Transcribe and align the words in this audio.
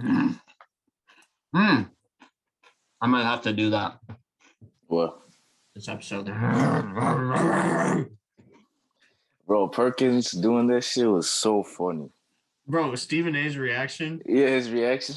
Hmm. 0.00 0.30
Hmm. 1.54 1.82
I 3.00 3.06
might 3.06 3.24
have 3.24 3.42
to 3.42 3.52
do 3.52 3.70
that 3.70 3.98
What? 4.86 5.18
this 5.74 5.88
episode. 5.88 6.26
Bro, 9.46 9.68
Perkins 9.68 10.30
doing 10.30 10.66
that 10.68 10.84
shit 10.84 11.08
was 11.10 11.28
so 11.30 11.62
funny. 11.64 12.08
Bro, 12.68 12.94
Stephen 12.94 13.34
A's 13.34 13.56
reaction. 13.56 14.20
Yeah, 14.26 14.46
his 14.46 14.70
reaction. 14.70 15.16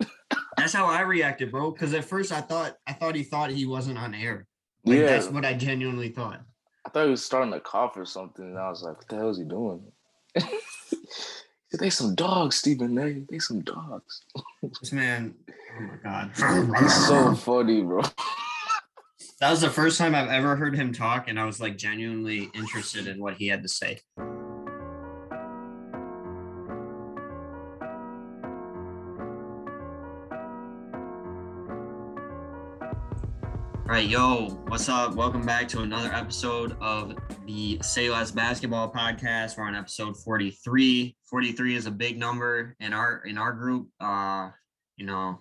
That's 0.56 0.72
how 0.72 0.86
I 0.86 1.02
reacted, 1.02 1.52
bro. 1.52 1.70
Because 1.70 1.94
at 1.94 2.04
first 2.04 2.32
I 2.32 2.40
thought 2.40 2.74
I 2.88 2.92
thought 2.92 3.14
he 3.14 3.22
thought 3.22 3.50
he 3.50 3.64
wasn't 3.66 3.98
on 3.98 4.12
air. 4.14 4.48
Like, 4.84 4.98
yeah, 4.98 5.06
that's 5.06 5.28
what 5.28 5.44
I 5.44 5.54
genuinely 5.54 6.08
thought. 6.08 6.40
I 6.84 6.90
thought 6.90 7.04
he 7.04 7.10
was 7.10 7.24
starting 7.24 7.52
to 7.52 7.60
cough 7.60 7.96
or 7.96 8.04
something, 8.04 8.44
and 8.44 8.58
I 8.58 8.68
was 8.68 8.82
like, 8.82 8.96
"What 8.96 9.06
the 9.08 9.16
hell 9.16 9.30
is 9.30 9.38
he 9.38 9.44
doing?" 9.44 9.82
they 11.72 11.90
some 11.90 12.14
dogs, 12.14 12.56
Stephen 12.56 12.98
A. 12.98 13.24
They 13.30 13.38
some 13.38 13.60
dogs. 13.60 14.22
This 14.80 14.92
man, 14.92 15.34
oh 15.48 15.82
my 15.82 15.96
god. 16.02 16.30
He's 16.82 17.06
so 17.06 17.34
funny, 17.34 17.82
bro. 17.82 18.02
that 19.40 19.50
was 19.50 19.60
the 19.60 19.70
first 19.70 19.98
time 19.98 20.14
I've 20.14 20.30
ever 20.30 20.56
heard 20.56 20.74
him 20.74 20.92
talk, 20.92 21.28
and 21.28 21.38
I 21.38 21.44
was 21.44 21.60
like 21.60 21.76
genuinely 21.76 22.50
interested 22.54 23.06
in 23.06 23.20
what 23.20 23.34
he 23.34 23.48
had 23.48 23.62
to 23.62 23.68
say. 23.68 24.00
All 33.88 33.94
right, 33.94 34.06
yo, 34.06 34.48
what's 34.68 34.88
up? 34.90 35.14
Welcome 35.14 35.46
back 35.46 35.66
to 35.68 35.80
another 35.80 36.12
episode 36.12 36.76
of 36.78 37.14
the 37.46 37.78
Say 37.82 38.10
Less 38.10 38.30
Basketball 38.30 38.92
Podcast. 38.92 39.56
We're 39.56 39.64
on 39.64 39.74
episode 39.74 40.14
43. 40.14 41.16
43 41.24 41.74
is 41.74 41.86
a 41.86 41.90
big 41.90 42.18
number 42.18 42.76
in 42.80 42.92
our 42.92 43.22
in 43.24 43.38
our 43.38 43.52
group. 43.52 43.88
Uh, 43.98 44.50
you 44.96 45.06
know, 45.06 45.38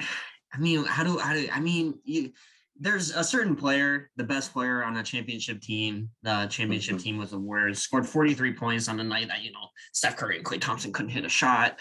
I 0.00 0.58
mean, 0.58 0.84
how 0.84 1.04
do 1.04 1.16
how 1.18 1.32
do 1.32 1.48
I 1.52 1.60
mean 1.60 2.00
you 2.04 2.32
there's 2.76 3.14
a 3.14 3.22
certain 3.22 3.54
player, 3.54 4.10
the 4.16 4.24
best 4.24 4.52
player 4.52 4.82
on 4.82 4.96
a 4.96 5.02
championship 5.04 5.60
team, 5.60 6.10
the 6.24 6.48
championship 6.50 6.96
Mhm. 6.96 7.02
team 7.02 7.18
was 7.18 7.30
the 7.30 7.38
Warriors, 7.38 7.78
scored 7.80 8.04
43 8.04 8.52
points 8.52 8.88
on 8.88 8.96
the 8.96 9.04
night 9.04 9.28
that, 9.28 9.42
you 9.44 9.52
know, 9.52 9.68
Steph 9.92 10.16
Curry 10.16 10.38
and 10.38 10.44
Klay 10.44 10.60
Thompson 10.60 10.92
couldn't 10.92 11.12
hit 11.12 11.24
a 11.24 11.28
shot 11.28 11.78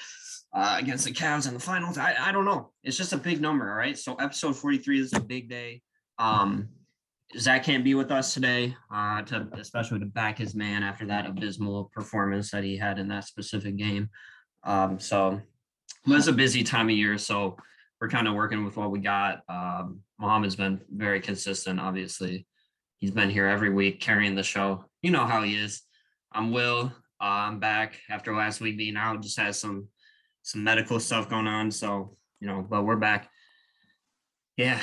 uh, 0.54 0.78
against 0.80 1.06
the 1.06 1.12
Cavs 1.12 1.48
in 1.48 1.54
the 1.54 1.60
finals. 1.60 1.98
I, 1.98 2.16
I 2.20 2.32
don't 2.32 2.46
know. 2.46 2.72
It's 2.84 2.98
just 2.98 3.14
a 3.14 3.18
big 3.18 3.42
number, 3.42 3.70
all 3.70 3.78
right? 3.78 3.98
So 3.98 4.16
episode 4.16 4.56
43 4.56 5.00
is 5.00 5.14
a 5.14 5.20
big 5.20 5.50
day. 5.50 5.82
Um, 6.20 6.70
Zach 7.38 7.64
can't 7.64 7.84
be 7.84 7.96
with 7.96 8.12
us 8.12 8.34
today, 8.34 8.76
uh, 8.94 9.24
to 9.24 9.48
especially 9.54 10.00
to 10.00 10.06
back 10.06 10.38
his 10.38 10.54
man 10.54 10.84
after 10.84 11.06
that 11.08 11.26
abysmal 11.26 11.86
performance 11.94 12.52
that 12.52 12.64
he 12.64 12.78
had 12.78 13.00
in 13.00 13.08
that 13.08 13.26
specific 13.26 13.76
game. 13.76 14.10
Um, 14.64 15.00
so 15.00 15.42
it 16.06 16.10
was 16.10 16.28
a 16.28 16.34
busy 16.34 16.64
time 16.64 16.90
of 16.90 16.96
year, 16.96 17.18
so 17.18 17.58
we're 18.00 18.10
kind 18.10 18.28
of 18.28 18.36
working 18.36 18.64
with 18.64 18.78
what 18.78 18.92
we 18.92 19.00
got. 19.00 19.42
Um, 19.50 20.02
Mohammed's 20.20 20.56
been 20.56 20.82
very 20.92 21.20
consistent, 21.20 21.80
obviously. 21.80 22.46
He's 22.98 23.12
been 23.12 23.30
here 23.30 23.48
every 23.48 23.70
week 23.70 24.00
carrying 24.00 24.36
the 24.36 24.44
show. 24.44 24.86
You 25.02 25.12
know 25.12 25.26
how 25.26 25.42
he 25.42 25.56
is. 25.56 25.82
I'm 26.32 26.52
Will. 26.52 26.92
Uh, 27.20 27.48
I'm 27.48 27.60
back 27.60 28.00
after 28.10 28.36
last 28.36 28.62
week 28.62 28.78
being 28.78 28.98
out, 28.98 29.22
just 29.22 29.40
had 29.40 29.56
some 29.56 29.88
some 30.44 30.64
medical 30.64 31.00
stuff 31.00 31.30
going 31.30 31.48
on. 31.48 31.72
So, 31.72 32.16
you 32.40 32.48
know, 32.48 32.66
but 32.70 32.84
we're 32.86 32.98
back. 32.98 33.30
Yeah. 34.58 34.80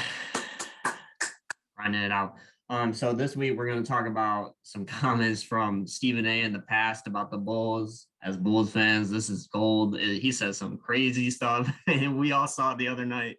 Grinding 1.77 2.03
it 2.03 2.12
out. 2.12 2.34
Um, 2.69 2.92
so 2.92 3.12
this 3.12 3.36
week 3.36 3.56
we're 3.56 3.66
going 3.66 3.83
to 3.83 3.88
talk 3.88 4.06
about 4.06 4.55
some 4.62 4.84
comments 4.86 5.42
from 5.42 5.86
Stephen 5.86 6.27
A 6.27 6.42
in 6.42 6.53
the 6.53 6.61
past 6.61 7.06
about 7.06 7.31
the 7.31 7.38
Bulls. 7.38 8.06
As 8.22 8.36
Bulls 8.36 8.70
fans, 8.70 9.11
this 9.11 9.28
is 9.31 9.47
gold. 9.48 9.94
Uh, 9.94 9.98
He 9.98 10.31
says 10.33 10.56
some 10.56 10.77
crazy 10.78 11.31
stuff, 11.31 11.70
and 11.86 12.19
we 12.19 12.33
all 12.33 12.47
saw 12.47 12.72
it 12.72 12.78
the 12.78 12.88
other 12.88 13.06
night 13.06 13.36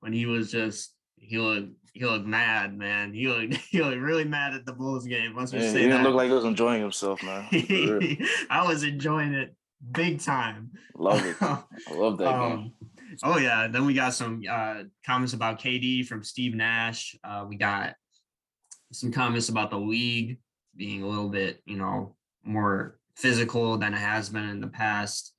when 0.00 0.12
he 0.12 0.26
was 0.26 0.50
just 0.50 0.94
he 1.16 1.38
looked 1.38 1.68
he 1.92 2.04
looked 2.04 2.26
mad, 2.26 2.76
man. 2.76 3.12
He 3.12 3.28
looked 3.28 3.54
he 3.70 3.82
looked 3.82 3.98
really 3.98 4.24
mad 4.24 4.54
at 4.54 4.64
the 4.66 4.72
Bulls 4.72 5.06
game. 5.06 5.36
Let's 5.36 5.52
just 5.52 5.66
Yeah, 5.66 5.72
he 5.72 5.78
didn't 5.86 6.02
that. 6.02 6.08
look 6.08 6.14
like 6.16 6.28
he 6.28 6.34
was 6.34 6.44
enjoying 6.44 6.80
himself, 6.80 7.22
man. 7.22 7.46
I 8.50 8.64
was 8.66 8.82
enjoying 8.82 9.34
it 9.34 9.54
big 9.90 10.20
time. 10.20 10.70
Love 10.96 11.24
it. 11.24 11.36
I 11.40 11.94
love 11.94 12.18
that 12.18 12.32
game. 12.32 12.52
Um, 12.52 12.72
oh 13.22 13.38
yeah. 13.38 13.68
Then 13.68 13.84
we 13.86 13.94
got 13.94 14.14
some 14.14 14.42
uh, 14.48 14.84
comments 15.04 15.32
about 15.32 15.60
KD 15.60 16.06
from 16.06 16.22
Steve 16.22 16.54
Nash. 16.54 17.16
Uh, 17.24 17.44
we 17.48 17.56
got 17.56 17.94
some 18.92 19.10
comments 19.10 19.48
about 19.48 19.70
the 19.70 19.78
league 19.78 20.38
being 20.76 21.02
a 21.02 21.06
little 21.06 21.28
bit, 21.28 21.60
you 21.66 21.76
know, 21.76 22.14
more 22.44 22.98
physical 23.16 23.76
than 23.76 23.94
it 23.94 23.98
has 23.98 24.28
been 24.28 24.48
in 24.48 24.60
the 24.60 24.68
past. 24.68 25.34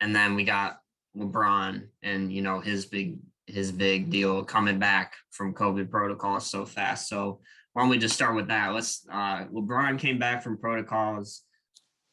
And 0.00 0.14
then 0.14 0.34
we 0.34 0.44
got 0.44 0.78
LeBron 1.16 1.88
and 2.02 2.32
you 2.32 2.42
know 2.42 2.60
his 2.60 2.86
big 2.86 3.18
his 3.46 3.72
big 3.72 4.10
deal 4.10 4.44
coming 4.44 4.78
back 4.78 5.14
from 5.30 5.54
COVID 5.54 5.90
protocols 5.90 6.46
so 6.46 6.64
fast. 6.64 7.08
So 7.08 7.40
why 7.72 7.82
don't 7.82 7.90
we 7.90 7.98
just 7.98 8.14
start 8.14 8.36
with 8.36 8.48
that? 8.48 8.72
Let's 8.72 9.06
uh 9.10 9.46
LeBron 9.46 9.98
came 9.98 10.18
back 10.18 10.42
from 10.42 10.58
protocols 10.58 11.42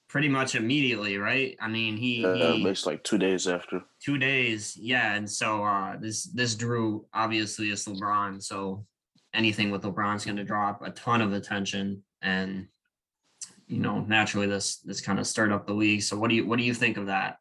pretty 0.08 0.30
much 0.30 0.56
immediately, 0.56 1.18
right? 1.18 1.58
I 1.60 1.68
mean, 1.68 1.98
he, 1.98 2.26
Uh, 2.26 2.36
he 2.54 2.68
it's 2.68 2.86
like 2.86 3.04
two 3.04 3.18
days 3.18 3.48
after. 3.48 3.82
two 4.04 4.18
days 4.18 4.78
yeah 4.78 5.16
and 5.16 5.30
so 5.30 5.64
uh 5.64 5.98
this 5.98 6.26
this 6.26 6.54
drew 6.56 7.06
obviously 7.14 7.70
it's 7.72 7.88
lebron 7.88 8.42
so 8.42 8.86
anything 9.34 9.72
with 9.72 9.82
lebron's 9.82 10.24
going 10.24 10.38
to 10.38 10.44
drop 10.44 10.82
a 10.84 10.92
ton 10.92 11.22
of 11.22 11.34
attention 11.34 12.04
and 12.22 12.68
you 13.68 13.80
know 13.80 14.00
naturally 14.02 14.46
this 14.48 14.78
this 14.82 15.02
kind 15.02 15.18
of 15.20 15.26
stirred 15.26 15.52
up 15.52 15.66
the 15.66 15.74
league 15.74 16.04
so 16.04 16.16
what 16.20 16.30
do 16.30 16.36
you 16.36 16.46
what 16.48 16.60
do 16.60 16.64
you 16.64 16.74
think 16.74 16.98
of 16.98 17.08
that 17.08 17.38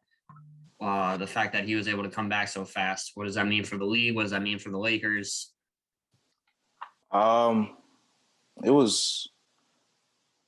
uh 0.80 1.16
the 1.18 1.26
fact 1.26 1.52
that 1.52 1.64
he 1.64 1.74
was 1.74 1.86
able 1.86 2.02
to 2.02 2.08
come 2.08 2.28
back 2.30 2.48
so 2.48 2.64
fast 2.64 3.10
what 3.14 3.24
does 3.26 3.34
that 3.34 3.46
mean 3.46 3.62
for 3.62 3.76
the 3.76 3.84
league 3.84 4.14
what 4.14 4.22
does 4.22 4.30
that 4.32 4.42
mean 4.42 4.58
for 4.58 4.70
the 4.70 4.78
lakers 4.78 5.52
Um, 7.12 7.76
it 8.64 8.70
was 8.70 9.28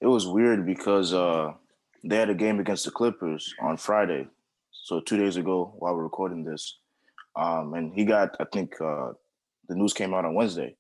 it 0.01 0.07
was 0.07 0.27
weird 0.27 0.65
because 0.67 1.13
uh 1.13 1.53
they 2.07 2.17
had 2.17 2.31
a 2.31 2.35
game 2.35 2.61
against 2.61 2.85
the 2.85 2.91
Clippers 2.91 3.53
on 3.61 3.77
Friday, 3.77 4.29
so 4.71 5.01
two 5.01 5.17
days 5.17 5.37
ago 5.37 5.75
while 5.79 5.95
we're 5.95 6.05
recording 6.05 6.45
this. 6.45 6.79
Um, 7.35 7.75
and 7.75 7.93
he 7.93 8.05
got 8.05 8.37
I 8.41 8.45
think 8.53 8.81
uh 8.81 9.13
the 9.69 9.75
news 9.75 9.93
came 9.93 10.15
out 10.15 10.25
on 10.25 10.35
Wednesday, 10.35 10.77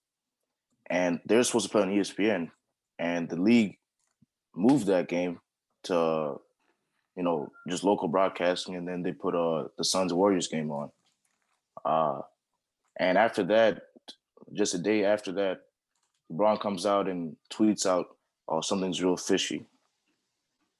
and 0.88 1.20
they're 1.26 1.42
supposed 1.42 1.66
to 1.66 1.72
play 1.72 1.82
on 1.82 1.90
ESPN, 1.90 2.50
and 2.98 3.28
the 3.28 3.40
league 3.40 3.76
moved 4.54 4.86
that 4.86 5.08
game 5.08 5.40
to 5.84 6.36
you 7.16 7.22
know 7.22 7.50
just 7.68 7.84
local 7.84 8.08
broadcasting, 8.08 8.76
and 8.76 8.86
then 8.86 9.02
they 9.02 9.12
put 9.12 9.34
uh 9.34 9.68
the 9.76 9.84
Suns 9.84 10.12
Warriors 10.12 10.48
game 10.48 10.70
on. 10.70 10.90
Uh, 11.84 12.20
and 12.98 13.18
after 13.18 13.42
that, 13.44 13.82
just 14.52 14.74
a 14.74 14.78
day 14.78 15.04
after 15.04 15.32
that, 15.32 15.60
LeBron 16.32 16.60
comes 16.60 16.86
out 16.86 17.08
and 17.08 17.36
tweets 17.52 17.84
out, 17.84 18.06
"Oh, 18.48 18.60
something's 18.60 19.02
real 19.02 19.16
fishy," 19.16 19.66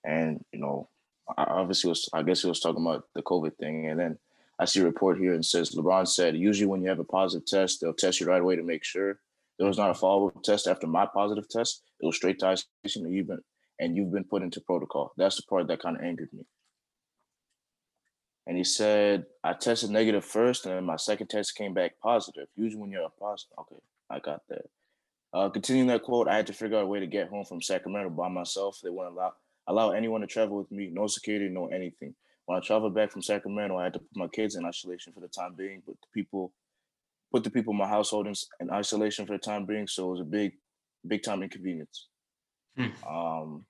and 0.07 0.43
you 0.53 0.61
know, 0.61 0.89
obviously, 1.37 1.89
was 1.89 2.09
I 2.13 2.23
guess 2.23 2.43
he 2.43 2.49
was 2.49 2.61
talking 2.61 2.87
about 2.87 3.05
the 3.15 3.23
COVID 3.23 3.57
thing, 3.57 3.91
and 3.91 4.01
then 4.01 4.19
I 4.59 4.65
see 4.65 4.81
a 4.81 4.85
report 4.85 5.19
here 5.19 5.35
and 5.35 5.45
says 5.45 5.75
LeBron 5.75 6.09
said, 6.09 6.37
"Usually, 6.37 6.67
when 6.67 6.83
you 6.83 6.89
have 6.89 7.01
a 7.01 7.05
positive 7.05 7.47
test, 7.47 7.81
they'll 7.81 7.93
test 7.93 8.21
you 8.21 8.27
right 8.27 8.41
away 8.41 8.57
to 8.57 8.63
make 8.63 8.85
sure." 8.85 9.21
There 9.59 9.67
was 9.67 9.79
not 9.79 9.91
a 9.91 9.95
follow-up 9.95 10.43
test 10.43 10.67
after 10.67 10.87
my 10.87 11.07
positive 11.07 11.49
test. 11.49 11.83
It 12.01 12.07
was 12.07 12.17
straight 12.17 12.39
to 12.41 12.47
isolation, 12.47 13.07
and 13.07 13.15
you've 13.15 13.27
been 13.27 13.43
and 13.79 13.97
you've 13.97 14.13
been 14.13 14.25
put 14.25 14.43
into 14.43 14.61
protocol. 14.61 15.13
That's 15.17 15.37
the 15.37 15.43
part 15.43 15.67
that 15.69 15.83
kind 15.83 15.97
of 15.97 16.03
angered 16.03 16.33
me. 16.33 16.45
And 18.47 18.57
he 18.57 18.65
said, 18.65 19.27
I 19.43 19.55
tested 19.55 19.91
negative 19.91 20.25
first, 20.25 20.67
and 20.67 20.75
then 20.75 20.85
my 20.85 20.97
second 20.97 21.27
test 21.29 21.57
came 21.57 21.75
back 21.75 21.99
positive. 22.01 22.47
Usually, 22.55 22.81
when 22.81 22.91
you're 22.91 23.03
a 23.03 23.11
positive, 23.11 23.59
okay, 23.59 23.83
I 24.09 24.21
got 24.21 24.43
that. 24.49 24.67
Uh, 25.33 25.49
continuing 25.51 25.89
that 25.89 26.05
quote, 26.05 26.29
I 26.29 26.37
had 26.37 26.47
to 26.47 26.53
figure 26.53 26.79
out 26.79 26.85
a 26.85 26.87
way 26.87 27.01
to 27.01 27.07
get 27.07 27.29
home 27.29 27.45
from 27.45 27.61
Sacramento 27.61 28.11
by 28.11 28.29
myself. 28.29 28.79
They 28.83 28.91
wouldn't 28.91 29.15
allow 29.15 29.35
allow 29.67 29.91
anyone 29.91 30.21
to 30.21 30.27
travel 30.27 30.57
with 30.57 30.71
me, 30.71 30.91
no 30.93 31.07
security, 31.07 31.49
no 31.49 31.67
anything. 31.67 32.15
When 32.47 32.57
I 32.57 32.61
traveled 32.61 32.95
back 32.95 33.11
from 33.11 33.23
Sacramento, 33.23 33.77
I 33.77 33.85
had 33.85 33.93
to 33.95 33.99
put 33.99 34.17
my 34.17 34.29
kids 34.29 34.55
in 34.55 34.65
isolation 34.65 35.13
for 35.13 35.21
the 35.21 35.29
time 35.29 35.55
being, 35.57 35.83
but 35.85 35.97
the 36.01 36.07
people 36.15 36.53
put 37.33 37.43
the 37.43 37.51
people 37.51 37.73
in 37.73 37.79
my 37.79 37.89
household 37.89 38.27
in, 38.29 38.35
in 38.61 38.71
isolation 38.71 39.27
for 39.27 39.33
the 39.33 39.39
time 39.39 39.67
being. 39.67 39.87
So 39.89 40.09
it 40.09 40.11
was 40.13 40.21
a 40.21 40.25
big, 40.25 40.53
big 41.07 41.23
time 41.23 41.43
inconvenience. 41.43 42.07
Hmm. 42.77 43.09
Um, 43.09 43.67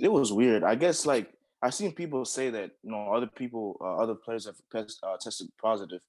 it 0.00 0.10
was 0.10 0.32
weird. 0.32 0.64
I 0.64 0.74
guess 0.74 1.04
like 1.04 1.30
I've 1.62 1.74
seen 1.74 1.92
people 1.92 2.24
say 2.24 2.50
that 2.50 2.70
you 2.82 2.90
know 2.90 3.12
other 3.12 3.26
people, 3.26 3.76
uh, 3.80 3.96
other 3.96 4.14
players 4.14 4.46
have 4.46 4.56
test, 4.70 4.98
uh, 5.02 5.16
tested 5.20 5.48
positive. 5.60 6.00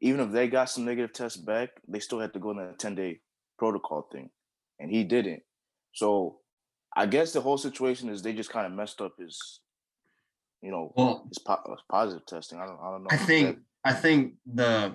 Even 0.00 0.20
if 0.20 0.32
they 0.32 0.48
got 0.48 0.68
some 0.68 0.84
negative 0.84 1.12
tests 1.12 1.38
back, 1.38 1.70
they 1.86 2.00
still 2.00 2.18
had 2.18 2.32
to 2.32 2.40
go 2.40 2.50
in 2.50 2.58
a 2.58 2.72
ten 2.74 2.94
day 2.94 3.20
protocol 3.58 4.08
thing, 4.10 4.30
and 4.80 4.90
he 4.90 5.04
didn't. 5.04 5.42
So 5.92 6.38
I 6.96 7.06
guess 7.06 7.32
the 7.32 7.40
whole 7.40 7.58
situation 7.58 8.08
is 8.08 8.22
they 8.22 8.32
just 8.32 8.50
kind 8.50 8.66
of 8.66 8.72
messed 8.72 9.00
up 9.00 9.12
his, 9.18 9.60
you 10.60 10.70
know, 10.70 10.92
well 10.96 11.24
his, 11.28 11.38
po- 11.38 11.62
his 11.68 11.80
positive 11.90 12.26
testing. 12.26 12.58
I 12.60 12.66
don't, 12.66 12.78
I 12.82 12.90
don't 12.90 13.02
know. 13.04 13.08
I 13.10 13.16
think 13.16 13.56
that- 13.56 13.62
I 13.84 13.92
think 13.92 14.34
the 14.46 14.92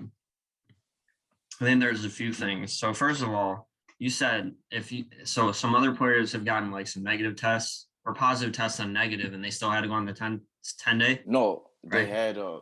I 1.60 1.66
think 1.66 1.82
there's 1.82 2.06
a 2.06 2.10
few 2.10 2.32
things. 2.32 2.74
So 2.80 2.94
first 2.94 3.22
of 3.22 3.30
all, 3.30 3.68
you 4.00 4.10
said 4.10 4.54
if 4.72 4.92
you 4.92 5.06
so 5.26 5.52
some 5.52 5.76
other 5.76 5.92
players 5.94 6.32
have 6.34 6.46
gotten 6.46 6.72
like 6.72 6.88
some 6.88 7.04
negative 7.04 7.36
tests 7.36 7.88
or 8.06 8.14
positive 8.14 8.54
tests 8.54 8.80
and 8.80 8.94
negative 8.94 9.34
and 9.34 9.44
they 9.44 9.50
still 9.50 9.70
had 9.70 9.82
to 9.82 9.88
go 9.88 9.94
on 9.96 10.06
the 10.06 10.14
10, 10.14 10.40
10 10.80 10.98
day. 11.00 11.22
no, 11.26 11.64
they 11.84 12.00
Right. 12.06 12.08
had 12.08 12.38
uh, 12.38 12.60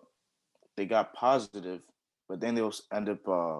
they 0.78 0.86
got 0.88 1.14
positive, 1.14 1.82
but 2.28 2.40
then 2.40 2.56
they'll 2.56 2.74
end 2.92 3.10
up 3.10 3.28
uh 3.28 3.60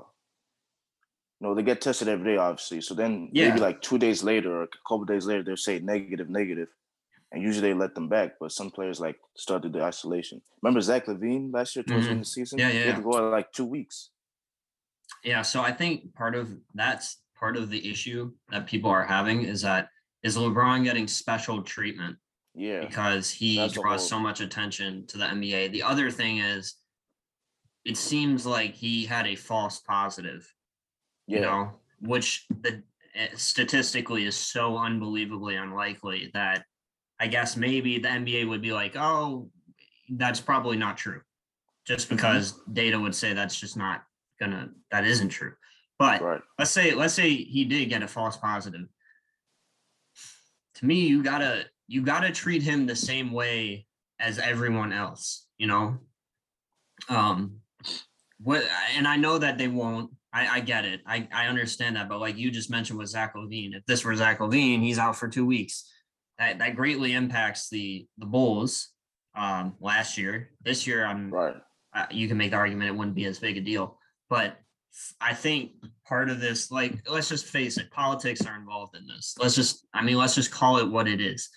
you 1.46 1.52
know, 1.52 1.56
they 1.56 1.64
get 1.64 1.80
tested 1.80 2.08
every 2.08 2.34
day, 2.34 2.38
obviously. 2.38 2.82
So 2.82 2.96
then 2.96 3.30
Yeah. 3.32 3.50
maybe 3.50 3.60
like 3.60 3.82
two 3.82 3.98
days 4.00 4.24
later 4.24 4.52
or 4.58 4.64
a 4.64 4.68
couple 4.88 5.06
days 5.06 5.26
later, 5.28 5.44
they'll 5.44 5.58
say 5.58 5.80
negative, 5.80 6.28
negative, 6.30 6.70
and 7.32 7.44
usually 7.44 7.70
they 7.70 7.74
let 7.76 7.94
them 7.94 8.10
back. 8.10 8.40
But 8.40 8.52
some 8.52 8.72
players 8.72 9.00
like 9.00 9.20
started 9.36 9.74
the 9.74 9.84
isolation. 9.84 10.42
Remember 10.64 10.82
Zach 10.82 11.06
LaVine 11.06 11.54
last 11.54 11.76
year 11.76 11.84
towards 11.84 12.06
the 12.06 12.12
end 12.12 12.22
of 12.22 12.26
the 12.26 12.32
season? 12.32 12.58
Mm-hmm. 12.58 12.68
Yeah, 12.68 12.74
He 12.74 12.80
yeah, 12.80 12.86
had 12.88 12.96
to 12.96 13.04
go 13.04 13.18
out 13.18 13.32
like 13.32 13.52
two 13.52 13.66
weeks. 13.66 14.10
Yeah, 15.24 15.44
so 15.44 15.62
I 15.62 15.72
think 15.72 16.16
part 16.16 16.36
of 16.36 16.58
that's 16.74 17.22
part 17.36 17.58
of 17.58 17.70
the 17.70 17.90
issue 17.92 18.32
that 18.50 18.66
people 18.66 18.90
are 18.90 19.06
having 19.06 19.44
is 19.44 19.62
that 19.62 19.90
is 20.24 20.38
LeBron 20.38 20.84
getting 20.84 21.08
special 21.08 21.62
treatment 21.62 22.18
Yeah, 22.56 22.80
because 22.80 23.30
he 23.30 23.58
That's 23.58 23.74
draws 23.74 24.10
so 24.10 24.20
much 24.20 24.40
attention 24.42 25.06
to 25.08 25.18
the 25.20 25.26
NBA. 25.26 25.72
The 25.72 25.84
other 25.84 26.10
thing 26.10 26.40
is 26.40 26.76
it 27.84 27.98
seems 27.98 28.48
like 28.48 28.74
he 28.74 29.06
had 29.06 29.28
a 29.28 29.36
false 29.36 29.80
positive, 29.80 30.42
yeah, 30.42 30.55
you 31.28 31.40
know, 31.42 31.72
which 32.02 32.46
the 32.62 32.84
eh, 33.16 33.28
statistically 33.36 34.26
is 34.26 34.36
so 34.36 34.78
unbelievably 34.78 35.56
unlikely 35.56 36.32
that 36.34 36.66
I 37.20 37.28
guess 37.28 37.56
maybe 37.58 38.00
the 38.00 38.10
NBA 38.10 38.48
would 38.48 38.62
be 38.62 38.74
like, 38.74 38.96
"Oh, 38.96 39.50
that's 40.10 40.40
probably 40.40 40.78
not 40.78 40.98
true." 40.98 41.22
Just 41.86 42.08
Mm-hmm. 42.08 42.16
because 42.16 42.60
data 42.74 43.00
would 43.00 43.16
say 43.16 43.34
that's 43.34 43.60
just 43.60 43.78
not 43.78 44.04
gonna 44.40 44.70
that 44.92 45.06
isn't 45.06 45.30
true. 45.30 45.54
But 45.98 46.22
right. 46.22 46.42
let's 46.60 46.72
say 46.72 46.94
let's 46.94 47.14
say 47.14 47.34
he 47.34 47.66
did 47.66 47.90
get 47.90 48.04
a 48.04 48.08
false 48.08 48.38
positive 48.38 48.88
to 50.76 50.86
me 50.86 51.08
you 51.08 51.24
gotta 51.24 51.66
you 51.88 52.02
gotta 52.02 52.32
treat 52.32 52.62
him 52.62 52.86
the 52.86 52.96
same 52.96 53.32
way 53.32 53.88
as 54.20 54.40
everyone 54.40 54.94
else 54.94 55.48
you 55.58 55.68
know 55.68 55.98
um 57.10 57.60
what 58.40 58.64
and 58.96 59.08
i 59.08 59.16
know 59.16 59.38
that 59.38 59.58
they 59.58 59.68
won't 59.68 60.12
i 60.36 60.42
i 60.58 60.60
get 60.60 60.86
it 60.86 61.00
i 61.08 61.18
i 61.34 61.48
understand 61.48 61.96
that 61.96 62.08
but 62.10 62.20
like 62.20 62.38
you 62.38 62.52
just 62.52 62.70
mentioned 62.70 63.00
with 63.00 63.10
zach 63.10 63.34
lavine 63.36 63.74
if 63.76 63.86
this 63.86 64.04
were 64.06 64.16
zach 64.16 64.40
lavine 64.40 64.82
he's 64.82 65.00
out 65.00 65.16
for 65.16 65.28
two 65.28 65.46
weeks 65.46 65.90
that 66.38 66.60
that 66.60 66.76
greatly 66.76 67.14
impacts 67.14 67.70
the 67.70 68.06
the 68.18 68.26
bulls 68.36 68.90
um 69.36 69.76
last 69.80 70.18
year 70.18 70.52
this 70.64 70.86
year 70.88 71.06
i'm 71.06 71.32
Right. 71.32 71.56
uh, 71.96 72.06
you 72.12 72.28
can 72.28 72.38
make 72.38 72.52
the 72.52 72.58
argument 72.58 72.90
it 72.90 72.96
wouldn't 72.96 73.16
be 73.16 73.26
as 73.26 73.40
big 73.40 73.58
a 73.58 73.62
deal. 73.62 73.98
But 74.30 74.58
I 75.22 75.34
think 75.34 75.72
part 76.08 76.30
of 76.30 76.40
this, 76.42 76.72
like, 76.72 76.94
let's 77.10 77.30
just 77.30 77.46
face 77.46 77.78
it, 77.78 77.92
politics 77.92 78.46
are 78.46 78.58
involved 78.58 78.96
in 78.98 79.06
this. 79.08 79.36
Let's 79.40 79.56
just, 79.56 79.86
I 79.94 80.04
mean, 80.04 80.18
let's 80.18 80.36
just 80.36 80.52
call 80.52 80.78
it 80.80 80.90
what 80.90 81.08
it 81.08 81.22
is. 81.22 81.50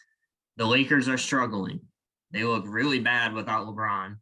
The 0.58 0.66
Lakers 0.66 1.08
are 1.08 1.18
struggling. 1.18 1.80
They 2.30 2.44
look 2.44 2.64
really 2.66 3.00
bad 3.00 3.32
without 3.32 3.66
LeBron. 3.66 4.16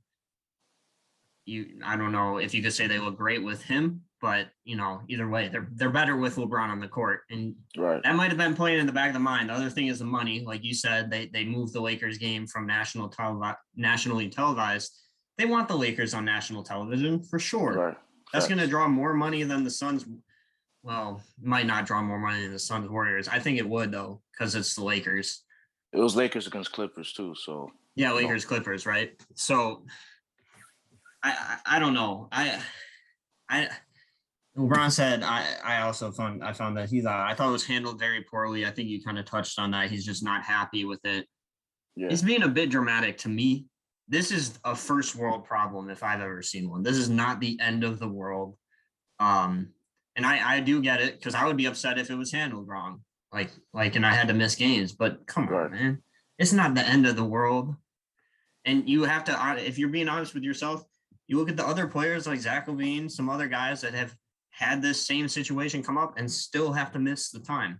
You, 1.44 1.80
I 1.84 1.96
don't 1.96 2.12
know 2.12 2.38
if 2.38 2.54
you 2.54 2.62
could 2.62 2.72
say 2.72 2.86
they 2.86 2.98
look 2.98 3.16
great 3.16 3.42
with 3.44 3.62
him, 3.62 4.02
but 4.20 4.48
you 4.64 4.76
know, 4.76 5.02
either 5.08 5.28
way, 5.28 5.48
they're 5.48 5.68
they're 5.72 5.90
better 5.90 6.16
with 6.16 6.36
LeBron 6.36 6.68
on 6.68 6.80
the 6.80 6.88
court. 6.88 7.20
And 7.30 7.54
Right. 7.76 8.02
that 8.02 8.16
might 8.16 8.28
have 8.28 8.38
been 8.38 8.54
playing 8.54 8.80
in 8.80 8.86
the 8.86 8.92
back 8.92 9.08
of 9.08 9.14
the 9.14 9.20
mind. 9.20 9.50
The 9.50 9.54
other 9.54 9.70
thing 9.70 9.88
is 9.88 9.98
the 9.98 10.04
money. 10.04 10.40
Like 10.44 10.64
you 10.64 10.74
said, 10.74 11.10
they 11.10 11.26
they 11.26 11.44
moved 11.44 11.72
the 11.72 11.80
Lakers 11.80 12.18
game 12.18 12.46
from 12.46 12.66
national 12.66 13.10
televi- 13.10 13.56
nationally 13.74 14.28
televised. 14.28 14.96
They 15.38 15.44
want 15.44 15.68
the 15.68 15.76
Lakers 15.76 16.14
on 16.14 16.24
national 16.24 16.62
television 16.62 17.22
for 17.22 17.38
sure. 17.38 17.72
Right. 17.74 17.96
That's 18.32 18.48
going 18.48 18.58
to 18.58 18.66
draw 18.66 18.88
more 18.88 19.14
money 19.14 19.42
than 19.44 19.64
the 19.64 19.70
Suns. 19.70 20.04
Well, 20.82 21.22
might 21.40 21.66
not 21.66 21.84
draw 21.86 22.02
more 22.02 22.18
money 22.18 22.42
than 22.42 22.52
the 22.52 22.58
Suns 22.58 22.88
Warriors. 22.88 23.28
I 23.28 23.38
think 23.38 23.58
it 23.58 23.68
would 23.68 23.92
though, 23.92 24.22
because 24.32 24.54
it's 24.54 24.74
the 24.74 24.84
Lakers. 24.84 25.42
It 25.92 25.98
was 25.98 26.16
Lakers 26.16 26.46
against 26.46 26.72
Clippers 26.72 27.12
too. 27.12 27.34
So 27.34 27.70
Yeah, 27.94 28.12
Lakers 28.12 28.44
Clippers, 28.44 28.86
right? 28.86 29.12
So 29.34 29.84
I, 31.22 31.58
I 31.66 31.76
I 31.76 31.78
don't 31.78 31.94
know. 31.94 32.28
I 32.32 32.60
I 33.48 33.68
LeBron 34.56 34.90
said 34.90 35.22
I 35.22 35.54
I 35.62 35.80
also 35.82 36.10
found 36.10 36.42
I 36.42 36.52
found 36.52 36.76
that 36.76 36.88
he 36.88 37.02
thought 37.02 37.30
I 37.30 37.34
thought 37.34 37.48
it 37.48 37.52
was 37.52 37.66
handled 37.66 37.98
very 37.98 38.22
poorly. 38.22 38.64
I 38.66 38.70
think 38.70 38.88
you 38.88 39.02
kind 39.02 39.18
of 39.18 39.24
touched 39.26 39.58
on 39.58 39.70
that. 39.72 39.90
He's 39.90 40.04
just 40.04 40.24
not 40.24 40.42
happy 40.44 40.84
with 40.84 41.04
it. 41.04 41.26
yeah, 41.94 42.08
He's 42.08 42.22
being 42.22 42.42
a 42.42 42.48
bit 42.48 42.70
dramatic 42.70 43.18
to 43.18 43.28
me. 43.28 43.66
This 44.08 44.30
is 44.30 44.58
a 44.64 44.74
first 44.74 45.14
world 45.16 45.44
problem 45.44 45.90
if 45.90 46.02
I've 46.02 46.20
ever 46.20 46.40
seen 46.42 46.70
one. 46.70 46.82
This 46.82 46.96
is 46.96 47.10
not 47.10 47.40
the 47.40 47.58
end 47.60 47.84
of 47.84 47.98
the 47.98 48.08
world. 48.08 48.56
Um 49.18 49.72
and 50.14 50.24
I 50.24 50.56
I 50.56 50.60
do 50.60 50.80
get 50.80 51.00
it 51.02 51.18
because 51.18 51.34
I 51.34 51.44
would 51.46 51.56
be 51.58 51.66
upset 51.66 51.98
if 51.98 52.08
it 52.10 52.14
was 52.16 52.32
handled 52.32 52.66
wrong. 52.68 53.02
Like 53.32 53.50
like 53.74 53.96
and 53.96 54.06
I 54.06 54.14
had 54.14 54.28
to 54.28 54.34
miss 54.34 54.54
games, 54.54 54.92
but 54.92 55.26
come 55.26 55.46
Right. 55.48 55.66
on, 55.66 55.70
man. 55.72 56.02
It's 56.38 56.52
not 56.52 56.74
the 56.74 56.86
end 56.86 57.06
of 57.06 57.16
the 57.16 57.24
world. 57.24 57.74
And 58.64 58.88
you 58.88 59.04
have 59.04 59.24
to 59.24 59.56
if 59.58 59.78
you're 59.78 59.90
being 59.90 60.08
honest 60.08 60.32
with 60.34 60.44
yourself, 60.44 60.82
you 61.26 61.36
look 61.36 61.50
at 61.50 61.56
the 61.58 61.66
other 61.66 61.86
players 61.86 62.26
like 62.26 62.40
Zach 62.40 62.66
LaVine, 62.68 63.10
some 63.10 63.28
other 63.28 63.48
guys 63.48 63.82
that 63.82 63.92
have 63.94 64.16
had 64.56 64.80
this 64.80 65.00
same 65.00 65.28
situation 65.28 65.82
come 65.82 65.98
up 65.98 66.16
and 66.16 66.30
still 66.30 66.72
have 66.72 66.90
to 66.90 66.98
miss 66.98 67.30
the 67.30 67.38
time. 67.38 67.78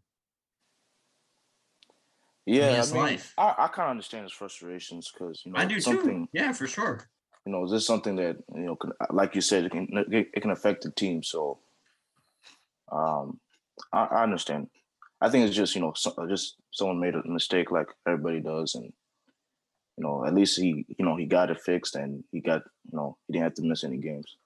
yeah. 2.44 2.82
I, 2.84 2.92
mean, 2.92 3.02
life. 3.02 3.32
I, 3.38 3.54
I 3.60 3.68
kind 3.68 3.86
of 3.86 3.92
understand 3.92 4.24
his 4.24 4.32
frustrations 4.32 5.10
because 5.10 5.42
you 5.44 5.52
know 5.52 5.58
I 5.58 5.64
do 5.64 5.80
something. 5.80 6.26
too. 6.26 6.30
Yeah, 6.34 6.52
for 6.52 6.66
sure. 6.66 7.08
you 7.46 7.52
know, 7.52 7.66
this 7.66 7.80
is 7.80 7.86
something 7.86 8.14
that 8.16 8.36
you 8.54 8.66
know, 8.66 8.76
can, 8.76 8.92
like 9.10 9.34
you 9.34 9.40
said, 9.40 9.64
it 9.64 9.72
can 9.72 9.88
it, 9.90 10.28
it 10.34 10.40
can 10.42 10.50
affect 10.50 10.82
the 10.82 10.90
team. 10.90 11.22
So, 11.22 11.60
um, 12.92 13.40
I, 13.90 14.04
I 14.04 14.22
understand. 14.22 14.68
I 15.22 15.30
think 15.30 15.46
it's 15.46 15.56
just 15.56 15.74
you 15.74 15.80
know, 15.80 15.94
so, 15.96 16.14
just 16.28 16.56
someone 16.72 17.00
made 17.00 17.14
a 17.14 17.26
mistake, 17.26 17.70
like 17.70 17.88
everybody 18.06 18.40
does, 18.40 18.74
and 18.74 18.92
you 19.96 20.04
know, 20.04 20.26
at 20.26 20.34
least 20.34 20.60
he, 20.60 20.84
you 20.98 21.06
know, 21.06 21.16
he 21.16 21.24
got 21.24 21.50
it 21.50 21.62
fixed, 21.62 21.96
and 21.96 22.22
he 22.32 22.40
got, 22.40 22.64
you 22.92 22.98
know, 22.98 23.16
he 23.26 23.32
didn't 23.32 23.44
have 23.44 23.54
to 23.54 23.62
miss 23.62 23.82
any 23.82 23.96
games. 23.96 24.36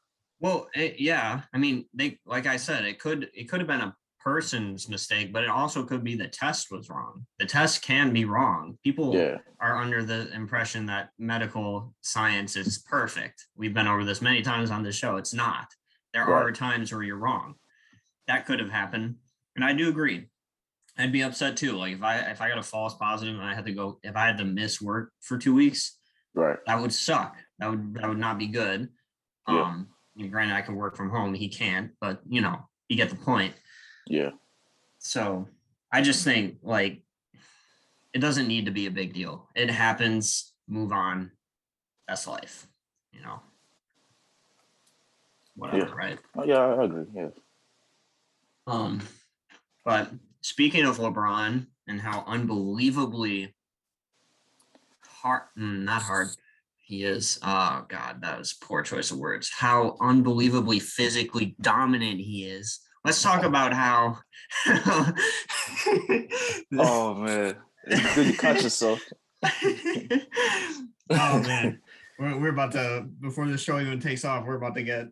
Well, 0.40 0.68
it, 0.74 0.98
yeah. 0.98 1.42
I 1.52 1.58
mean, 1.58 1.84
they 1.94 2.18
like 2.26 2.46
I 2.46 2.56
said, 2.56 2.84
it 2.84 2.98
could 2.98 3.30
it 3.34 3.48
could 3.48 3.60
have 3.60 3.68
been 3.68 3.80
a 3.80 3.94
person's 4.20 4.88
mistake, 4.88 5.32
but 5.32 5.44
it 5.44 5.50
also 5.50 5.84
could 5.84 6.04
be 6.04 6.14
the 6.14 6.28
test 6.28 6.70
was 6.70 6.90
wrong. 6.90 7.26
The 7.38 7.46
test 7.46 7.82
can 7.82 8.12
be 8.12 8.24
wrong. 8.24 8.78
People 8.82 9.14
Yeah, 9.14 9.38
are 9.60 9.76
under 9.76 10.02
the 10.02 10.32
impression 10.32 10.86
that 10.86 11.10
medical 11.18 11.94
science 12.00 12.56
is 12.56 12.78
perfect. 12.78 13.46
We've 13.56 13.74
been 13.74 13.88
over 13.88 14.04
this 14.04 14.22
many 14.22 14.42
times 14.42 14.70
on 14.70 14.82
this 14.82 14.96
show. 14.96 15.16
It's 15.16 15.34
not. 15.34 15.66
There 16.12 16.24
are 16.24 16.50
times 16.52 16.92
where 16.92 17.02
you're 17.02 17.16
wrong. 17.16 17.54
That 18.26 18.46
could 18.46 18.60
have 18.60 18.70
happened, 18.70 19.16
and 19.56 19.64
I 19.64 19.72
do 19.72 19.88
agree. 19.88 20.28
I'd 20.98 21.12
be 21.12 21.22
upset 21.22 21.56
too. 21.56 21.72
Like 21.72 21.94
if 21.94 22.02
I 22.02 22.18
if 22.30 22.40
I 22.40 22.48
got 22.48 22.58
a 22.58 22.62
false 22.62 22.94
positive 22.94 23.34
and 23.34 23.44
I 23.44 23.54
had 23.54 23.66
to 23.66 23.72
go 23.72 23.98
if 24.02 24.16
I 24.16 24.26
had 24.26 24.38
to 24.38 24.44
miss 24.44 24.80
work 24.80 25.12
for 25.20 25.38
two 25.38 25.54
weeks, 25.54 25.98
right. 26.34 26.58
that 26.66 26.80
would 26.80 26.92
suck. 26.92 27.36
That 27.58 27.70
would 27.70 27.94
that 27.94 28.08
would 28.08 28.18
not 28.18 28.38
be 28.38 28.48
good. 28.48 28.88
Yeah. 29.48 29.62
Um, 29.62 29.88
Mean, 30.16 30.30
granted, 30.30 30.54
I 30.54 30.62
can 30.62 30.74
work 30.76 30.96
from 30.96 31.10
home. 31.10 31.34
He 31.34 31.48
can't, 31.48 31.92
but 32.00 32.20
you 32.28 32.40
know, 32.40 32.68
you 32.88 32.96
get 32.96 33.10
the 33.10 33.16
point. 33.16 33.54
Yeah, 34.06 34.30
So 34.98 35.46
I 35.92 36.00
just 36.02 36.24
think 36.24 36.56
like 36.62 37.02
it 38.12 38.18
doesn't 38.18 38.48
need 38.48 38.64
to 38.64 38.72
be 38.72 38.86
a 38.86 38.90
big 38.90 39.14
deal. 39.14 39.48
It 39.54 39.70
happens. 39.70 40.52
Move 40.68 40.90
on. 40.92 41.30
That's 42.08 42.26
life. 42.26 42.66
You 43.12 43.22
know. 43.22 43.40
Whatever, 45.54 45.86
Yeah. 45.86 45.92
right? 45.94 46.18
oh, 46.36 46.44
yeah, 46.44 46.58
I 46.58 46.84
agree. 46.84 47.04
Yeah, 47.14 47.28
Um, 48.66 49.00
but 49.84 50.10
speaking 50.40 50.84
of 50.86 50.96
LeBron 50.98 51.66
and 51.86 52.00
how 52.00 52.24
unbelievably 52.26 53.54
hard, 55.02 55.42
mm, 55.58 55.82
not 55.82 56.02
hard, 56.02 56.28
he 56.90 57.04
is. 57.04 57.38
Oh 57.42 57.84
God, 57.88 58.20
that 58.20 58.38
was 58.38 58.52
poor 58.52 58.82
choice 58.82 59.12
of 59.12 59.18
words. 59.18 59.48
How 59.56 59.96
unbelievably 60.00 60.80
physically 60.80 61.54
dominant 61.60 62.18
he 62.18 62.44
is. 62.44 62.80
Let's 63.04 63.22
talk 63.22 63.44
about 63.50 63.72
how. 63.72 64.18
Oh 66.78 67.14
man, 67.14 67.56
it's 67.86 68.14
good 68.14 68.26
you 68.26 68.36
caught 68.36 68.62
yourself. 68.62 69.00
oh 69.42 71.40
man, 71.40 71.80
we're, 72.18 72.38
we're 72.38 72.50
about 72.50 72.72
to 72.72 73.06
before 73.20 73.46
the 73.48 73.58
show 73.58 73.80
even 73.80 74.00
takes 74.00 74.24
off, 74.24 74.44
we're 74.46 74.56
about 74.56 74.74
to 74.76 74.82
get 74.82 75.06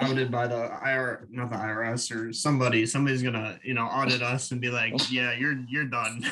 outed 0.00 0.30
by 0.30 0.46
the 0.46 0.70
IR, 0.84 1.26
not 1.30 1.50
the 1.50 1.56
IRS 1.56 2.14
or 2.14 2.32
somebody. 2.32 2.86
Somebody's 2.86 3.22
gonna 3.22 3.58
you 3.62 3.74
know 3.74 3.86
audit 3.86 4.22
us 4.22 4.50
and 4.52 4.60
be 4.60 4.70
like, 4.70 5.10
yeah, 5.10 5.32
you're 5.32 5.58
you're 5.68 5.86
done. 5.86 6.24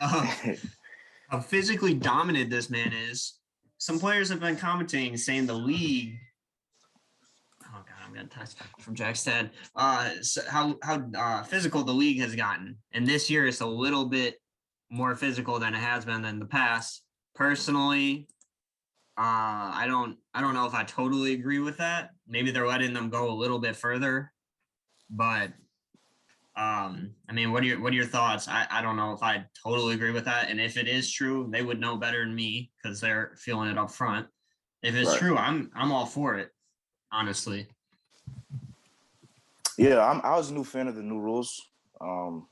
um, 0.00 0.28
how 1.32 1.40
physically 1.40 1.94
dominant 1.94 2.50
this 2.50 2.68
man 2.68 2.92
is. 2.92 3.38
Some 3.78 3.98
players 3.98 4.28
have 4.28 4.38
been 4.38 4.54
commenting 4.54 5.16
saying 5.16 5.46
the 5.46 5.54
league. 5.54 6.18
Oh 7.64 7.82
god, 7.86 8.06
I'm 8.06 8.14
gonna 8.14 8.28
text 8.28 8.58
from 8.78 8.94
Jack's 8.94 9.24
dad. 9.24 9.50
Uh, 9.74 10.10
so 10.20 10.42
how 10.48 10.76
how 10.82 11.02
uh, 11.16 11.42
physical 11.42 11.82
the 11.84 11.92
league 11.92 12.20
has 12.20 12.36
gotten, 12.36 12.76
and 12.92 13.06
this 13.06 13.30
year 13.30 13.46
it's 13.46 13.62
a 13.62 13.66
little 13.66 14.04
bit 14.04 14.36
more 14.90 15.16
physical 15.16 15.58
than 15.58 15.74
it 15.74 15.78
has 15.78 16.04
been 16.04 16.22
in 16.26 16.38
the 16.38 16.44
past. 16.44 17.02
Personally, 17.34 18.28
uh, 19.16 19.72
I 19.72 19.86
don't 19.88 20.18
I 20.34 20.42
don't 20.42 20.52
know 20.52 20.66
if 20.66 20.74
I 20.74 20.84
totally 20.84 21.32
agree 21.32 21.60
with 21.60 21.78
that. 21.78 22.10
Maybe 22.28 22.50
they're 22.50 22.68
letting 22.68 22.92
them 22.92 23.08
go 23.08 23.30
a 23.30 23.34
little 23.34 23.58
bit 23.58 23.74
further, 23.74 24.30
but 25.08 25.50
um, 26.54 27.14
I 27.28 27.32
mean, 27.32 27.50
what 27.50 27.62
are 27.62 27.66
your 27.66 27.80
what 27.80 27.92
are 27.92 27.96
your 27.96 28.04
thoughts? 28.04 28.46
I, 28.46 28.66
I 28.70 28.82
don't 28.82 28.96
know 28.96 29.12
if 29.12 29.22
I 29.22 29.44
totally 29.62 29.94
agree 29.94 30.10
with 30.12 30.26
that. 30.26 30.50
And 30.50 30.60
if 30.60 30.76
it 30.76 30.86
is 30.86 31.10
true, 31.10 31.48
they 31.50 31.62
would 31.62 31.80
know 31.80 31.96
better 31.96 32.24
than 32.24 32.34
me 32.34 32.70
because 32.76 33.00
they're 33.00 33.32
feeling 33.38 33.70
it 33.70 33.78
up 33.78 33.90
front. 33.90 34.26
If 34.82 34.94
it's 34.94 35.10
Right. 35.10 35.18
true, 35.18 35.36
I'm 35.38 35.70
I'm 35.74 35.92
all 35.92 36.06
for 36.06 36.36
it. 36.36 36.50
Honestly. 37.10 37.68
Yeah, 39.78 40.06
I'm, 40.06 40.20
I 40.22 40.36
was 40.36 40.50
a 40.50 40.54
new 40.54 40.64
fan 40.64 40.88
of 40.88 40.96
the 40.96 41.02
new 41.02 41.18
rules. 41.18 41.60
Um, 42.00 42.46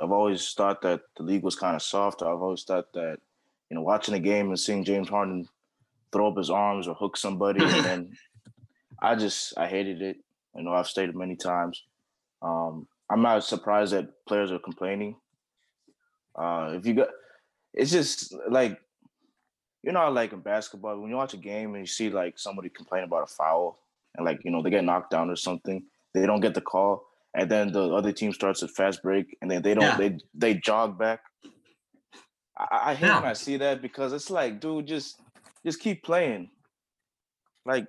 I've 0.00 0.12
always 0.12 0.52
thought 0.52 0.80
that 0.82 1.00
the 1.16 1.24
league 1.24 1.42
was 1.42 1.56
kind 1.56 1.74
of 1.74 1.82
soft. 1.82 2.22
I've 2.22 2.40
always 2.40 2.62
thought 2.62 2.92
that, 2.92 3.18
you 3.68 3.74
know, 3.74 3.82
watching 3.82 4.14
a 4.14 4.20
game 4.20 4.48
and 4.48 4.58
seeing 4.58 4.84
James 4.84 5.08
Harden 5.08 5.48
throw 6.12 6.28
up 6.28 6.36
his 6.36 6.50
arms 6.50 6.86
or 6.86 6.94
hook 6.94 7.16
somebody, 7.16 7.62
and 7.64 7.84
then 7.84 8.12
I 9.00 9.16
just 9.16 9.58
I 9.58 9.66
hated 9.66 10.00
it. 10.02 10.18
You 10.54 10.62
know, 10.62 10.72
I've 10.72 10.86
stated 10.86 11.16
many 11.16 11.34
times. 11.34 11.82
Um, 12.40 12.86
I'm 13.12 13.20
not 13.22 13.44
surprised 13.44 13.92
that 13.92 14.24
players 14.26 14.50
are 14.52 14.58
complaining. 14.58 15.16
Uh, 16.34 16.70
if 16.78 16.86
you 16.86 16.94
got, 16.94 17.08
it's 17.74 17.90
just 17.90 18.34
like, 18.48 18.80
you 19.82 19.92
know, 19.92 20.10
like 20.10 20.32
in 20.32 20.40
basketball, 20.40 20.98
when 20.98 21.10
you 21.10 21.16
watch 21.16 21.34
a 21.34 21.38
game 21.38 21.74
and 21.74 21.82
you 21.82 21.86
see 21.86 22.08
like 22.08 22.38
somebody 22.38 22.70
complain 22.70 23.04
about 23.04 23.24
a 23.24 23.26
foul 23.26 23.78
and 24.14 24.24
like 24.24 24.40
you 24.44 24.50
know 24.50 24.62
they 24.62 24.70
get 24.70 24.84
knocked 24.84 25.10
down 25.10 25.28
or 25.28 25.36
something, 25.36 25.84
they 26.14 26.24
don't 26.24 26.40
get 26.40 26.54
the 26.54 26.60
call, 26.62 27.04
and 27.34 27.50
then 27.50 27.72
the 27.72 27.92
other 27.94 28.12
team 28.12 28.32
starts 28.32 28.62
a 28.62 28.68
fast 28.68 29.02
break, 29.02 29.36
and 29.42 29.50
then 29.50 29.60
they 29.62 29.74
don't 29.74 29.84
Yeah. 29.84 29.96
they 29.98 30.18
they 30.34 30.54
jog 30.54 30.98
back. 30.98 31.20
I, 32.56 32.92
I 32.92 32.94
hate 32.94 33.08
Yeah. 33.08 33.20
when 33.20 33.30
I 33.30 33.34
see 33.34 33.58
that 33.58 33.82
because 33.82 34.12
it's 34.12 34.30
like, 34.30 34.60
dude, 34.60 34.86
just 34.86 35.20
just 35.66 35.80
keep 35.80 36.02
playing. 36.02 36.50
Like, 37.66 37.88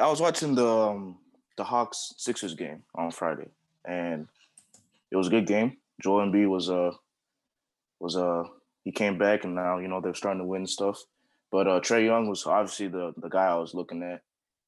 I 0.00 0.06
was 0.08 0.20
watching 0.20 0.54
the 0.54 0.66
um, 0.68 1.18
the 1.56 1.64
Hawks 1.64 2.14
Sixers 2.16 2.54
game 2.54 2.82
on 2.94 3.10
Friday, 3.10 3.48
and 3.88 4.28
it 5.10 5.16
was 5.16 5.26
a 5.26 5.30
good 5.30 5.46
game. 5.46 5.78
Joel 6.00 6.26
Embiid 6.26 6.48
was 6.48 6.70
uh 6.70 6.92
was 7.98 8.16
uh 8.16 8.44
he 8.84 8.92
came 8.92 9.18
back, 9.18 9.44
and 9.44 9.54
now 9.54 9.78
you 9.78 9.88
know 9.88 10.00
they're 10.00 10.14
starting 10.14 10.42
to 10.42 10.46
win 10.46 10.66
stuff. 10.66 11.02
But 11.50 11.66
uh 11.66 11.80
Trae 11.80 12.04
Young 12.04 12.28
was 12.28 12.46
obviously 12.46 12.88
the 12.88 13.12
the 13.16 13.28
guy 13.28 13.46
I 13.46 13.56
was 13.56 13.74
looking 13.74 14.02
at, 14.02 14.20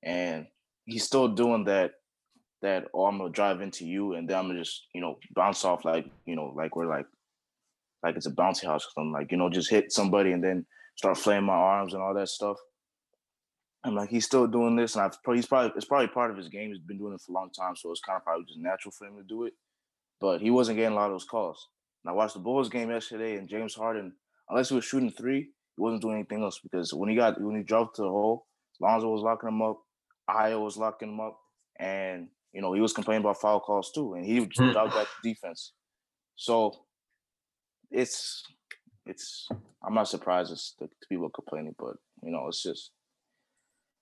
and 0.03 0.47
he's 0.87 1.05
still 1.05 1.29
doing 1.29 1.65
that 1.65 1.93
that 2.63 2.89
oh 2.95 3.07
I'm 3.07 3.19
gonna 3.19 3.31
drive 3.31 3.61
into 3.61 3.87
you, 3.87 4.15
and 4.15 4.29
then 4.29 4.39
I'm 4.39 4.49
gonna 4.49 4.61
just 4.61 4.87
you 4.95 5.01
know 5.01 5.19
bounce 5.35 5.65
off 5.65 5.85
like 5.85 6.07
you 6.25 6.35
know 6.35 6.53
like 6.57 6.75
we're 6.75 6.87
like 6.89 7.07
like 8.03 8.17
it's 8.17 8.27
a 8.27 8.31
bouncy 8.31 8.65
house 8.65 8.87
or 8.87 8.91
something 8.95 9.13
like 9.13 9.31
you 9.31 9.37
know 9.37 9.51
just 9.51 9.71
hit 9.71 9.93
somebody 9.93 10.33
and 10.33 10.43
then 10.43 10.67
start 10.97 11.19
flaying 11.19 11.45
my 11.45 11.53
arms 11.53 11.95
and 11.95 12.03
all 12.03 12.15
that 12.15 12.29
stuff. 12.29 12.57
I'm 13.83 13.95
like, 13.95 14.11
he's 14.11 14.27
still 14.27 14.47
doing 14.47 14.77
this, 14.77 14.95
and 14.95 15.05
I've 15.05 15.23
probably 15.23 15.39
he's 15.39 15.47
probably 15.47 15.73
it's 15.77 15.87
probably 15.87 16.09
part 16.09 16.31
of 16.31 16.37
his 16.37 16.49
game. 16.49 16.69
He's 16.71 16.79
been 16.79 16.99
doing 16.99 17.15
it 17.15 17.21
for 17.23 17.33
a 17.33 17.35
long 17.35 17.51
time, 17.51 17.77
so 17.77 17.91
it's 17.91 18.01
kind 18.01 18.17
of 18.17 18.25
probably 18.25 18.45
just 18.45 18.59
natural 18.59 18.93
for 18.93 19.07
him 19.07 19.17
to 19.17 19.23
do 19.23 19.45
it. 19.45 19.55
But 20.21 20.41
he 20.43 20.51
wasn't 20.51 20.77
getting 20.77 20.93
a 20.93 20.97
lot 20.97 21.07
of 21.07 21.13
those 21.13 21.25
calls. 21.25 21.69
And 22.05 22.11
I 22.11 22.15
watched 22.15 22.35
the 22.35 22.41
Bulls 22.41 22.69
game 22.69 22.91
yesterday, 22.91 23.37
and 23.37 23.49
James 23.49 23.75
Harden, 23.75 24.15
unless 24.49 24.69
he 24.69 24.75
was 24.75 24.85
shooting 24.85 25.11
three, 25.11 25.41
he 25.43 25.53
wasn't 25.83 26.03
doing 26.03 26.17
anything 26.17 26.43
else 26.43 26.59
because 26.61 26.93
when 26.93 27.09
he 27.09 27.17
got 27.17 27.41
when 27.41 27.57
he 27.57 27.63
dropped 27.63 27.97
to 27.97 28.03
the 28.03 28.09
hole, 28.09 28.47
Lonzo 28.81 29.09
was 29.11 29.23
locking 29.23 29.49
him 29.49 29.63
up, 29.63 29.81
Ayo 30.29 30.63
was 30.63 30.77
locking 30.77 31.11
him 31.11 31.21
up, 31.21 31.39
and 31.79 32.29
you 32.53 32.61
know 32.61 32.73
he 32.75 32.81
was 32.83 32.93
complaining 32.93 33.23
about 33.23 33.41
foul 33.41 33.61
calls 33.61 33.93
too, 33.93 34.15
and 34.15 34.25
he 34.27 34.39
Hmm. 34.57 34.71
dropped 34.73 34.95
back 34.95 35.07
to 35.07 35.23
defense. 35.29 35.73
So 36.37 36.87
it's 37.91 38.45
it's 39.07 39.49
I'm 39.83 39.95
not 39.95 40.09
surprised 40.09 40.53
it's 40.53 40.75
the 40.79 40.89
people 41.09 41.31
complaining, 41.31 41.75
but 41.79 41.97
you 42.23 42.31
know 42.31 42.49
it's 42.49 42.63
just 42.63 42.93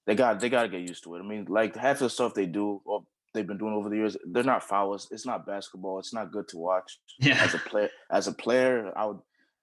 they 0.09 0.15
got 0.15 0.41
they 0.41 0.49
got 0.49 0.63
to 0.63 0.69
get 0.71 0.89
used 0.89 1.05
to 1.05 1.17
it. 1.17 1.21
I 1.21 1.23
mean, 1.23 1.45
like 1.51 1.77
half 1.77 1.99
the 1.99 2.09
stuff 2.09 2.33
they 2.33 2.47
do 2.47 2.81
or 2.87 3.05
they've 3.35 3.47
been 3.47 3.59
doing 3.59 3.75
over 3.75 3.91
the 3.91 3.97
years, 3.97 4.17
they're 4.33 4.43
not 4.43 4.65
fouls. 4.65 5.07
It's 5.11 5.27
not 5.27 5.47
basketball. 5.47 5.99
It's 5.99 6.15
not 6.15 6.33
good 6.33 6.49
to 6.49 6.57
watch. 6.57 6.99
Yeah. 7.21 7.39
As 7.45 7.53
a 7.53 7.59
player, 7.59 7.91
as 8.11 8.27
a 8.27 8.33
player, 8.33 8.91
I 8.97 9.05
would 9.05 9.19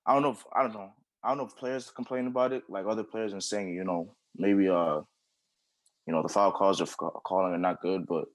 I 0.05 0.13
don't 0.13 0.21
know 0.21 0.29
if 0.29 0.43
I 0.55 0.61
don't 0.61 0.73
know. 0.73 0.93
I 1.23 1.29
don't 1.29 1.39
know 1.39 1.47
if 1.47 1.55
players 1.55 1.89
complain 1.89 2.27
about 2.27 2.53
it, 2.53 2.61
like 2.69 2.85
other 2.85 3.03
players 3.03 3.33
and 3.33 3.43
saying, 3.43 3.69
you 3.69 3.83
know, 3.83 4.13
maybe 4.37 4.69
uh, 4.69 5.01
you 6.05 6.13
know, 6.13 6.21
the 6.21 6.29
foul 6.29 6.51
calls 6.51 6.79
are 6.79 7.11
calling 7.25 7.53
are 7.53 7.57
not 7.57 7.81
good, 7.81 8.05
but 8.05 8.25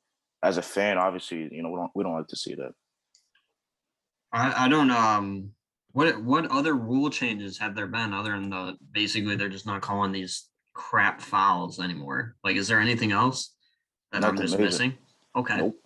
as 0.43 0.57
a 0.57 0.63
fan, 0.63 0.99
obviously, 0.99 1.49
you 1.53 1.63
know, 1.63 1.71
we 1.71 1.77
don't 1.77 1.93
we 1.95 2.03
don't 2.03 2.17
like 2.17 2.27
to 2.27 2.37
see 2.37 2.57
that. 2.57 2.73
I, 4.33 4.65
I 4.65 4.69
don't 4.69 4.91
um 4.91 5.51
what 5.93 6.21
what 6.25 6.51
other 6.51 6.75
rule 6.75 7.09
changes 7.09 7.57
have 7.59 7.77
there 7.77 7.87
been 7.87 8.13
other 8.13 8.33
than 8.33 8.51
the 8.51 8.77
basically 8.91 9.37
they're 9.37 9.49
just 9.49 9.67
not 9.67 9.81
calling 9.81 10.11
these 10.11 10.49
crap 10.73 11.21
fouls 11.21 11.81
anymore? 11.81 12.37
Like 12.45 12.57
is 12.57 12.69
there 12.69 12.81
anything 12.81 13.13
else 13.13 13.55
that 14.13 14.25
I'm 14.25 14.37
just 14.37 14.59
missing? 14.59 14.95
Okay. 15.37 15.57
Nope. 15.57 15.77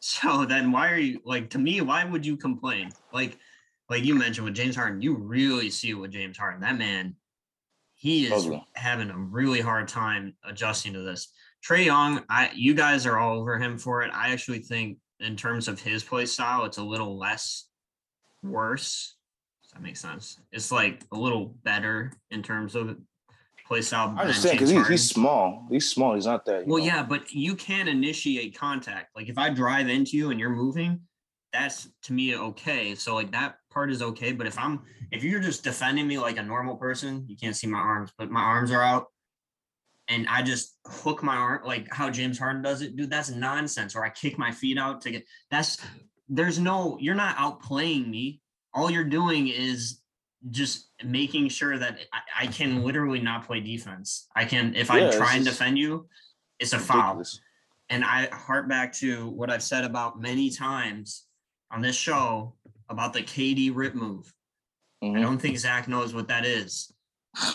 So 0.00 0.44
then 0.44 0.70
why 0.70 0.92
are 0.92 0.98
you 0.98 1.20
like 1.24 1.50
to 1.50 1.58
me, 1.58 1.80
why 1.80 2.04
would 2.04 2.24
you 2.24 2.36
complain? 2.36 2.90
Like 3.12 3.38
like 3.88 4.04
you 4.04 4.14
mentioned 4.14 4.44
with 4.44 4.54
James 4.54 4.76
Harden, 4.76 5.00
you 5.00 5.16
really 5.16 5.70
see 5.70 5.90
it 5.90 5.94
with 5.94 6.12
James 6.12 6.36
Harden. 6.36 6.60
That 6.60 6.78
man, 6.78 7.16
he 7.94 8.26
is 8.26 8.44
Ugly. 8.44 8.64
having 8.74 9.10
a 9.10 9.18
really 9.18 9.60
hard 9.60 9.88
time 9.88 10.34
adjusting 10.44 10.92
to 10.92 11.00
this. 11.00 11.32
Trae 11.66 11.86
Young, 11.86 12.22
I 12.28 12.50
you 12.54 12.74
guys 12.74 13.06
are 13.06 13.18
all 13.18 13.40
over 13.40 13.58
him 13.58 13.78
for 13.78 14.02
it. 14.02 14.10
I 14.14 14.30
actually 14.30 14.60
think 14.60 14.98
in 15.20 15.36
terms 15.36 15.66
of 15.66 15.80
his 15.80 16.04
play 16.04 16.26
style, 16.26 16.64
it's 16.64 16.78
a 16.78 16.82
little 16.82 17.18
less 17.18 17.68
worse. 18.42 19.16
Does 19.62 19.72
that 19.72 19.82
make 19.82 19.96
sense? 19.96 20.38
It's 20.52 20.70
like 20.70 21.02
a 21.12 21.16
little 21.16 21.56
better 21.64 22.12
in 22.30 22.42
terms 22.42 22.74
of 22.76 22.96
play 23.68 23.82
style. 23.82 24.14
I 24.16 24.22
understand 24.22 24.58
because 24.58 24.70
he's, 24.70 24.88
he's 24.88 25.08
small. 25.08 25.66
He's 25.70 25.88
small. 25.88 26.14
He's 26.14 26.26
not 26.26 26.44
that. 26.46 26.66
Well, 26.66 26.78
know. 26.78 26.86
yeah, 26.86 27.02
but 27.02 27.30
you 27.30 27.54
can 27.54 27.86
initiate 27.86 28.58
contact. 28.58 29.14
Like 29.14 29.28
if 29.28 29.38
I 29.38 29.50
drive 29.50 29.88
into 29.88 30.16
you 30.16 30.30
and 30.30 30.40
you're 30.40 30.50
moving, 30.50 31.00
that's 31.52 31.88
to 32.04 32.12
me 32.12 32.34
okay. 32.34 32.94
So 32.94 33.14
like 33.14 33.30
that 33.32 33.56
part 33.70 33.90
is 33.90 34.02
okay. 34.02 34.32
But 34.32 34.46
if 34.46 34.58
I'm 34.58 34.80
if 35.12 35.22
you're 35.22 35.40
just 35.40 35.62
defending 35.62 36.08
me 36.08 36.18
like 36.18 36.38
a 36.38 36.42
normal 36.42 36.76
person, 36.76 37.26
you 37.28 37.36
can't 37.36 37.54
see 37.54 37.66
my 37.66 37.78
arms, 37.78 38.10
but 38.18 38.30
my 38.30 38.40
arms 38.40 38.72
are 38.72 38.82
out, 38.82 39.06
and 40.08 40.26
I 40.28 40.42
just 40.42 40.78
hook 40.86 41.22
my 41.22 41.36
arm 41.36 41.62
like 41.64 41.92
how 41.92 42.10
James 42.10 42.38
Harden 42.38 42.62
does 42.62 42.80
it, 42.82 42.96
dude, 42.96 43.10
that's 43.10 43.30
nonsense. 43.30 43.94
Or 43.94 44.04
I 44.04 44.08
kick 44.08 44.38
my 44.38 44.50
feet 44.50 44.78
out 44.78 45.02
to 45.02 45.10
get 45.10 45.24
that's 45.50 45.78
there's 46.28 46.58
no 46.58 46.96
you're 47.00 47.14
not 47.14 47.36
outplaying 47.36 48.08
me. 48.08 48.40
All 48.74 48.90
you're 48.90 49.04
doing 49.04 49.48
is 49.48 49.97
just 50.50 50.90
making 51.04 51.48
sure 51.48 51.78
that 51.78 51.98
I, 52.12 52.44
I 52.44 52.46
can 52.46 52.82
literally 52.84 53.20
not 53.20 53.46
play 53.46 53.60
defense. 53.60 54.28
I 54.36 54.44
can 54.44 54.74
if 54.74 54.88
Yeah, 54.88 55.08
I 55.08 55.16
try 55.16 55.34
and 55.34 55.44
defend 55.44 55.78
you, 55.78 56.08
it's 56.58 56.72
a 56.72 56.78
foul. 56.78 56.98
Ridiculous. 57.16 57.40
And 57.90 58.04
I 58.04 58.28
hark 58.32 58.68
back 58.68 58.92
to 58.94 59.28
what 59.30 59.50
I've 59.50 59.62
said 59.62 59.84
about 59.84 60.20
many 60.20 60.50
times 60.50 61.24
on 61.70 61.80
this 61.80 61.96
show 61.96 62.54
about 62.88 63.12
the 63.12 63.22
KD 63.22 63.70
rip 63.74 63.94
move. 63.94 64.32
I 65.02 65.06
Mhm. 65.06 65.22
don't 65.22 65.38
think 65.38 65.58
Zach 65.58 65.88
knows 65.88 66.12
what 66.14 66.28
that 66.28 66.44
is, 66.44 66.92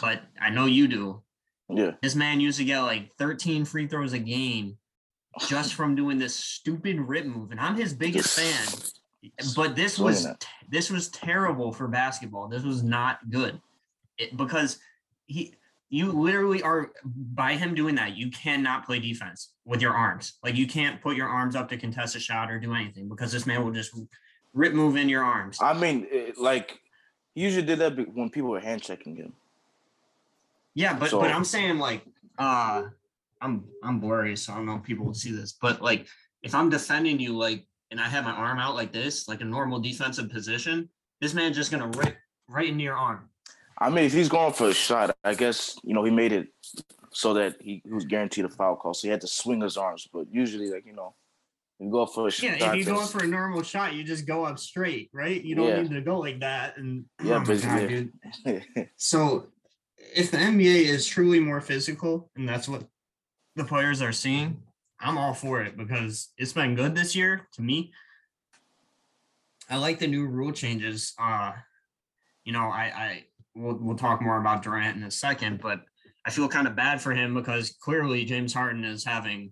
but 0.02 0.24
I 0.40 0.50
know 0.50 0.66
you 0.66 0.88
do. 0.88 1.24
Yeah. 1.70 1.92
This 2.02 2.16
man 2.16 2.40
used 2.40 2.58
to 2.60 2.66
get 2.66 2.82
like 2.82 3.14
13 3.18 3.66
free 3.66 3.88
throws 3.88 4.14
a 4.14 4.20
game 4.20 4.78
just 5.48 5.74
from 5.74 5.96
doing 5.96 6.18
this 6.20 6.36
stupid 6.36 7.00
rip 7.00 7.26
move. 7.26 7.52
And 7.52 7.60
I'm 7.60 7.76
his 7.76 7.94
biggest 7.94 8.38
fan. 8.40 8.80
But 9.56 9.76
this 9.76 9.98
was 10.00 10.28
this 10.70 10.90
was 10.90 11.10
terrible 11.10 11.72
for 11.72 11.88
basketball. 11.88 12.48
This 12.48 12.64
was 12.64 12.84
not 12.84 13.30
good. 13.30 13.60
It, 14.18 14.36
because 14.38 14.80
he 15.28 15.56
you 15.90 16.12
literally 16.12 16.62
are 16.64 16.92
by 17.06 17.54
him 17.54 17.76
doing 17.76 17.96
that, 17.96 18.16
you 18.18 18.32
cannot 18.32 18.86
play 18.86 19.00
defense 19.00 19.54
with 19.66 19.82
your 19.82 19.94
arms. 19.94 20.34
Like 20.44 20.56
you 20.56 20.68
can't 20.68 21.02
put 21.02 21.16
your 21.16 21.28
arms 21.28 21.56
up 21.56 21.70
to 21.70 21.78
contest 21.78 22.16
a 22.16 22.20
shot 22.20 22.50
or 22.52 22.60
do 22.60 22.74
anything 22.74 23.08
because 23.08 23.32
this 23.32 23.46
man 23.46 23.64
will 23.64 23.72
just 23.72 23.96
rip 24.54 24.74
move 24.74 24.96
in 24.96 25.08
your 25.08 25.24
arms. 25.24 25.60
I 25.62 25.74
mean, 25.74 26.08
it, 26.12 26.38
like 26.38 26.80
he 27.36 27.42
usually 27.42 27.66
did 27.66 27.80
that 27.80 27.96
when 28.16 28.30
people 28.30 28.50
were 28.50 28.60
hand 28.60 28.82
checking 28.82 29.16
him. 29.16 29.34
Yeah, 30.74 30.98
but 30.98 31.12
So- 31.12 31.20
but 31.20 31.32
I'm 31.32 31.46
saying 31.46 31.78
like 31.78 32.04
uh 32.38 32.84
I'm 33.42 33.66
I'm 33.84 34.00
blurry, 34.00 34.36
so 34.36 34.54
I 34.54 34.56
don't 34.58 34.66
know 34.66 34.76
if 34.76 34.84
people 34.84 35.06
will 35.06 35.14
see 35.14 35.32
this. 35.32 35.52
But 35.54 35.82
like 35.82 36.08
if 36.42 36.56
I'm 36.56 36.70
defending 36.70 37.20
you 37.20 37.38
like 37.38 37.66
and 37.94 38.02
I 38.02 38.10
have 38.10 38.24
my 38.26 38.32
arm 38.32 38.58
out 38.58 38.74
like 38.74 38.92
this, 38.92 39.28
like 39.28 39.42
a 39.42 39.46
normal 39.46 39.80
defensive 39.80 40.28
position, 40.32 40.90
this 41.22 41.36
man's 41.36 41.56
just 41.56 41.70
gonna 41.72 41.88
rip 41.90 42.18
right 42.50 42.68
into 42.68 42.84
your 42.84 42.98
arm. 42.98 43.30
I 43.78 43.92
mean, 43.92 44.06
if 44.06 44.14
he's 44.14 44.30
going 44.30 44.52
for 44.52 44.70
a 44.70 44.74
shot, 44.74 45.16
I 45.24 45.36
guess 45.36 45.78
you 45.84 45.94
know 45.94 46.04
he 46.04 46.10
made 46.10 46.32
it 46.34 46.48
so 47.12 47.36
that 47.36 47.58
he, 47.62 47.84
he 47.86 47.94
was 47.94 48.06
guaranteed 48.06 48.46
a 48.46 48.50
foul 48.50 48.76
call, 48.78 48.96
so 48.96 49.08
he 49.08 49.12
had 49.12 49.22
to 49.22 49.28
swing 49.28 49.62
his 49.62 49.78
arms. 49.78 50.08
But 50.12 50.26
usually, 50.32 50.72
like 50.72 50.88
you 50.88 50.94
know, 50.94 51.14
you 51.80 51.92
go 51.92 52.08
for 52.08 52.28
a 52.28 52.32
shot. 52.32 52.44
Yeah, 52.44 52.58
shot. 52.58 52.70
if 52.74 52.80
you 52.80 52.86
go 52.86 52.94
that's- 52.94 53.12
for 53.12 53.24
a 53.24 53.28
normal 53.28 53.62
shot, 53.62 53.94
you 53.94 54.04
just 54.04 54.26
go 54.26 54.44
up 54.44 54.58
straight, 54.58 55.12
right? 55.14 55.40
You 55.44 55.54
don't 55.54 55.68
Yeah. 55.68 55.82
need 55.84 55.92
to 55.92 56.02
go 56.02 56.18
like 56.18 56.40
that. 56.40 56.78
And 56.78 57.06
Yeah, 57.24 57.42
oh 57.42 57.44
but- 57.46 57.62
God, 57.62 58.10
yeah. 58.76 58.86
So 58.98 59.50
if 60.16 60.32
the 60.32 60.38
NBA 60.38 60.86
is 60.86 61.06
truly 61.06 61.40
more 61.40 61.62
physical, 61.62 62.32
and 62.36 62.50
that's 62.50 62.68
what 62.68 62.88
the 63.56 63.64
players 63.66 64.02
are 64.02 64.12
seeing, 64.12 64.64
I'm 65.04 65.18
all 65.18 65.34
for 65.34 65.62
it 65.62 65.78
because 65.78 66.30
it's 66.38 66.54
been 66.54 66.76
good 66.76 66.96
this 66.96 67.16
year 67.16 67.48
to 67.54 67.62
me. 67.62 67.92
I 69.70 69.78
like 69.78 70.00
the 70.00 70.08
new 70.08 70.26
rule 70.28 70.52
changes. 70.52 71.14
Uh, 71.20 71.54
you 72.44 72.54
know, 72.54 72.66
I, 72.70 72.84
I 72.96 73.24
we'll 73.56 73.78
we'll 73.80 73.96
talk 73.98 74.22
more 74.22 74.38
about 74.40 74.64
Durant 74.64 74.98
in 74.98 75.04
a 75.04 75.12
second, 75.12 75.62
but 75.62 75.82
I 76.26 76.30
feel 76.32 76.48
kind 76.48 76.68
of 76.68 76.76
bad 76.76 77.02
for 77.02 77.14
him 77.14 77.34
because 77.34 77.76
clearly 77.82 78.26
James 78.26 78.54
Harden 78.54 78.84
is 78.84 79.04
having 79.06 79.52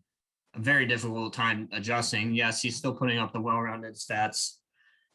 a 0.55 0.59
very 0.59 0.85
difficult 0.85 1.33
time 1.33 1.69
adjusting. 1.71 2.33
Yes, 2.33 2.61
he's 2.61 2.75
still 2.75 2.93
putting 2.93 3.19
up 3.19 3.31
the 3.33 3.41
well-rounded 3.41 3.95
stats. 3.95 4.55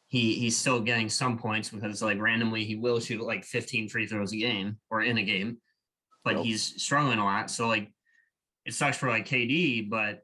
He 0.09 0.35
he's 0.35 0.57
still 0.57 0.81
getting 0.81 1.09
some 1.09 1.37
points 1.39 1.69
because 1.69 2.01
like 2.03 2.21
randomly 2.21 2.65
he 2.65 2.77
will 2.77 3.01
shoot 3.01 3.21
like 3.23 3.45
15 3.45 3.89
free 3.89 4.07
throws 4.07 4.33
a 4.33 4.37
game 4.37 4.79
or 4.91 5.03
in 5.03 5.19
a 5.19 5.23
game. 5.23 5.59
but 6.25 6.37
Yep. 6.37 6.45
he's 6.45 6.83
struggling 6.83 7.19
a 7.19 7.25
lot. 7.25 7.51
So 7.51 7.69
like 7.69 7.93
it 8.65 8.75
sucks 8.75 8.97
for 8.97 9.09
like 9.09 9.27
KD, 9.27 9.89
but 9.89 10.23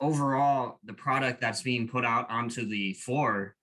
overall 0.00 0.78
the 0.84 0.92
product 0.92 1.40
that's 1.40 1.62
being 1.62 1.88
put 1.88 2.04
out 2.04 2.30
onto 2.30 2.66
the 2.66 2.92
floor 2.94 3.54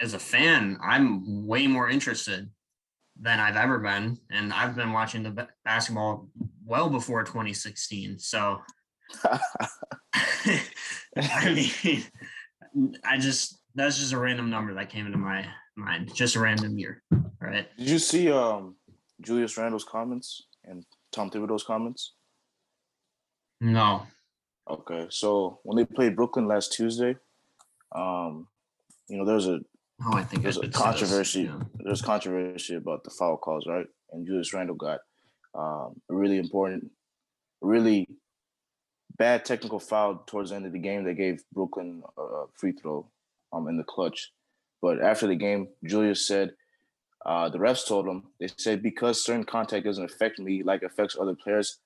as 0.00 0.14
a 0.14 0.18
fan, 0.18 0.78
I'm 0.82 1.46
way 1.46 1.66
more 1.66 1.88
interested 1.88 2.50
than 3.20 3.38
I've 3.40 3.56
ever 3.56 3.78
been. 3.78 4.18
And 4.30 4.52
I've 4.52 4.74
been 4.74 4.92
watching 4.92 5.22
the 5.22 5.30
ba- 5.30 5.48
basketball 5.64 6.28
well 6.64 6.88
before 6.88 7.22
2016. 7.22 8.18
So 8.18 8.60
I 11.16 11.54
mean, 11.54 12.02
I 13.04 13.18
just 13.18 13.58
that's 13.74 13.98
just 13.98 14.12
a 14.12 14.18
random 14.18 14.50
number 14.50 14.74
that 14.74 14.90
came 14.90 15.06
into 15.06 15.18
my 15.18 15.46
mind. 15.76 16.14
Just 16.14 16.36
a 16.36 16.40
random 16.40 16.78
year. 16.78 17.02
Right. 17.40 17.66
Did 17.76 17.90
you 17.90 17.98
see 17.98 18.30
um 18.30 18.76
Julius 19.20 19.56
Randle's 19.56 19.84
comments 19.84 20.42
and 20.64 20.84
Tom 21.12 21.30
Thibodeau's 21.30 21.64
comments? 21.64 22.14
No. 23.60 24.06
Okay, 24.68 25.06
so 25.10 25.60
when 25.62 25.76
they 25.76 25.84
played 25.84 26.16
Brooklyn 26.16 26.46
last 26.48 26.72
Tuesday, 26.72 27.16
um, 27.94 28.48
you 29.08 29.18
know, 29.18 29.24
there's 29.24 29.46
a 29.46 29.60
Oh, 30.04 30.14
I 30.14 30.24
think 30.24 30.42
there's 30.42 30.56
a 30.56 30.62
did 30.62 30.74
see 30.74 30.78
this, 30.78 30.82
controversy. 30.82 31.42
yeah. 31.42 31.60
There's 31.76 32.02
controversy 32.02 32.74
about 32.74 33.04
the 33.04 33.10
foul 33.10 33.36
calls, 33.36 33.64
right? 33.66 33.86
And 34.12 34.26
Julius 34.26 34.52
Randle 34.52 34.74
got 34.74 35.00
um, 35.54 36.00
a 36.10 36.14
really 36.14 36.38
important, 36.38 36.90
really 37.60 38.08
bad 39.16 39.44
technical 39.44 39.78
foul 39.78 40.24
towards 40.26 40.50
the 40.50 40.56
end 40.56 40.66
of 40.66 40.72
the 40.72 40.80
game. 40.80 41.04
They 41.04 41.14
gave 41.14 41.44
Brooklyn 41.52 42.02
a 42.18 42.22
a 42.22 42.46
free 42.58 42.72
throw 42.72 43.06
um, 43.52 43.68
in 43.68 43.76
the 43.76 43.84
clutch. 43.84 44.32
But 44.82 45.00
after 45.00 45.28
the 45.28 45.36
game, 45.36 45.68
Julius 45.84 46.26
said 46.26 46.54
uh, 47.24 47.48
the 47.48 47.58
refs 47.58 47.86
told 47.86 48.08
him 48.08 48.24
they 48.40 48.48
said 48.58 48.82
because 48.82 49.24
certain 49.24 49.44
contact 49.44 49.84
doesn't 49.84 50.04
affect 50.04 50.40
me 50.40 50.64
like 50.64 50.82
affects 50.82 51.16
other 51.18 51.36
players, 51.36 51.78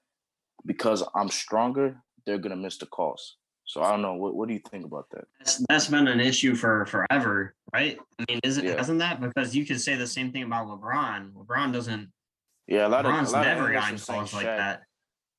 because 0.65 1.03
I'm 1.15 1.29
stronger, 1.29 2.03
they're 2.29 2.39
gonna 2.39 2.57
miss 2.57 2.77
the 2.77 2.87
calls. 2.87 3.37
So 3.65 3.83
I 3.83 3.91
don't 3.91 4.03
know. 4.03 4.15
What 4.15 4.35
what 4.35 4.49
do 4.49 4.55
you 4.55 4.61
think 4.71 4.85
about 4.85 5.07
that? 5.13 5.25
That's, 5.39 5.65
that's 5.69 5.89
been 5.89 6.07
an 6.09 6.21
issue 6.21 6.55
for 6.55 6.85
forever, 6.87 7.55
right? 7.73 7.99
I 8.19 8.25
mean, 8.29 8.41
isn't 8.45 8.65
Yeah. 8.65 8.77
hasn't 8.77 8.99
that? 9.01 9.21
Because 9.21 9.57
you 9.57 9.65
could 9.67 9.81
say 9.81 9.97
the 9.97 10.07
same 10.07 10.31
thing 10.31 10.43
about 10.45 10.69
LeBron. 10.69 11.33
LeBron 11.33 11.73
doesn't. 11.73 12.11
Yeah, 12.67 12.87
a 12.87 12.89
lot 12.89 13.07
of 13.07 13.13
LeBron's 13.13 13.33
never 13.33 13.73
gotten 13.73 13.99
calls 13.99 14.35
like 14.35 14.47
Shaq- 14.47 14.57
that. 14.59 14.83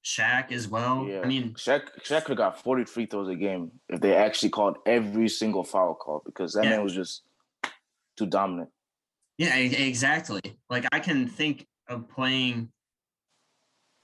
Shaq 0.04 0.52
as 0.52 0.68
well. 0.68 1.06
Yeah, 1.08 1.22
I 1.22 1.26
mean, 1.28 1.54
Shaq 1.54 1.84
Shaq 2.04 2.24
could 2.26 2.30
have 2.30 2.38
got 2.38 2.64
40 2.64 2.86
free 2.86 3.06
throws 3.06 3.30
a 3.30 3.36
game 3.36 3.72
if 3.90 4.00
they 4.02 4.16
actually 4.16 4.50
called 4.50 4.78
every 4.88 5.30
single 5.30 5.64
foul 5.64 5.94
call 5.94 6.24
because 6.26 6.54
that 6.54 6.64
Yeah. 6.64 6.72
man 6.72 6.84
was 6.84 6.94
just 6.96 7.24
too 8.18 8.26
dominant. 8.26 8.70
Yeah, 9.38 9.56
exactly. 9.56 10.42
Like 10.70 10.86
I 10.92 11.00
can 11.00 11.28
think 11.28 11.68
of 11.88 12.08
playing. 12.10 12.72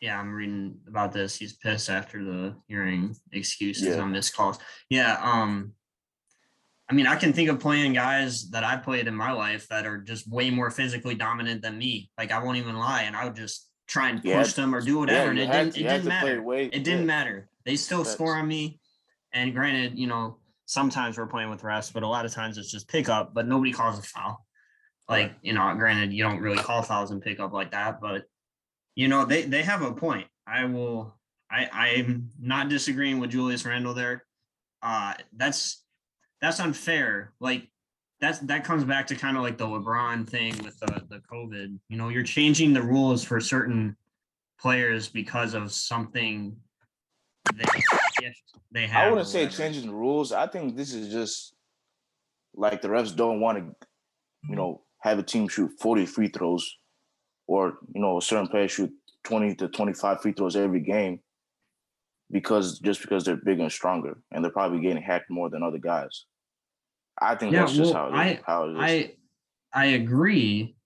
Yeah, 0.02 0.20
I'm 0.20 0.34
reading 0.34 0.78
about 0.88 1.14
this. 1.14 1.36
He's 1.38 1.54
pissed 1.54 1.90
after 1.90 2.24
the 2.24 2.56
hearing 2.68 3.16
excuses 3.32 3.96
Yeah. 3.96 4.02
on 4.02 4.12
missed 4.12 4.36
calls. 4.36 4.60
Yeah. 4.90 5.18
Um. 5.22 5.74
I 6.88 6.94
mean, 6.94 7.08
I 7.08 7.16
can 7.16 7.34
think 7.34 7.50
of 7.50 7.60
playing 7.60 7.94
guys 7.94 8.52
that 8.52 8.64
I 8.64 8.78
played 8.78 9.08
in 9.08 9.16
my 9.16 9.32
life 9.32 9.68
that 9.70 9.88
are 9.88 9.98
just 9.98 10.30
way 10.30 10.52
more 10.52 10.70
physically 10.70 11.16
dominant 11.16 11.64
than 11.64 11.78
me. 11.80 12.12
Like 12.18 12.32
I 12.32 12.44
won't 12.44 12.58
even 12.58 12.76
lie, 12.78 13.04
and 13.04 13.16
I 13.16 13.26
would 13.26 13.36
just 13.36 13.70
try 13.88 14.10
and 14.10 14.22
Yeah, 14.24 14.42
push 14.42 14.54
them 14.54 14.74
or 14.76 14.82
do 14.82 15.00
whatever, 15.00 15.32
and 15.32 15.40
it 15.40 15.48
didn't. 15.52 15.78
It 15.78 15.84
didn't 15.84 16.06
matter. 16.06 16.42
way- 16.44 16.66
It 16.66 16.84
didn't 16.84 17.02
yeah. 17.02 17.06
matter. 17.06 17.50
They 17.66 17.76
still 17.76 18.04
Facts. 18.04 18.14
score 18.14 18.36
on 18.36 18.48
me. 18.48 18.80
And 19.34 19.54
granted, 19.54 19.98
you 19.98 20.08
know, 20.08 20.38
sometimes 20.66 21.18
we're 21.18 21.28
playing 21.28 21.50
with 21.50 21.62
refs, 21.62 21.92
but 21.92 22.04
a 22.04 22.08
lot 22.08 22.26
of 22.26 22.32
times 22.32 22.58
it's 22.58 22.72
just 22.72 22.88
pickup, 22.88 23.34
but 23.34 23.48
nobody 23.48 23.72
calls 23.72 23.98
a 24.00 24.02
foul. 24.04 24.46
Like, 25.10 25.34
you 25.42 25.54
know, 25.54 25.74
granted, 25.76 26.14
you 26.14 26.24
don't 26.24 26.40
really 26.40 26.58
call 26.58 26.82
fouls 26.84 27.12
and 27.12 27.22
pickup 27.22 27.52
like 27.52 27.72
that, 27.72 28.00
but 28.00 28.26
you 28.96 29.08
know, 29.08 29.26
they 29.26 29.44
they 29.44 29.64
have 29.64 29.82
a 29.82 29.92
point. 29.92 30.28
I 30.48 30.66
will 30.66 31.14
I 31.52 31.68
I'm 31.72 32.30
not 32.40 32.70
disagreeing 32.70 33.20
with 33.20 33.32
Julius 33.32 33.66
Randle 33.66 33.94
there. 33.94 34.24
Uh 34.82 35.14
that's 35.36 35.84
that's 36.42 36.60
unfair. 36.60 37.34
Like 37.40 37.68
that's 38.22 38.40
that 38.40 38.64
comes 38.64 38.84
back 38.84 39.08
to 39.08 39.16
kind 39.16 39.38
of 39.38 39.44
like 39.44 39.58
the 39.58 39.68
LeBron 39.68 40.28
thing 40.28 40.58
with 40.64 40.80
the 40.80 41.04
the 41.10 41.22
COVID. 41.32 41.78
You 41.90 41.98
know, 41.98 42.10
you're 42.10 42.24
changing 42.24 42.74
the 42.74 42.82
rules 42.82 43.24
for 43.24 43.40
certain 43.40 43.98
players 44.60 45.10
because 45.10 45.54
of 45.54 45.72
something 45.74 46.56
they 47.54 47.66
they 48.72 48.88
have. 48.88 49.08
I 49.08 49.10
wouldn't 49.10 49.28
say 49.28 49.48
changing 49.48 49.88
the 49.88 49.94
rules. 49.94 50.32
I 50.32 50.48
think 50.48 50.78
this 50.78 50.94
is 50.94 51.12
just 51.12 51.54
like 52.56 52.82
the 52.82 52.88
refs 52.88 53.16
don't 53.16 53.42
want 53.42 53.58
to, 53.58 53.88
you 54.50 54.56
know, 54.56 54.82
have 55.00 55.20
a 55.20 55.24
team 55.24 55.50
shoot 55.50 55.72
40 55.80 56.06
free 56.06 56.30
throws 56.30 56.78
or, 57.48 57.78
you 57.94 58.02
know, 58.02 58.18
a 58.18 58.22
certain 58.22 58.48
player 58.48 58.68
shoot 58.68 58.92
20 59.24 59.56
to 59.56 59.68
25 59.68 60.22
free 60.22 60.32
throws 60.32 60.56
every 60.56 60.80
game 60.80 61.20
because 62.32 62.80
just 62.80 63.02
because 63.02 63.24
they're 63.24 63.36
bigger 63.38 63.64
and 63.64 63.72
stronger 63.72 64.18
and 64.32 64.44
they're 64.44 64.52
probably 64.52 64.80
getting 64.80 65.02
hacked 65.02 65.30
more 65.30 65.50
than 65.50 65.64
other 65.64 65.78
guys. 65.78 66.26
I 67.20 67.36
think 67.36 67.54
Yeah, 67.54 67.62
that's 67.62 67.74
just 67.74 67.94
well, 67.94 68.12
how 68.12 68.20
it 68.20 68.32
is. 68.32 68.38
I- 68.38 68.44
how 68.46 68.64
it 68.66 68.72
is. 68.72 68.78
I 68.80 69.16
I 69.74 69.86
agree, 69.88 70.78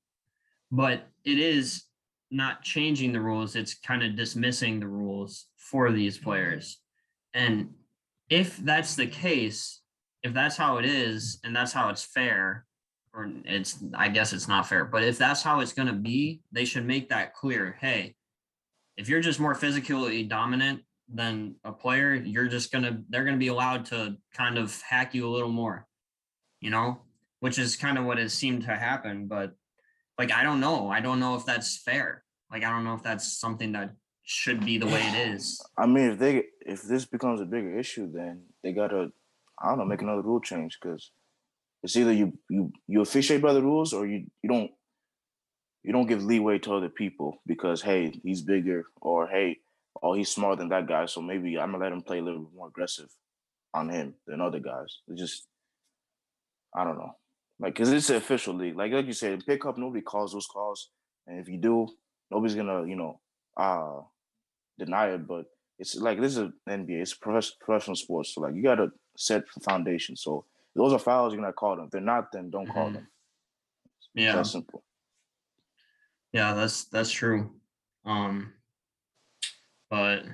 but 0.71 1.07
it 1.23 1.37
is 1.37 1.85
not 2.31 2.63
changing 2.63 3.11
the 3.13 3.21
rules. 3.21 3.55
It's 3.55 3.75
kind 3.75 4.03
of 4.03 4.15
dismissing 4.15 4.79
the 4.79 4.87
rules 4.87 5.45
for 5.57 5.91
these 5.91 6.15
mm-hmm. 6.15 6.25
players. 6.25 6.79
And 7.33 7.73
if 8.29 8.57
that's 8.57 8.95
the 8.95 9.07
case, 9.07 9.81
if 10.23 10.33
that's 10.33 10.57
how 10.57 10.77
it 10.77 10.85
is 10.85 11.39
and 11.43 11.55
that's 11.55 11.71
how 11.71 11.89
it's 11.89 12.03
fair, 12.03 12.65
or 13.13 13.31
it's 13.45 13.83
I 13.93 14.09
guess 14.09 14.33
it's 14.33 14.47
not 14.47 14.67
fair, 14.67 14.85
but 14.85 15.03
if 15.03 15.17
that's 15.17 15.41
how 15.41 15.59
it's 15.59 15.73
gonna 15.73 15.93
be, 15.93 16.41
they 16.51 16.65
should 16.65 16.85
make 16.85 17.09
that 17.09 17.33
clear. 17.33 17.77
Hey, 17.79 18.15
if 18.97 19.09
you're 19.09 19.21
just 19.21 19.39
more 19.39 19.55
physically 19.55 20.23
dominant 20.23 20.81
than 21.11 21.55
a 21.63 21.71
player, 21.71 22.13
you're 22.13 22.47
just 22.47 22.71
gonna 22.71 23.01
they're 23.09 23.25
gonna 23.25 23.37
be 23.37 23.47
allowed 23.47 23.85
to 23.85 24.15
kind 24.33 24.57
of 24.57 24.79
hack 24.81 25.13
you 25.13 25.27
a 25.27 25.31
little 25.31 25.49
more 25.51 25.87
you 26.61 26.69
know, 26.69 26.99
which 27.39 27.57
is 27.57 27.75
kind 27.75 27.97
of 27.97 28.05
what 28.05 28.17
has 28.17 28.33
seemed 28.33 28.63
to 28.63 28.75
happen. 28.75 29.27
But 29.27 29.53
like, 30.17 30.31
I 30.31 30.43
don't 30.43 30.59
know. 30.59 30.89
I 30.89 31.01
don't 31.01 31.19
know 31.19 31.35
if 31.35 31.45
that's 31.45 31.77
fair. 31.77 32.23
Like, 32.51 32.63
I 32.63 32.69
don't 32.69 32.83
know 32.83 32.95
if 32.95 33.03
that's 33.03 33.39
something 33.39 33.71
that 33.73 33.91
should 34.23 34.65
be 34.65 34.77
the 34.77 34.87
way 34.87 35.01
it 35.01 35.33
is. 35.33 35.61
I 35.77 35.85
mean, 35.85 36.11
if 36.11 36.19
they 36.19 36.43
if 36.65 36.81
this 36.83 37.05
becomes 37.05 37.41
a 37.41 37.45
bigger 37.45 37.77
issue, 37.77 38.11
then 38.11 38.43
they 38.63 38.73
gotta 38.73 39.11
I 39.61 39.69
don't 39.69 39.79
know 39.79 39.85
make 39.85 40.01
another 40.01 40.21
rule 40.21 40.41
change 40.41 40.77
because 40.81 41.11
it's 41.83 41.95
either 41.95 42.13
you 42.13 42.37
you 42.49 42.71
you 42.87 43.01
officiate 43.01 43.41
by 43.41 43.53
the 43.53 43.61
rules 43.61 43.93
or 43.93 44.05
you 44.05 44.25
you 44.41 44.49
don't 44.49 44.71
you 45.83 45.93
don't 45.93 46.07
give 46.07 46.23
leeway 46.23 46.59
to 46.59 46.73
other 46.73 46.89
people 46.89 47.41
because 47.45 47.81
hey 47.81 48.13
he's 48.23 48.41
bigger 48.41 48.85
or 49.01 49.27
hey 49.27 49.57
oh 50.03 50.13
he's 50.13 50.29
smaller 50.29 50.55
than 50.55 50.69
that 50.69 50.87
guy 50.87 51.05
so 51.05 51.21
maybe 51.21 51.57
I'm 51.57 51.71
gonna 51.71 51.83
let 51.83 51.93
him 51.93 52.01
play 52.01 52.19
a 52.19 52.23
little 52.23 52.41
bit 52.41 52.55
more 52.55 52.67
aggressive 52.67 53.09
on 53.73 53.89
him 53.89 54.15
than 54.25 54.41
other 54.41 54.59
guys. 54.59 54.99
It 55.07 55.17
just 55.17 55.47
I 56.75 56.83
don't 56.83 56.97
know 56.97 57.13
like 57.59 57.73
because 57.73 57.91
it's 57.91 58.09
an 58.09 58.17
official 58.17 58.53
league 58.53 58.75
like 58.75 58.91
like 58.91 59.05
you 59.05 59.13
said 59.13 59.45
pick 59.45 59.65
up 59.65 59.77
nobody 59.77 60.01
calls 60.01 60.33
those 60.33 60.47
calls 60.47 60.89
and 61.27 61.39
if 61.39 61.49
you 61.49 61.57
do 61.57 61.87
nobody's 62.31 62.55
gonna 62.55 62.85
you 62.85 62.95
know 62.95 63.19
uh 63.57 64.01
deny 64.79 65.09
it, 65.09 65.27
but 65.27 65.45
it's 65.77 65.95
like 65.95 66.19
this 66.19 66.37
is 66.37 66.49
NBA. 66.67 67.01
It's 67.01 67.13
professional 67.13 67.95
sports, 67.95 68.33
so 68.33 68.41
like 68.41 68.55
you 68.55 68.63
gotta 68.63 68.91
set 69.15 69.43
foundation. 69.63 70.15
So 70.15 70.45
those 70.75 70.93
are 70.93 70.99
fouls. 70.99 71.33
You're 71.33 71.41
gonna 71.41 71.53
call 71.53 71.75
them. 71.75 71.85
If 71.85 71.91
they're 71.91 72.01
not, 72.01 72.31
then 72.31 72.49
don't 72.49 72.67
call 72.67 72.89
Mhm. 72.89 72.93
them. 72.93 73.07
Yeah. 74.13 74.35
That's 74.35 74.51
simple. 74.51 74.83
Yeah, 76.33 76.53
that's 76.53 76.85
that's 76.85 77.11
true. 77.11 77.59
Um, 78.05 78.53
but 79.89 80.25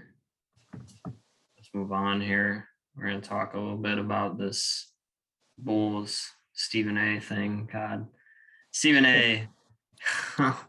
let's 0.73 1.69
move 1.73 1.91
on 1.91 2.21
here. 2.21 2.67
We're 2.95 3.07
gonna 3.07 3.21
talk 3.21 3.53
a 3.53 3.59
little 3.59 3.77
bit 3.77 3.97
about 3.97 4.37
this 4.37 4.91
Bulls 5.57 6.29
Stephen 6.53 6.97
A. 6.97 7.19
thing. 7.19 7.67
God, 7.71 8.07
Stephen 8.71 9.05
A. 9.05 9.47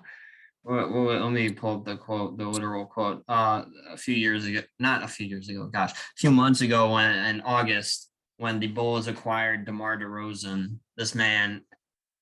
Wait, 0.68 0.90
wait, 0.90 1.20
let 1.20 1.30
me 1.30 1.48
pull 1.52 1.76
up 1.76 1.84
the 1.84 1.96
quote, 1.96 2.36
the 2.38 2.44
literal 2.44 2.86
quote. 2.86 3.22
Uh, 3.28 3.64
a 3.88 3.96
few 3.96 4.16
years 4.16 4.46
ago, 4.46 4.62
not 4.80 5.04
a 5.04 5.06
few 5.06 5.24
years 5.24 5.48
ago, 5.48 5.68
gosh, 5.68 5.92
a 5.92 5.96
few 6.16 6.32
months 6.32 6.60
ago, 6.60 6.92
when 6.92 7.12
in 7.26 7.40
August, 7.42 8.10
when 8.38 8.60
the 8.60 8.66
Bulls 8.66 9.08
acquired 9.08 9.64
DeMar 9.64 9.98
DeRozan, 9.98 10.78
this 10.96 11.14
man 11.14 11.62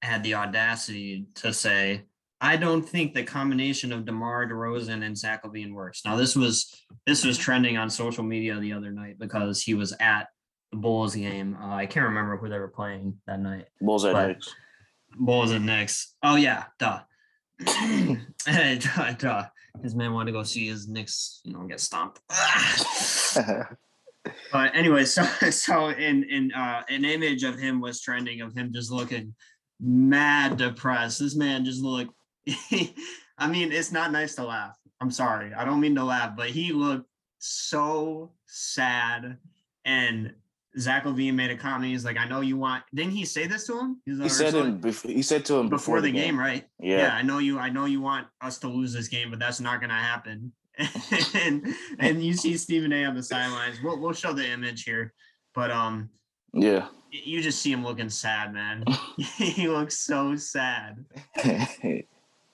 had 0.03 0.23
the 0.23 0.35
audacity 0.35 1.27
to 1.37 1.53
say, 1.53 2.05
I 2.41 2.57
don't 2.57 2.87
think 2.87 3.15
the 3.15 3.23
combination 3.23 3.93
of 3.93 4.05
DeMar 4.05 4.49
DeRozan 4.49 5.05
and 5.05 5.17
Zach 5.17 5.45
LaVine 5.45 5.73
works. 5.73 6.03
Now 6.05 6.17
this 6.17 6.37
was 6.37 6.71
this 7.07 7.25
was 7.25 7.39
trending 7.39 7.77
on 7.77 7.89
social 7.89 8.23
media 8.23 8.59
the 8.61 8.73
other 8.73 8.91
night 8.93 9.19
because 9.19 9.63
he 9.63 9.75
was 9.75 9.95
at 9.99 10.29
the 10.71 10.77
Bulls 10.77 11.15
game. 11.15 11.57
Uh, 11.61 11.75
I 11.75 11.87
can't 11.87 12.07
remember 12.07 12.37
who 12.37 12.49
they 12.49 12.59
were 12.59 12.69
playing 12.69 13.19
that 13.27 13.41
night. 13.41 13.67
Bulls 13.81 14.05
at 14.05 14.15
Knicks. 14.15 14.55
Bulls 15.17 15.53
and 15.53 15.65
Knicks. 15.65 16.15
Oh 16.23 16.37
yeah, 16.37 16.65
duh. 16.79 17.01
duh, 17.65 19.13
duh. 19.19 19.45
His 19.83 19.95
man 19.95 20.13
wanted 20.13 20.33
to 20.33 20.39
go 20.39 20.43
see 20.43 20.69
his 20.69 20.87
Knicks, 20.87 21.41
you 21.45 21.53
know, 21.53 21.67
get 21.67 21.81
stomped. 21.81 22.21
But 24.53 24.75
anyway, 24.75 25.05
so 25.05 25.25
so 25.51 25.89
in 25.89 26.25
in 26.25 26.53
uh, 26.53 26.83
an 26.89 27.05
image 27.05 27.45
of 27.45 27.59
him 27.59 27.81
was 27.81 28.01
trending 28.01 28.41
of 28.41 28.55
him 28.55 28.73
just 28.73 28.91
looking 28.91 29.35
mad 29.81 30.57
depressed. 30.57 31.21
This 31.21 31.37
man 31.37 31.65
just 31.65 31.83
looked. 31.83 32.13
I 33.39 33.49
mean, 33.49 33.73
it's 33.73 33.93
not 33.93 34.13
nice 34.13 34.35
to 34.37 34.45
laugh. 34.45 34.77
I'm 35.01 35.11
sorry. 35.11 35.53
I 35.53 35.65
don't 35.65 35.81
mean 35.81 35.95
to 35.97 36.05
laugh, 36.05 36.37
but 36.37 36.51
he 36.51 36.73
looked 36.73 37.09
so 37.39 38.31
sad. 38.47 39.39
And 39.85 40.35
Zach 40.79 41.05
LaVine 41.05 41.35
made 41.35 41.51
a 41.51 41.57
comment. 41.57 41.93
He's 41.93 42.05
like, 42.05 42.17
I 42.17 42.27
know 42.27 42.41
you 42.41 42.57
want 42.57 42.85
didn't 42.95 43.13
he 43.13 43.25
say 43.25 43.47
this 43.47 43.67
to 43.67 43.79
him? 43.79 44.01
He's 44.05 44.19
He 44.19 44.29
said 44.29 44.55
him 44.55 44.79
before. 44.79 45.11
He 45.11 45.23
said 45.23 45.45
to 45.47 45.57
him 45.57 45.69
before 45.69 46.01
the 46.01 46.11
game, 46.11 46.39
right? 46.39 46.65
Yeah. 46.81 46.99
yeah, 46.99 47.15
I 47.15 47.23
know 47.23 47.39
you. 47.39 47.59
I 47.59 47.71
know 47.71 47.85
you 47.85 48.01
want 48.01 48.27
us 48.41 48.59
to 48.59 48.69
lose 48.69 48.93
this 48.93 49.09
game, 49.09 49.31
but 49.31 49.39
that's 49.39 49.61
not 49.61 49.81
going 49.81 49.91
to 49.91 49.97
happen. 49.97 50.53
and 51.35 51.67
and 51.99 52.23
you 52.23 52.33
see 52.35 52.57
Stephen 52.57 52.93
A. 52.93 53.05
on 53.05 53.15
the 53.15 53.23
sidelines. 53.23 53.79
We'll 53.83 53.99
we'll 54.01 54.13
show 54.13 54.33
the 54.33 54.47
image 54.49 54.85
here, 54.85 55.13
but 55.55 55.71
um, 55.71 56.11
Yeah. 56.53 56.89
you 57.11 57.41
just 57.43 57.61
see 57.63 57.71
him 57.73 57.85
looking 57.85 58.09
sad, 58.11 58.53
man. 58.53 58.85
he 59.17 59.69
looks 59.69 59.99
so 60.01 60.35
sad, 60.37 61.05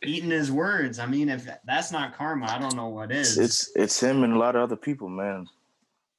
eating 0.04 0.30
his 0.30 0.52
words. 0.52 0.98
I 0.98 1.06
mean, 1.06 1.28
if 1.28 1.48
that's 1.64 1.92
not 1.92 2.14
karma, 2.14 2.46
I 2.46 2.58
don't 2.58 2.76
know 2.76 2.88
what 2.88 3.10
is. 3.12 3.38
it's, 3.38 3.70
it's 3.74 4.00
him 4.02 4.24
and 4.24 4.34
a 4.34 4.38
lot 4.38 4.56
of 4.56 4.62
other 4.62 4.76
people, 4.76 5.08
man. 5.08 5.46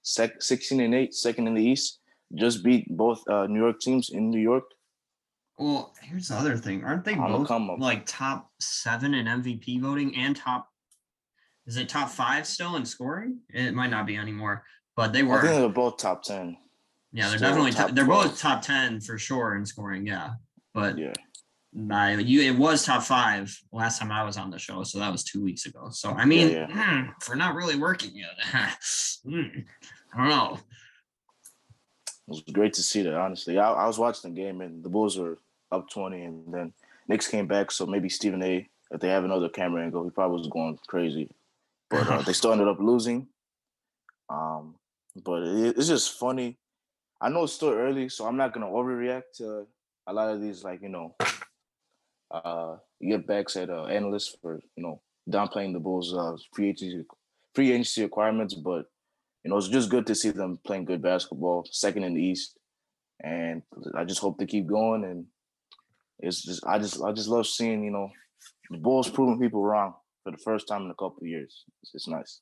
Sec, 0.04 0.42
16 0.42 0.82
and 0.82 0.96
8, 0.96 1.14
second 1.14 1.48
in 1.48 1.54
the 1.54 1.64
East. 1.64 2.00
Just 2.34 2.64
beat 2.64 2.88
both 2.90 3.22
uh, 3.30 3.46
New 3.46 3.60
York 3.60 3.80
teams 3.80 4.10
in 4.10 4.30
New 4.32 4.40
York. 4.40 4.64
well. 5.60 5.94
Here's 6.02 6.30
the 6.30 6.36
other 6.36 6.56
thing: 6.58 6.84
aren't 6.84 7.04
they 7.04 7.14
the 7.14 7.22
both 7.22 7.80
like 7.80 8.06
top 8.06 8.50
seven 8.60 9.14
in 9.14 9.26
MVP 9.26 9.80
voting 9.82 10.16
and 10.16 10.36
top? 10.36 10.71
Is 11.68 11.78
it 11.78 11.90
top 11.90 12.10
five 12.10 12.48
still 12.48 12.76
in 12.76 12.86
scoring? 12.86 13.40
It 13.50 13.74
might 13.74 13.92
not 13.92 14.06
be 14.08 14.18
anymore, 14.18 14.64
but 14.96 15.14
they 15.14 15.24
were. 15.24 15.40
I 15.40 15.42
think 15.42 15.56
they're 15.56 15.70
both 15.70 15.98
top 15.98 16.24
10. 16.24 16.58
Yeah, 17.14 17.28
they're 17.30 17.38
Still 17.38 17.50
definitely 17.50 17.72
top 17.72 17.88
top, 17.88 17.96
they're 17.96 18.06
both 18.06 18.40
top 18.40 18.62
ten 18.62 19.02
for 19.02 19.18
sure 19.18 19.56
in 19.56 19.66
scoring. 19.66 20.08
Yeah, 20.08 20.32
but 20.74 20.98
Yeah. 20.98 21.14
by 21.74 22.14
you, 22.14 22.42
it 22.42 22.58
was 22.58 22.86
top 22.86 23.04
five 23.04 23.56
last 23.72 24.00
time 24.00 24.12
I 24.12 24.24
was 24.24 24.38
on 24.38 24.50
the 24.50 24.58
show, 24.58 24.84
so 24.84 25.00
that 25.00 25.12
was 25.12 25.24
two 25.24 25.44
weeks 25.44 25.66
ago. 25.66 25.90
So 25.92 26.12
I 26.12 26.26
mean, 26.26 26.52
yeah. 26.52 26.68
hmm, 26.70 27.10
if 27.22 27.28
we're 27.28 27.36
not 27.36 27.56
really 27.56 27.76
working 27.76 28.12
yet, 28.16 28.30
hmm, 29.26 29.60
I 30.14 30.18
don't 30.18 30.30
know. 30.30 30.60
It 32.28 32.36
was 32.36 32.44
great 32.54 32.74
to 32.74 32.84
see 32.84 33.02
that, 33.02 33.16
honestly. 33.16 33.60
I, 33.60 33.72
I 33.74 33.88
was 33.88 34.00
watching 34.00 34.34
the 34.34 34.42
game 34.42 34.62
and 34.62 34.82
the 34.82 34.90
Bulls 34.90 35.18
were 35.18 35.38
up 35.70 35.90
20, 35.90 36.24
and 36.24 36.54
then 36.54 36.74
Knicks 37.10 37.28
came 37.28 37.46
back. 37.46 37.72
So 37.72 37.86
maybe 37.86 38.08
Stephen 38.08 38.42
A., 38.42 38.70
if 38.92 39.02
they 39.02 39.10
have 39.10 39.26
another 39.26 39.50
camera 39.50 39.84
angle, 39.84 40.04
he 40.06 40.12
probably 40.12 40.38
was 40.38 40.48
going 40.48 40.80
crazy. 40.88 41.30
But 41.92 42.08
uh, 42.08 42.22
they 42.22 42.34
still 42.40 42.54
ended 42.54 42.68
up 42.68 42.80
losing. 42.80 43.28
Um, 44.30 44.76
but 45.24 45.44
it, 45.44 45.78
it's 45.78 45.88
just 45.88 46.18
funny. 46.18 46.58
I 47.20 47.30
know 47.30 47.44
it's 47.44 47.54
still 47.54 47.70
early, 47.74 48.10
so 48.10 48.26
I'm 48.26 48.38
not 48.38 48.54
going 48.54 48.66
to 48.66 48.74
overreact 48.74 49.38
to 49.38 49.68
a 50.08 50.14
lot 50.14 50.34
of 50.34 50.42
these, 50.42 50.64
like, 50.64 50.82
you 50.82 50.90
know, 50.90 51.16
uh, 52.32 52.78
get 53.00 53.28
backs 53.28 53.56
at 53.58 53.70
uh, 53.70 53.86
analysts 53.86 54.36
for, 54.42 54.60
you 54.76 54.84
know, 54.84 55.02
downplaying 55.30 55.74
the 55.74 55.80
Bulls' 55.80 56.16
uh, 56.16 56.36
free 56.54 56.70
agency, 56.70 57.06
free 57.54 57.72
agency 57.72 58.02
requirements. 58.02 58.56
But 58.56 58.86
you 59.44 59.50
know, 59.50 59.58
it's 59.58 59.68
just 59.68 59.90
good 59.90 60.06
to 60.08 60.16
see 60.16 60.30
them 60.30 60.60
playing 60.66 60.86
good 60.86 61.02
basketball, 61.02 61.68
second 61.72 62.04
in 62.04 62.14
the 62.14 62.24
East, 62.24 62.58
and 63.24 63.64
I 63.96 64.04
just 64.04 64.22
hope 64.22 64.38
they 64.38 64.46
keep 64.46 64.68
going. 64.68 65.04
And 65.04 65.26
it's 66.20 66.44
just, 66.44 66.66
I 66.66 66.78
just, 66.78 67.02
I 67.02 67.12
just 67.12 67.28
love 67.28 67.48
seeing, 67.48 67.84
you 67.84 67.92
know, 67.92 68.10
the 68.70 68.78
Bulls 68.78 69.10
proving 69.10 69.40
people 69.40 69.64
wrong 69.64 69.96
for 70.24 70.32
the 70.32 70.38
first 70.38 70.68
time 70.68 70.84
in 70.84 70.92
a 70.92 70.96
couple 70.96 71.20
of 71.22 71.28
years. 71.28 71.66
It's, 71.82 71.92
it's 71.94 72.08
nice. 72.08 72.42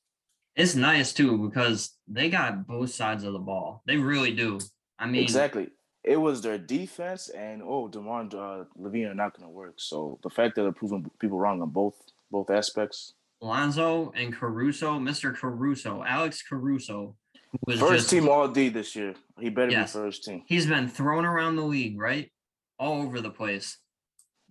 It's 0.56 0.76
nice 0.76 1.14
too 1.14 1.38
because 1.38 1.96
they 2.08 2.30
got 2.30 2.68
both 2.68 2.92
sides 2.92 3.24
of 3.24 3.34
the 3.34 3.40
ball. 3.40 3.82
They 3.86 3.98
really 3.98 4.34
do. 4.34 4.60
I 4.98 5.06
mean, 5.06 5.24
exactly. 5.24 5.70
It 6.04 6.18
was 6.18 6.42
their 6.42 6.58
defense, 6.58 7.30
and 7.30 7.62
oh, 7.64 7.88
Demar 7.88 8.22
uh, 8.24 8.64
LaVine 8.80 9.12
are 9.12 9.16
not 9.16 9.38
going 9.38 9.48
to 9.48 9.54
work. 9.54 9.76
So 9.78 10.20
the 10.24 10.30
fact 10.30 10.56
that 10.56 10.64
they're 10.64 10.72
proving 10.72 11.10
people 11.20 11.38
wrong 11.38 11.62
on 11.62 11.70
both 11.70 11.96
both 12.32 12.50
aspects. 12.50 13.14
Lonzo 13.42 14.12
and 14.16 14.34
Caruso, 14.34 15.00
Mr. 15.00 15.34
Caruso, 15.34 16.04
Alex 16.06 16.42
Caruso, 16.42 17.16
who 17.52 17.58
was 17.66 17.80
First 17.80 17.94
just, 17.94 18.10
team 18.10 18.28
All 18.28 18.48
D 18.50 18.68
this 18.70 18.96
year. 18.96 19.14
He 19.40 19.50
better 19.50 19.72
Yes. 19.72 19.94
be 19.94 20.00
first 20.00 20.24
team. 20.26 20.44
he's 20.46 20.66
been 20.66 20.90
thrown 20.90 21.26
around 21.26 21.56
the 21.56 21.64
league, 21.64 21.98
right? 22.00 22.30
All 22.78 23.02
over 23.02 23.22
the 23.22 23.30
place. 23.30 23.78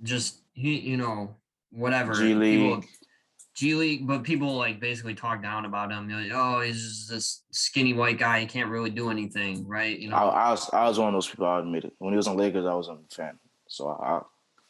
Just 0.02 0.40
he, 0.54 0.78
you 0.78 0.96
know, 0.96 1.36
whatever. 1.70 2.14
G 2.14 2.28
People- 2.34 2.38
League. 2.38 2.86
G 3.58 3.74
League, 3.74 4.06
but 4.06 4.22
people 4.22 4.54
like 4.54 4.78
basically 4.78 5.14
talk 5.14 5.42
down 5.42 5.64
about 5.64 5.90
him. 5.90 6.08
Like, 6.08 6.30
oh, 6.32 6.60
he's 6.60 6.80
just 6.80 7.10
this 7.10 7.44
skinny 7.50 7.92
white 7.92 8.16
guy. 8.16 8.38
He 8.38 8.46
can't 8.46 8.70
really 8.70 8.90
do 8.90 9.10
anything, 9.10 9.66
right? 9.66 9.98
You 9.98 10.10
know, 10.10 10.16
I, 10.16 10.46
I 10.46 10.50
was 10.52 10.70
I 10.72 10.88
was 10.88 10.98
one 11.00 11.08
of 11.08 11.14
those 11.14 11.26
people. 11.26 11.46
I 11.46 11.58
admit 11.58 11.84
it. 11.84 11.92
When 11.98 12.12
he 12.12 12.16
was 12.16 12.28
on 12.28 12.36
Lakers, 12.36 12.66
I 12.66 12.74
wasn't 12.74 13.00
a 13.10 13.14
fan. 13.14 13.36
So 13.66 13.88
I, 13.88 14.18
I 14.18 14.20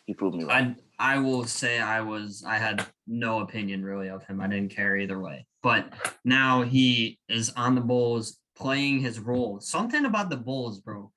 he 0.06 0.14
proved 0.14 0.36
me 0.36 0.44
wrong. 0.44 0.76
I 0.98 1.16
I 1.16 1.18
will 1.18 1.44
say 1.44 1.78
I 1.78 2.00
was 2.00 2.42
I 2.46 2.56
had 2.56 2.86
no 3.06 3.40
opinion 3.40 3.84
really 3.84 4.08
of 4.08 4.24
him. 4.24 4.40
I 4.40 4.48
didn't 4.48 4.74
care 4.74 4.96
either 4.96 5.18
way. 5.18 5.46
But 5.62 5.92
now 6.24 6.62
he 6.62 7.18
is 7.28 7.52
on 7.56 7.74
the 7.74 7.82
Bulls 7.82 8.38
playing 8.56 9.00
his 9.00 9.20
role. 9.20 9.60
Something 9.60 10.06
about 10.06 10.30
the 10.30 10.38
Bulls, 10.38 10.80
bro. 10.80 11.12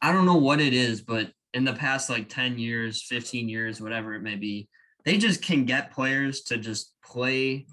I 0.00 0.12
don't 0.12 0.26
know 0.26 0.36
what 0.36 0.60
it 0.60 0.74
is, 0.74 1.02
but 1.02 1.32
in 1.54 1.64
the 1.64 1.72
past 1.72 2.08
like 2.08 2.28
10 2.28 2.56
years, 2.56 3.02
15 3.02 3.48
years, 3.48 3.80
whatever 3.80 4.14
it 4.14 4.22
may 4.22 4.36
be, 4.36 4.68
they 5.04 5.16
just 5.18 5.42
can 5.42 5.64
get 5.64 5.92
players 5.92 6.42
to 6.42 6.58
just 6.58 6.94
play 7.04 7.66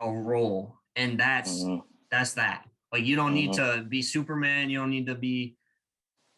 a 0.00 0.10
role. 0.10 0.78
And 0.96 1.18
that's 1.18 1.64
Mhm. 1.64 1.82
that's 2.10 2.34
that. 2.34 2.68
Like 2.92 3.04
you 3.04 3.16
don't 3.16 3.34
need 3.34 3.52
to 3.54 3.84
be 3.88 4.02
Superman. 4.02 4.70
You 4.70 4.78
don't 4.78 4.90
need 4.90 5.06
to 5.06 5.16
be 5.16 5.56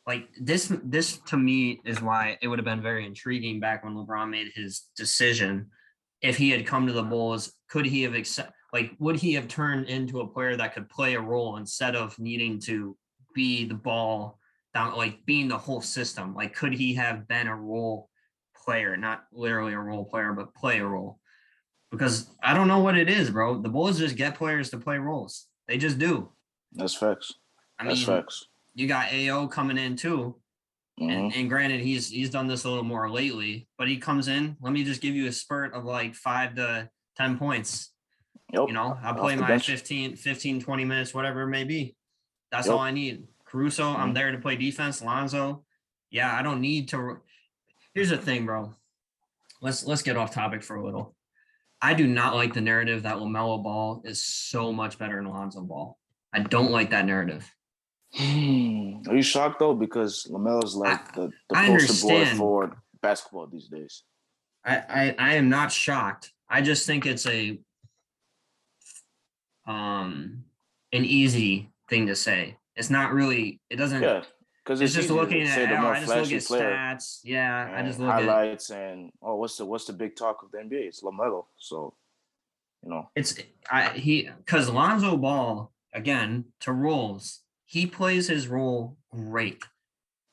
like 0.06 0.28
this. 0.40 0.72
This 0.84 1.18
to 1.26 1.36
me 1.36 1.80
is 1.84 2.00
why 2.00 2.38
it 2.40 2.48
would 2.48 2.58
have 2.58 2.64
been 2.64 2.80
very 2.80 3.04
intriguing 3.04 3.60
back 3.60 3.84
when 3.84 3.94
LeBron 3.94 4.30
made 4.30 4.52
his 4.54 4.88
decision. 4.96 5.70
If 6.22 6.38
he 6.38 6.50
had 6.50 6.66
come 6.66 6.86
to 6.86 6.92
the 6.94 7.02
Bulls, 7.02 7.52
could 7.68 7.84
he 7.84 8.02
have 8.02 8.14
accept 8.14 8.52
like 8.72 8.92
would 8.98 9.16
he 9.16 9.34
have 9.34 9.48
turned 9.48 9.86
into 9.88 10.20
a 10.20 10.26
player 10.28 10.56
that 10.56 10.72
could 10.74 10.88
play 10.88 11.14
a 11.14 11.20
role 11.20 11.56
instead 11.56 11.94
of 11.94 12.18
needing 12.18 12.58
to 12.60 12.96
be 13.34 13.66
the 13.66 13.74
ball 13.74 14.38
down, 14.72 14.96
like 14.96 15.24
being 15.26 15.48
the 15.48 15.58
whole 15.58 15.82
system? 15.82 16.34
Like 16.34 16.54
could 16.54 16.72
he 16.72 16.94
have 16.94 17.28
been 17.28 17.48
a 17.48 17.56
role 17.56 18.08
player, 18.66 18.96
not 18.96 19.24
literally 19.32 19.72
a 19.72 19.78
role 19.78 20.04
player, 20.04 20.32
but 20.32 20.52
play 20.54 20.80
a 20.80 20.86
role? 20.86 21.18
Because 21.90 22.28
I 22.42 22.52
don't 22.52 22.68
know 22.68 22.80
what 22.80 22.98
it 22.98 23.08
is, 23.08 23.30
bro. 23.30 23.62
The 23.62 23.68
Bulls 23.68 23.98
just 23.98 24.16
get 24.16 24.34
players 24.34 24.70
to 24.70 24.78
play 24.78 24.98
roles. 24.98 25.46
They 25.68 25.78
just 25.78 25.98
do. 25.98 26.30
That's 26.72 26.94
facts. 26.94 27.32
I 27.78 27.84
That's 27.84 27.98
mean, 27.98 28.06
facts. 28.06 28.44
you 28.74 28.88
got 28.88 29.06
Ayo 29.08 29.50
coming 29.50 29.78
in 29.78 29.96
too. 29.96 30.36
Mhm. 31.00 31.10
And, 31.12 31.34
and 31.36 31.48
granted, 31.48 31.80
he's 31.80 32.08
he's 32.10 32.30
done 32.30 32.46
this 32.48 32.64
a 32.64 32.68
little 32.68 32.82
more 32.84 33.08
lately, 33.10 33.68
but 33.78 33.86
he 33.88 33.98
comes 33.98 34.28
in. 34.28 34.56
Let 34.60 34.72
me 34.72 34.82
just 34.82 35.00
give 35.00 35.14
you 35.14 35.26
a 35.28 35.32
spurt 35.32 35.72
of 35.74 35.84
like 35.84 36.14
five 36.14 36.54
to 36.56 36.90
10 37.16 37.38
points. 37.38 37.92
Yep. 38.52 38.68
You 38.68 38.74
know, 38.74 38.98
I'll 39.02 39.14
play 39.14 39.36
my 39.36 39.46
bench. 39.46 39.66
15, 39.66 40.16
15, 40.16 40.60
20 40.60 40.84
minutes, 40.84 41.14
whatever 41.14 41.42
it 41.42 41.48
may 41.48 41.64
be. 41.64 41.96
That's 42.50 42.66
Yep. 42.66 42.74
all 42.74 42.80
I 42.80 42.90
need. 42.92 43.26
Caruso, 43.44 43.88
I'm 43.94 44.10
Mhm. 44.10 44.14
there 44.14 44.32
to 44.32 44.38
play 44.38 44.56
defense. 44.56 45.02
Lonzo, 45.02 45.64
yeah, 46.10 46.34
I 46.36 46.42
don't 46.42 46.60
need 46.60 46.88
to. 46.88 47.20
Here's 47.96 48.10
the 48.10 48.18
thing, 48.18 48.44
bro. 48.44 48.74
Let's 49.62 49.86
let's 49.86 50.02
get 50.02 50.18
off 50.18 50.34
topic 50.34 50.62
for 50.62 50.76
a 50.76 50.84
little. 50.84 51.16
I 51.80 51.94
do 51.94 52.06
not 52.06 52.34
like 52.34 52.52
the 52.52 52.60
narrative 52.60 53.04
that 53.04 53.16
Lamelo 53.16 53.62
Ball 53.64 54.02
is 54.04 54.22
so 54.22 54.70
much 54.70 54.98
better 54.98 55.16
than 55.16 55.30
Lonzo 55.30 55.62
Ball. 55.62 55.98
I 56.30 56.40
don't 56.40 56.70
like 56.70 56.90
that 56.90 57.06
narrative. 57.06 57.50
Hmm. 58.12 58.98
Are 59.08 59.16
you 59.16 59.22
shocked 59.22 59.60
though? 59.60 59.74
Because 59.74 60.26
Lamelo's 60.30 60.74
like 60.74 61.14
the, 61.14 61.30
the 61.48 61.56
I 61.56 61.68
poster 61.68 62.06
boy 62.06 62.26
for 62.36 62.76
basketball 63.00 63.46
these 63.46 63.68
days. 63.68 64.02
I, 64.62 64.76
I 64.76 65.14
I 65.18 65.34
am 65.36 65.48
not 65.48 65.72
shocked. 65.72 66.34
I 66.50 66.60
just 66.60 66.86
think 66.86 67.06
it's 67.06 67.26
a 67.26 67.58
um 69.66 70.44
an 70.92 71.06
easy 71.06 71.72
thing 71.88 72.08
to 72.08 72.14
say. 72.14 72.58
It's 72.74 72.90
not 72.90 73.14
really. 73.14 73.62
It 73.70 73.76
doesn't. 73.76 74.02
Yeah, 74.02 74.22
because 74.66 74.80
it's 74.80 74.96
it's, 74.96 75.06
just 75.06 75.14
looking 75.14 75.42
at. 75.42 75.54
say 75.54 75.66
the 75.66 75.78
more 75.78 75.94
I 75.94 76.00
just 76.00 76.50
look 76.50 76.60
at 76.60 76.98
stats. 76.98 77.20
Yeah, 77.22 77.72
I 77.72 77.82
just 77.82 78.00
look 78.00 78.08
at. 78.08 78.24
highlights 78.24 78.70
and 78.70 79.12
oh, 79.22 79.36
what's 79.36 79.56
the 79.56 79.64
what's 79.64 79.84
the 79.84 79.92
big 79.92 80.16
talk 80.16 80.42
of 80.42 80.50
the 80.50 80.58
NBA? 80.58 80.88
It's 80.88 81.02
Lamelo. 81.02 81.44
So, 81.56 81.94
you 82.82 82.90
know, 82.90 83.08
It's 83.14 83.38
I 83.70 83.90
he 83.90 84.28
because 84.38 84.68
Lonzo 84.68 85.16
Ball 85.16 85.72
again 85.94 86.46
to 86.60 86.72
roles. 86.72 87.42
He 87.64 87.86
plays 87.86 88.28
his 88.28 88.48
role 88.48 88.96
great. 89.12 89.62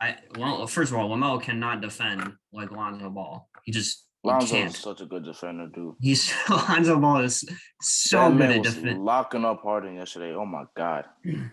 I 0.01 0.17
well, 0.37 0.65
first 0.65 0.91
of 0.91 0.97
all, 0.97 1.09
Lamelo 1.09 1.41
cannot 1.41 1.81
defend 1.81 2.33
like 2.51 2.71
Lonzo 2.71 3.09
Ball. 3.11 3.47
He 3.63 3.71
just 3.71 4.05
Lonzo 4.23 4.55
is 4.55 4.77
such 4.77 5.01
a 5.01 5.05
good 5.05 5.25
defender, 5.25 5.67
dude. 5.67 5.93
He's 6.01 6.33
Lonzo 6.49 6.99
Ball 6.99 7.21
is 7.21 7.45
so 7.81 8.29
that 8.31 8.37
good 8.37 8.49
at 8.49 8.59
was 8.65 8.73
defend. 8.75 9.05
locking 9.05 9.45
up 9.45 9.61
Harden 9.61 9.95
yesterday. 9.95 10.33
Oh 10.33 10.45
my 10.45 10.63
god. 10.75 11.05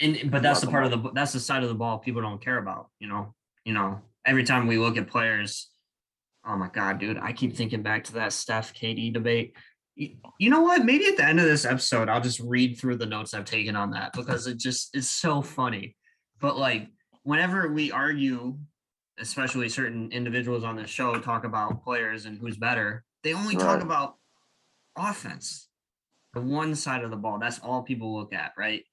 And 0.00 0.30
but 0.30 0.42
that's 0.42 0.60
the 0.60 0.66
part 0.66 0.84
of 0.84 0.90
the 0.90 1.10
that's 1.12 1.32
the 1.32 1.40
side 1.40 1.62
of 1.62 1.68
the 1.68 1.74
ball 1.74 1.98
people 1.98 2.20
don't 2.20 2.42
care 2.42 2.58
about. 2.58 2.88
You 2.98 3.08
know, 3.08 3.34
you 3.64 3.72
know. 3.72 4.00
Every 4.26 4.42
time 4.44 4.66
we 4.66 4.78
look 4.78 4.96
at 4.96 5.06
players, 5.06 5.68
oh 6.46 6.56
my 6.56 6.68
god, 6.68 6.98
dude! 6.98 7.18
I 7.18 7.32
keep 7.32 7.54
thinking 7.54 7.82
back 7.82 8.04
to 8.04 8.14
that 8.14 8.32
Steph 8.32 8.72
KD 8.74 9.12
debate. 9.12 9.54
You, 9.96 10.16
you 10.38 10.50
know 10.50 10.62
what? 10.62 10.84
Maybe 10.84 11.06
at 11.06 11.16
the 11.18 11.24
end 11.26 11.38
of 11.38 11.44
this 11.44 11.64
episode, 11.66 12.08
I'll 12.08 12.22
just 12.22 12.40
read 12.40 12.78
through 12.78 12.96
the 12.96 13.06
notes 13.06 13.34
I've 13.34 13.44
taken 13.44 13.76
on 13.76 13.90
that 13.90 14.12
because 14.14 14.46
it 14.46 14.58
just 14.58 14.96
is 14.96 15.10
so 15.10 15.42
funny. 15.42 15.94
But 16.40 16.56
like, 16.56 16.88
whenever 17.22 17.70
we 17.70 17.92
argue, 17.92 18.56
especially 19.18 19.68
certain 19.68 20.10
individuals 20.10 20.64
on 20.64 20.76
the 20.76 20.86
show 20.86 21.18
talk 21.20 21.44
about 21.44 21.84
players 21.84 22.24
and 22.24 22.38
who's 22.38 22.56
better, 22.56 23.04
they 23.22 23.34
only 23.34 23.54
talk 23.54 23.76
Right. 23.76 23.82
about 23.82 24.16
offense. 24.96 25.68
The 26.32 26.40
one 26.40 26.74
side 26.74 27.04
of 27.04 27.10
the 27.10 27.16
ball. 27.16 27.38
That's 27.38 27.58
all 27.60 27.82
people 27.82 28.16
look 28.16 28.32
at, 28.32 28.52
right? 28.58 28.84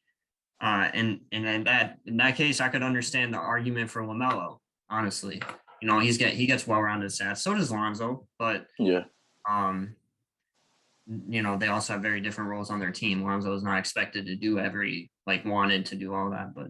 Uh, 0.61 0.89
and 0.93 1.21
and 1.31 1.45
in 1.47 1.63
that 1.63 1.97
in 2.05 2.17
that 2.17 2.35
case, 2.35 2.61
I 2.61 2.69
could 2.69 2.83
understand 2.83 3.33
the 3.33 3.39
argument 3.39 3.89
for 3.89 4.03
Lamelo. 4.03 4.59
Honestly, 4.89 5.41
you 5.81 5.87
know, 5.87 5.99
he's 5.99 6.17
get 6.17 6.33
he 6.33 6.45
gets 6.45 6.67
well-rounded 6.67 7.09
stats. 7.09 7.37
So 7.39 7.55
does 7.55 7.71
Lonzo, 7.71 8.27
but 8.37 8.67
Yeah. 8.77 9.05
um, 9.49 9.95
you 11.27 11.41
know, 11.41 11.57
they 11.57 11.67
also 11.67 11.93
have 11.93 12.01
very 12.03 12.21
different 12.21 12.49
roles 12.51 12.69
on 12.69 12.79
their 12.79 12.91
team. 12.91 13.23
Lonzo 13.23 13.53
is 13.55 13.63
not 13.63 13.79
expected 13.79 14.27
to 14.27 14.35
do 14.35 14.59
every 14.59 15.09
like 15.25 15.43
wanted 15.45 15.85
to 15.87 15.95
do 15.95 16.13
all 16.13 16.29
that, 16.29 16.53
but 16.53 16.67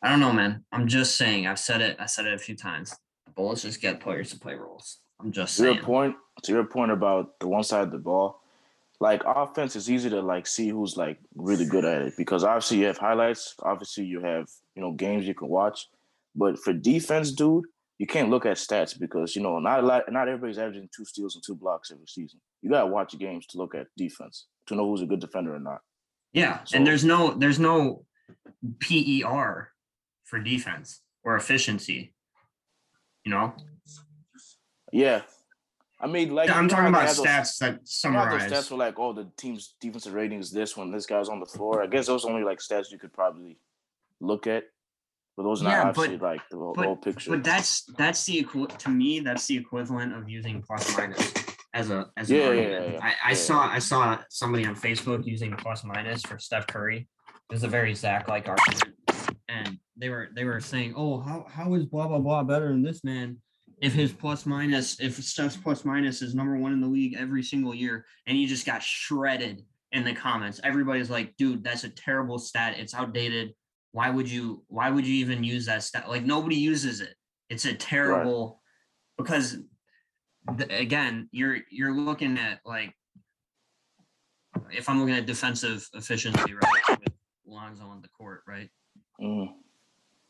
I 0.00 0.10
don't 0.10 0.20
know, 0.20 0.32
man. 0.32 0.64
I'm 0.70 0.86
just 0.86 1.16
saying. 1.16 1.46
I've 1.46 1.58
said 1.58 1.80
it. 1.80 1.96
I 1.98 2.06
said 2.06 2.26
it 2.26 2.34
a 2.34 2.38
few 2.38 2.54
times. 2.54 2.94
The 3.26 3.32
Bulls 3.32 3.62
just 3.62 3.80
get 3.80 4.00
players 4.00 4.30
to 4.30 4.38
play 4.38 4.54
roles. 4.54 5.00
I'm 5.20 5.32
just 5.32 5.56
To 5.56 5.64
your 5.72 5.82
point, 5.82 6.14
to 6.42 6.52
your 6.52 6.64
point 6.64 6.92
about 6.92 7.40
the 7.40 7.48
one 7.48 7.64
side 7.64 7.82
of 7.84 7.90
the 7.90 7.98
ball, 7.98 8.42
like 9.04 9.22
offense 9.26 9.76
is 9.76 9.90
easy 9.90 10.08
to 10.08 10.20
like 10.22 10.46
see 10.46 10.68
who's 10.74 10.96
like 10.96 11.18
really 11.48 11.66
good 11.74 11.84
at 11.84 12.00
it 12.06 12.14
because 12.16 12.42
obviously 12.42 12.78
you 12.78 12.86
have 12.86 12.96
highlights, 12.96 13.54
obviously 13.62 14.04
you 14.12 14.20
have 14.30 14.46
you 14.74 14.80
know 14.82 14.92
games 14.92 15.26
you 15.26 15.34
can 15.40 15.48
watch, 15.48 15.78
but 16.34 16.58
for 16.64 16.72
defense, 16.72 17.30
dude, 17.40 17.64
you 17.98 18.06
can't 18.06 18.30
look 18.30 18.46
at 18.46 18.56
stats 18.56 18.98
because 18.98 19.36
you 19.36 19.42
know 19.42 19.58
not 19.58 19.80
a 19.84 19.86
lot, 19.86 20.02
not 20.10 20.28
everybody's 20.28 20.58
averaging 20.58 20.88
two 20.96 21.04
steals 21.04 21.34
and 21.34 21.44
two 21.44 21.54
blocks 21.54 21.90
every 21.92 22.06
season. 22.06 22.40
You 22.62 22.70
gotta 22.70 22.86
watch 22.86 23.18
games 23.18 23.44
to 23.48 23.58
look 23.58 23.74
at 23.74 23.88
defense 24.04 24.46
to 24.68 24.74
know 24.74 24.88
who's 24.88 25.02
a 25.02 25.06
good 25.12 25.20
defender 25.20 25.54
or 25.54 25.60
not. 25.60 25.80
Yeah, 26.32 26.64
So- 26.64 26.76
and 26.76 26.86
there's 26.86 27.04
no 27.04 27.34
there's 27.34 27.58
no 27.58 28.06
PER 28.80 29.72
for 30.24 30.38
defense 30.40 31.02
or 31.24 31.36
efficiency. 31.36 32.14
You 33.24 33.32
know, 33.32 33.54
Yeah, 34.92 35.22
I 36.04 36.06
mean 36.06 36.34
like 36.34 36.50
I'm 36.50 36.68
talking 36.68 36.88
about 36.88 37.06
those- 37.08 37.18
stats 37.20 37.58
that 37.60 37.66
You 37.66 38.10
know 38.12 38.18
how 38.18 38.24
summarize. 38.28 38.50
those 38.50 38.66
stats 38.66 38.70
were 38.70 38.76
like, 38.76 38.98
oh, 38.98 39.12
the 39.14 39.26
team's 39.38 39.74
defensive 39.80 40.12
rating 40.12 40.38
is 40.40 40.50
this 40.50 40.76
when 40.76 40.90
this 40.90 41.06
guy's 41.06 41.28
on 41.30 41.40
the 41.40 41.46
floor. 41.46 41.82
I 41.82 41.86
guess 41.86 42.06
those 42.06 42.24
are 42.24 42.30
only 42.30 42.44
like 42.44 42.58
stats 42.58 42.90
you 42.92 42.98
could 42.98 43.12
probably 43.12 43.58
look 44.20 44.46
at, 44.46 44.64
but 45.36 45.44
those 45.44 45.62
are 45.62 45.70
Yeah, 45.70 45.84
not 45.84 45.94
but- 45.94 46.02
obviously 46.04 46.18
like 46.18 46.42
the, 46.50 46.56
whole- 46.58 46.74
but- 46.74 46.84
whole 46.84 46.96
picture. 46.96 47.30
But 47.30 47.42
that's 47.44 47.84
that's 47.96 48.24
the 48.26 48.40
equi- 48.40 48.66
to 48.84 48.90
me 48.90 49.20
that's 49.20 49.46
the 49.46 49.56
equivalent 49.56 50.12
of 50.14 50.28
using 50.28 50.62
plus 50.62 50.94
minus 50.96 51.32
as 51.72 51.90
a 51.90 52.06
as 52.18 52.30
Yeah, 52.30 52.48
argument. 52.48 52.70
yeah, 52.88 52.92
yeah. 52.92 53.00
I, 53.24 53.30
I 53.30 53.34
saw 53.34 53.66
I 53.66 53.78
saw 53.78 54.18
somebody 54.28 54.66
on 54.66 54.74
Facebook 54.76 55.24
using 55.24 55.52
plus 55.56 55.84
minus 55.84 56.20
for 56.22 56.38
Steph 56.38 56.66
Curry. 56.66 57.08
It 57.50 57.52
was 57.52 57.62
a 57.64 57.68
very 57.68 57.94
Zach 57.94 58.28
like 58.28 58.46
argument, 58.48 58.94
and 59.48 59.78
they 59.96 60.08
were 60.10 60.28
they 60.36 60.44
were 60.44 60.60
saying, 60.60 60.94
oh 60.96 61.20
how 61.20 61.46
how 61.48 61.72
is 61.74 61.86
blah 61.86 62.08
blah 62.08 62.18
blah 62.18 62.42
better 62.42 62.68
than 62.68 62.82
this 62.82 63.02
man? 63.04 63.38
If 63.80 63.92
his 63.92 64.12
plus 64.12 64.46
minus 64.46 65.00
if 65.00 65.22
Steph's 65.22 65.56
plus 65.56 65.84
minus 65.84 66.22
is 66.22 66.34
number 66.34 66.56
one 66.56 66.72
in 66.72 66.80
the 66.80 66.86
league 66.86 67.14
every 67.18 67.42
single 67.42 67.74
year, 67.74 68.06
and 68.26 68.36
he 68.36 68.46
just 68.46 68.66
got 68.66 68.82
shredded 68.82 69.64
in 69.92 70.04
the 70.04 70.14
comments. 70.14 70.60
Everybody's 70.64 71.10
like, 71.10 71.36
dude, 71.36 71.62
that's 71.64 71.84
a 71.84 71.88
terrible 71.90 72.38
stat. 72.38 72.74
It's 72.78 72.94
outdated. 72.94 73.54
Why 73.92 74.10
would 74.10 74.28
you 74.30 74.64
why 74.68 74.90
would 74.90 75.06
you 75.06 75.14
even 75.14 75.44
use 75.44 75.66
that 75.66 75.82
stat? 75.82 76.08
Like 76.08 76.24
nobody 76.24 76.56
uses 76.56 77.00
it. 77.00 77.14
It's 77.50 77.64
a 77.64 77.74
terrible 77.74 78.60
because 79.18 79.58
th- 80.58 80.70
again, 80.70 81.28
you're 81.30 81.58
you're 81.70 81.94
looking 81.94 82.38
at 82.38 82.60
like 82.64 82.94
if 84.70 84.88
I'm 84.88 84.98
looking 85.00 85.14
at 85.14 85.26
defensive 85.26 85.88
efficiency, 85.94 86.54
right, 86.54 86.98
with 87.00 87.12
Lonzo 87.46 87.84
on 87.84 88.02
the 88.02 88.08
court, 88.08 88.42
right, 88.48 88.70
Mhm. 89.20 89.48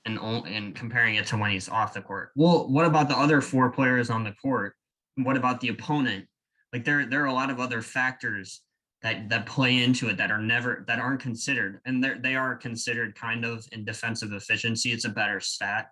And 0.04 0.18
and 0.18 0.74
comparing 0.74 1.16
it 1.16 1.26
to 1.26 1.36
when 1.36 1.50
he's 1.50 1.68
off 1.68 1.94
the 1.94 2.02
court. 2.02 2.30
Well, 2.36 2.68
what 2.68 2.84
about 2.84 3.08
the 3.08 3.16
other 3.16 3.40
four 3.40 3.70
players 3.70 4.10
on 4.10 4.24
the 4.24 4.32
court? 4.32 4.74
What 5.16 5.36
about 5.36 5.60
the 5.60 5.68
opponent? 5.68 6.26
Like 6.72 6.84
there 6.84 7.06
there 7.06 7.22
are 7.22 7.26
a 7.26 7.32
lot 7.32 7.50
of 7.50 7.60
other 7.60 7.82
factors 7.82 8.62
that 9.02 9.28
that 9.28 9.46
play 9.46 9.82
into 9.82 10.08
it 10.08 10.16
that 10.16 10.30
are 10.30 10.40
never 10.40 10.84
that 10.88 10.98
aren't 10.98 11.20
considered, 11.20 11.80
and 11.84 12.02
they 12.02 12.14
they 12.20 12.36
are 12.36 12.56
considered 12.56 13.14
kind 13.14 13.44
of 13.44 13.66
in 13.72 13.84
defensive 13.84 14.32
efficiency. 14.32 14.92
It's 14.92 15.04
a 15.04 15.10
better 15.10 15.40
stat, 15.40 15.90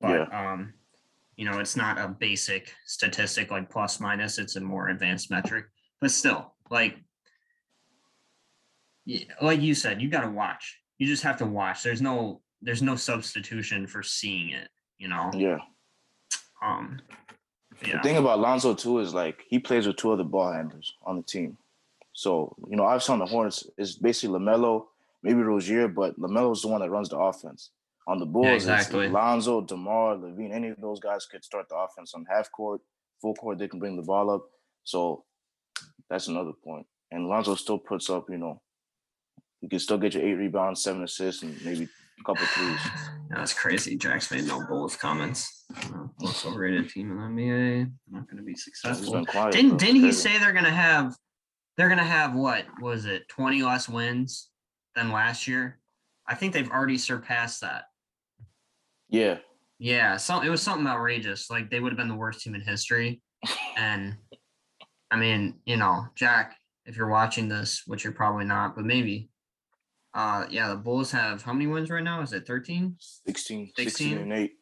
but 0.00 0.32
um, 0.32 0.72
you 1.36 1.44
know, 1.44 1.58
it's 1.58 1.76
not 1.76 1.98
a 1.98 2.08
basic 2.08 2.74
statistic 2.86 3.50
like 3.50 3.70
plus 3.70 4.00
minus. 4.00 4.38
It's 4.38 4.56
a 4.56 4.60
more 4.60 4.88
advanced 4.88 5.30
metric, 5.30 5.66
but 6.00 6.10
still, 6.10 6.54
like, 6.70 6.96
yeah, 9.06 9.24
like 9.40 9.60
you 9.60 9.74
said, 9.74 10.00
you 10.00 10.08
got 10.08 10.22
to 10.22 10.30
watch. 10.30 10.78
You 10.98 11.06
just 11.06 11.24
have 11.24 11.38
to 11.38 11.46
watch. 11.46 11.82
There's 11.82 12.02
no 12.02 12.42
there's 12.62 12.82
no 12.82 12.96
substitution 12.96 13.86
for 13.86 14.02
seeing 14.02 14.50
it. 14.50 14.68
You 14.98 15.08
know. 15.08 15.30
Yeah. 15.34 15.58
Um. 16.62 17.00
Yeah. 17.84 17.96
The 17.96 18.02
thing 18.02 18.16
about 18.16 18.38
Lonzo 18.38 18.74
too 18.74 19.00
is 19.00 19.12
like 19.12 19.42
he 19.48 19.58
plays 19.58 19.86
with 19.86 19.96
two 19.96 20.12
other 20.12 20.24
ball 20.24 20.52
handlers 20.52 20.94
on 21.02 21.16
the 21.16 21.22
team. 21.22 21.56
So 22.12 22.54
you 22.68 22.76
know, 22.76 22.84
obviously 22.84 23.14
on 23.14 23.18
the 23.18 23.26
Hornets 23.26 23.66
is 23.76 23.96
basically 23.96 24.38
Lamelo, 24.38 24.84
maybe 25.22 25.42
Rozier, 25.42 25.88
but 25.88 26.18
Lamelo's 26.18 26.62
the 26.62 26.68
one 26.68 26.80
that 26.80 26.90
runs 26.90 27.08
the 27.08 27.18
offense. 27.18 27.70
On 28.08 28.18
the 28.18 28.26
Bulls, 28.26 28.64
exactly. 28.64 29.06
it's 29.06 29.14
Lonzo, 29.14 29.60
Demar, 29.60 30.16
LaVine. 30.16 30.52
Any 30.52 30.68
of 30.68 30.80
those 30.80 30.98
guys 30.98 31.24
could 31.24 31.44
start 31.44 31.68
the 31.68 31.76
offense 31.76 32.14
on 32.14 32.26
half 32.28 32.50
court, 32.50 32.80
full 33.20 33.34
court. 33.34 33.58
They 33.58 33.68
can 33.68 33.78
bring 33.78 33.96
the 33.96 34.02
ball 34.02 34.28
up. 34.28 34.42
So 34.82 35.24
that's 36.10 36.26
another 36.26 36.52
point. 36.52 36.86
And 37.12 37.28
Lonzo 37.28 37.54
still 37.54 37.78
puts 37.78 38.10
up, 38.10 38.28
you 38.28 38.38
know, 38.38 38.60
you 39.60 39.68
can 39.68 39.78
still 39.78 39.98
get 39.98 40.14
your 40.14 40.24
eight 40.24 40.34
rebounds, 40.34 40.82
seven 40.82 41.04
assists, 41.04 41.42
and 41.42 41.64
maybe 41.64 41.88
a 42.22 42.24
couple 42.24 42.46
threes. 42.46 42.80
That's 43.30 43.52
crazy. 43.52 43.96
Jack's 43.96 44.30
made 44.30 44.46
no 44.46 44.64
Bulls 44.66 44.96
comments. 44.96 45.64
Uh, 45.76 46.06
Most 46.20 46.46
overrated 46.46 46.90
team 46.90 47.10
in 47.10 47.16
the 47.16 47.42
NBA. 47.42 47.92
Not 48.10 48.26
going 48.28 48.36
to 48.36 48.42
be 48.42 48.54
successful. 48.54 49.24
quiet. 49.26 49.52
Didn't 49.52 49.78
didn't 49.78 49.96
he 49.96 50.12
say 50.12 50.38
they're 50.38 50.52
gonna 50.52 50.70
have 50.70 51.14
they're 51.76 51.88
gonna 51.88 52.04
have 52.04 52.34
what 52.34 52.64
was 52.80 53.06
it 53.06 53.28
20 53.28 53.62
less 53.62 53.88
wins 53.88 54.50
than 54.94 55.10
last 55.12 55.48
year? 55.48 55.78
I 56.28 56.34
think 56.34 56.52
they've 56.52 56.70
already 56.70 56.98
surpassed 56.98 57.62
that. 57.62 57.84
Yeah. 59.08 59.38
Yeah, 59.78 60.16
so 60.16 60.40
it 60.40 60.48
was 60.48 60.62
something 60.62 60.86
outrageous. 60.86 61.50
Like 61.50 61.68
they 61.68 61.80
would 61.80 61.90
have 61.90 61.98
been 61.98 62.08
the 62.08 62.14
worst 62.14 62.40
team 62.42 62.54
in 62.54 62.60
history. 62.60 63.20
And 63.76 64.16
I 65.10 65.16
mean, 65.16 65.54
you 65.64 65.76
know, 65.76 66.06
Jack, 66.14 66.56
if 66.86 66.96
you're 66.96 67.08
watching 67.08 67.48
this, 67.48 67.82
which 67.86 68.04
you're 68.04 68.12
probably 68.12 68.44
not, 68.44 68.76
but 68.76 68.84
maybe. 68.84 69.28
Uh 70.14 70.46
yeah, 70.50 70.68
the 70.68 70.76
Bulls 70.76 71.10
have 71.12 71.42
how 71.42 71.52
many 71.52 71.66
wins 71.66 71.90
right 71.90 72.04
now? 72.04 72.20
Is 72.20 72.32
it 72.32 72.46
13? 72.46 72.96
16, 72.98 73.72
16? 73.76 73.84
16 73.84 74.18
and 74.18 74.32
8. 74.32 74.52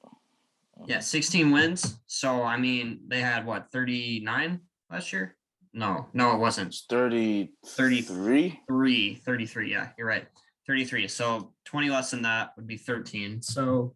Yeah, 0.86 1.00
16 1.00 1.50
wins. 1.50 1.98
So 2.06 2.42
I 2.42 2.56
mean, 2.56 3.00
they 3.08 3.20
had 3.20 3.44
what 3.44 3.70
39 3.72 4.60
last 4.90 5.12
year? 5.12 5.36
No, 5.72 6.06
no, 6.12 6.34
it 6.34 6.38
wasn't. 6.38 6.68
It's 6.68 6.84
33. 6.88 7.52
33 7.66 9.14
33 9.24 9.70
yeah 9.70 9.88
you're 9.96 10.06
right 10.06 10.26
33 10.66 11.08
so 11.08 11.52
20 11.64 11.90
less 11.90 12.10
than 12.10 12.22
that 12.22 12.50
would 12.56 12.66
be 12.66 12.76
13 12.76 13.40
so 13.42 13.94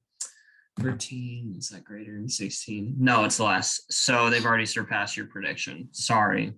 13 0.80 1.54
is 1.58 1.68
that 1.68 1.84
greater 1.84 2.12
than 2.12 2.28
16 2.28 2.94
no 2.98 3.24
it's 3.24 3.40
less 3.40 3.80
so 3.90 4.30
they've 4.30 4.46
already 4.46 4.66
surpassed 4.66 5.16
your 5.16 5.26
prediction 5.26 5.88
sorry 5.92 6.52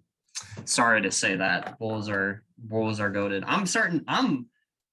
sorry 0.64 1.02
to 1.02 1.10
say 1.10 1.36
that 1.36 1.78
bulls 1.78 2.08
are 2.08 2.42
bulls 2.58 3.00
are 3.00 3.10
goaded 3.10 3.44
i'm 3.46 3.66
certain 3.66 4.04
i'm 4.08 4.46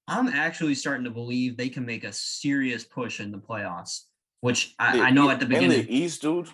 i'm 0.08 0.28
actually 0.28 0.74
starting 0.74 1.04
to 1.04 1.10
believe 1.10 1.56
they 1.56 1.68
can 1.68 1.84
make 1.84 2.04
a 2.04 2.12
serious 2.12 2.84
push 2.84 3.20
in 3.20 3.30
the 3.30 3.38
playoffs 3.38 4.02
which 4.40 4.74
i, 4.78 5.00
I 5.00 5.10
know 5.10 5.30
at 5.30 5.40
the 5.40 5.46
beginning. 5.46 5.80
In 5.80 5.86
the 5.86 5.96
East, 5.96 6.22
dude. 6.22 6.48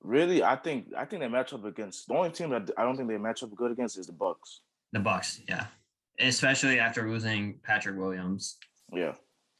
Really, 0.00 0.42
I 0.42 0.56
think 0.56 0.86
I 0.96 1.04
think 1.04 1.22
they 1.22 1.28
match 1.28 1.52
up 1.52 1.64
against 1.64 2.08
the 2.08 2.14
only 2.14 2.30
team 2.30 2.50
that 2.50 2.70
I 2.76 2.82
don't 2.82 2.96
think 2.96 3.08
they 3.08 3.18
match 3.18 3.42
up 3.42 3.54
good 3.54 3.70
against 3.70 3.98
is 3.98 4.06
the 4.06 4.12
Bucks. 4.12 4.60
the 4.92 4.98
bucks 5.00 5.40
yeah 5.48 5.66
especially 6.20 6.78
after 6.78 7.08
losing 7.08 7.58
patrick 7.62 7.96
williams 7.96 8.58
Yeah, 8.92 9.14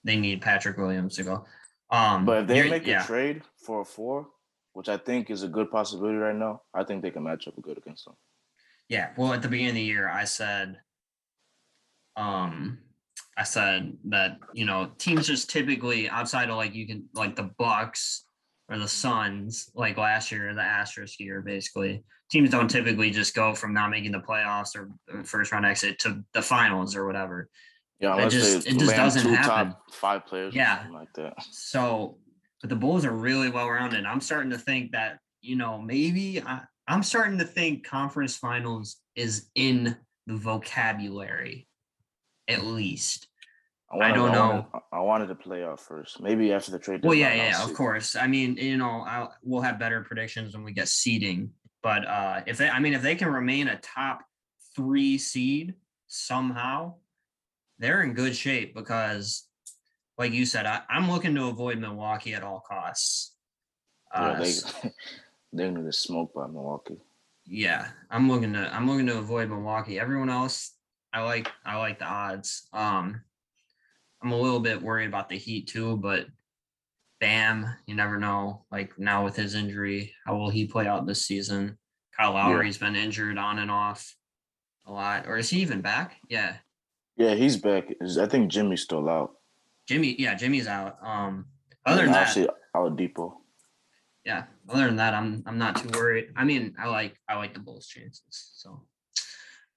they 0.04 0.16
need 0.16 0.42
Patrick 0.42 0.76
Williams 0.76 1.16
to 1.16 1.22
go. 1.22 1.44
Um, 1.90 2.24
but 2.24 2.42
if 2.42 2.46
they 2.48 2.68
make 2.70 2.86
yeah, 2.86 3.02
a 3.02 3.06
trade 3.06 3.42
for 3.56 3.82
a 3.82 3.84
four, 3.84 4.26
which 4.72 4.88
I 4.88 4.96
think 4.96 5.30
is 5.30 5.42
a 5.42 5.48
good 5.48 5.70
possibility 5.70 6.16
right 6.18 6.34
now, 6.34 6.62
I 6.74 6.84
think 6.84 7.02
they 7.02 7.10
can 7.10 7.22
match 7.22 7.46
up 7.48 7.54
good 7.62 7.78
against 7.78 8.04
them. 8.06 8.14
yeah. 8.88 9.10
Well, 9.16 9.32
at 9.32 9.42
the 9.42 9.48
beginning 9.48 9.70
of 9.70 9.76
the 9.76 9.82
year, 9.82 10.08
I 10.08 10.24
said, 10.24 10.78
um, 12.16 12.78
I 13.36 13.44
said 13.44 13.96
that 14.04 14.38
you 14.52 14.64
know 14.66 14.90
teams 14.98 15.26
just 15.26 15.50
typically 15.50 16.08
outside 16.08 16.50
of 16.50 16.56
like 16.56 16.74
you 16.74 16.86
can 16.86 17.08
like 17.14 17.36
the 17.36 17.50
Bucks 17.58 18.24
or 18.68 18.78
the 18.78 18.88
Suns, 18.88 19.70
like 19.74 19.96
last 19.98 20.30
year, 20.32 20.54
the 20.54 20.62
asterisk 20.62 21.18
year, 21.20 21.40
basically 21.42 22.04
teams 22.30 22.48
don't 22.50 22.68
typically 22.70 23.10
just 23.10 23.34
go 23.34 23.54
from 23.54 23.74
not 23.74 23.90
making 23.90 24.12
the 24.12 24.18
playoffs 24.20 24.74
or 24.76 24.90
or 25.12 25.24
first 25.24 25.52
round 25.52 25.66
exit 25.66 25.98
to 26.00 26.22
the 26.32 26.42
finals 26.42 26.96
or 26.96 27.06
whatever. 27.06 27.48
Yeah, 28.00 28.16
It 28.26 28.30
just- 28.30 28.66
it 28.66 28.78
just 28.78 28.96
doesn't 28.96 29.32
happen. 29.32 29.74
five 29.92 30.26
players, 30.26 30.54
Yeah. 30.54 30.86
like 30.92 31.12
that. 31.14 31.34
So, 31.52 32.18
but 32.60 32.68
the 32.70 32.74
Bulls 32.76 33.04
are 33.04 33.12
really 33.12 33.48
well 33.48 33.68
rounded. 33.70 34.04
I'm 34.06 34.20
starting 34.20 34.50
to 34.50 34.58
think 34.58 34.90
that, 34.92 35.20
you 35.40 35.54
know, 35.54 35.80
maybe 35.80 36.42
I, 36.42 36.62
I'm 36.88 37.04
starting 37.04 37.38
to 37.38 37.44
think 37.44 37.86
conference 37.86 38.36
finals 38.36 38.96
is 39.14 39.50
in 39.54 39.96
the 40.26 40.34
vocabulary, 40.34 41.68
at 42.48 42.64
least. 42.64 43.28
I, 43.90 43.96
wanted, 43.96 44.14
don't 44.14 44.30
wanted- 44.32 44.64
I 44.92 45.00
wanted 45.00 45.26
to 45.28 45.34
play 45.34 45.62
out 45.64 45.78
first, 45.80 46.20
maybe 46.20 46.52
after 46.52 46.70
the 46.70 46.78
trade. 46.78 47.00
Well, 47.04 47.14
yeah, 47.14 47.34
yeah, 47.34 47.62
of 47.62 47.74
course. 47.74 48.16
I 48.16 48.26
mean, 48.26 48.56
you 48.56 48.78
know, 48.78 49.04
I'll, 49.06 49.34
we'll 49.42 49.60
have 49.60 49.78
better 49.78 50.00
predictions 50.02 50.54
when 50.54 50.64
we 50.64 50.72
get 50.72 50.88
seeding 50.88 51.52
But 51.82 52.06
uh, 52.08 52.40
if 52.46 52.56
they, 52.56 52.68
I 52.70 52.78
mean, 52.80 52.94
if 52.94 53.02
they 53.02 53.14
can 53.16 53.28
remain 53.28 53.68
a 53.68 53.76
top 53.78 54.22
three 54.74 55.18
seed 55.18 55.74
somehow, 56.06 56.94
they're 57.78 58.02
in 58.02 58.14
good 58.14 58.34
shape 58.34 58.74
because, 58.74 59.46
like 60.16 60.32
you 60.32 60.46
said, 60.46 60.64
I, 60.64 60.80
I'm 60.88 61.10
looking 61.10 61.34
to 61.34 61.46
avoid 61.48 61.78
Milwaukee 61.78 62.32
at 62.34 62.42
all 62.42 62.60
costs. 62.66 63.34
Yeah, 64.14 64.20
Uh, 64.22 64.38
they 64.38 64.48
s- 64.48 64.86
they're 65.52 65.70
gonna 65.70 65.82
get 65.84 65.94
smoked 65.94 66.34
by 66.34 66.46
Milwaukee. 66.46 66.96
yeah, 67.44 67.88
I'm 68.10 68.30
looking 68.30 68.52
to 68.54 68.74
I'm 68.74 68.88
looking 68.88 69.06
to 69.08 69.18
avoid 69.18 69.50
Milwaukee. 69.50 69.98
Everyone 70.00 70.30
else, 70.30 70.72
I 71.12 71.22
like 71.22 71.50
I 71.64 71.76
like 71.76 71.98
the 71.98 72.06
odds. 72.06 72.68
Um, 72.72 73.20
I'm 74.22 74.32
a 74.32 74.40
little 74.40 74.60
bit 74.60 74.80
worried 74.80 75.08
about 75.08 75.28
the 75.28 75.36
Heat 75.38 75.68
too, 75.68 75.96
but 75.96 76.26
Bam, 77.20 77.66
you 77.86 77.94
never 77.94 78.18
know. 78.18 78.64
Like 78.70 78.98
now 78.98 79.24
with 79.24 79.36
his 79.36 79.54
injury, 79.54 80.14
how 80.26 80.36
will 80.36 80.50
he 80.50 80.66
play 80.66 80.86
out 80.86 81.06
this 81.06 81.26
season? 81.26 81.78
Kyle 82.16 82.32
Lowry's 82.32 82.78
been 82.78 82.96
injured 82.96 83.38
on 83.38 83.58
and 83.58 83.70
off 83.70 84.14
a 84.86 84.92
lot, 84.92 85.26
or 85.26 85.36
is 85.38 85.48
he 85.50 85.60
even 85.60 85.80
back? 85.80 86.16
Yeah, 86.28 86.56
Yeah, 87.16 87.34
he's 87.34 87.56
back. 87.56 87.84
I 88.20 88.26
think 88.26 88.50
Jimmy's 88.50 88.82
still 88.82 89.08
out. 89.08 89.34
Jimmy. 89.88 90.14
Yeah, 90.18 90.34
Jimmy's 90.34 90.66
out. 90.66 90.98
Um, 91.02 91.46
other 91.86 92.02
than 92.04 92.12
that, 92.12 92.28
obviously 92.28 92.48
Oladipo. 92.74 93.34
yeah 94.24 94.44
other 94.68 94.86
than 94.86 94.96
that 94.96 95.14
i'm 95.14 95.42
i'm 95.46 95.58
not 95.58 95.76
too 95.76 95.88
worried 95.98 96.28
i 96.36 96.44
mean 96.44 96.74
i 96.78 96.86
like 96.88 97.16
i 97.28 97.34
like 97.34 97.52
the 97.54 97.60
bulls 97.60 97.86
chances 97.86 98.22
so 98.54 98.82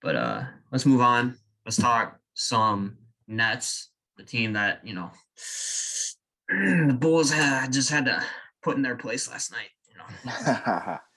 but 0.02 0.16
uh 0.16 0.44
let's 0.72 0.86
move 0.86 1.02
on. 1.02 1.38
Let's 1.66 1.78
talk 1.78 2.20
some 2.36 2.98
nets 3.28 3.90
the 4.18 4.24
team 4.24 4.54
that 4.54 4.86
you 4.86 4.94
know 4.94 5.10
the 6.50 6.98
bulls 7.00 7.32
had 7.32 7.72
just 7.72 7.90
had 7.90 8.06
to 8.06 8.24
put 8.64 8.76
in 8.76 8.82
their 8.82 8.96
place 8.96 9.30
last 9.30 9.52
night 9.52 9.70
you 9.90 9.96
know. 9.98 10.98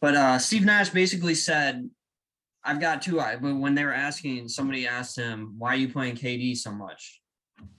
But 0.00 0.16
uh 0.16 0.38
steve 0.38 0.64
nash 0.64 0.90
basically 0.90 1.34
said 1.36 1.88
i've 2.64 2.80
got 2.80 3.02
two 3.02 3.20
eye 3.20 3.36
but 3.36 3.54
when 3.54 3.74
they 3.74 3.84
were 3.84 3.94
asking 3.94 4.48
somebody 4.48 4.86
asked 4.86 5.16
him 5.16 5.54
why 5.58 5.74
are 5.74 5.76
you 5.76 5.88
playing 5.88 6.16
kd 6.16 6.56
so 6.56 6.72
much? 6.72 7.20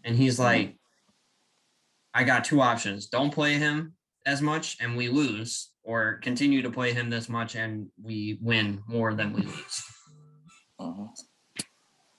And 0.04 0.16
he's 0.16 0.40
like 0.40 0.78
i 2.14 2.24
got 2.24 2.46
two 2.46 2.62
options. 2.62 3.08
Don't 3.08 3.34
play 3.34 3.56
him 3.56 3.94
as 4.26 4.42
much 4.42 4.78
and 4.80 4.96
we 4.96 5.10
lose 5.10 5.72
or 5.84 6.20
continue 6.22 6.62
to 6.62 6.70
play 6.70 6.94
him 6.94 7.10
this 7.10 7.28
much 7.28 7.56
and 7.56 7.88
we 8.02 8.38
win 8.42 8.82
more 8.88 9.14
than 9.14 9.34
we 9.34 9.42
lose 9.42 9.84
Mhm. 10.80 11.10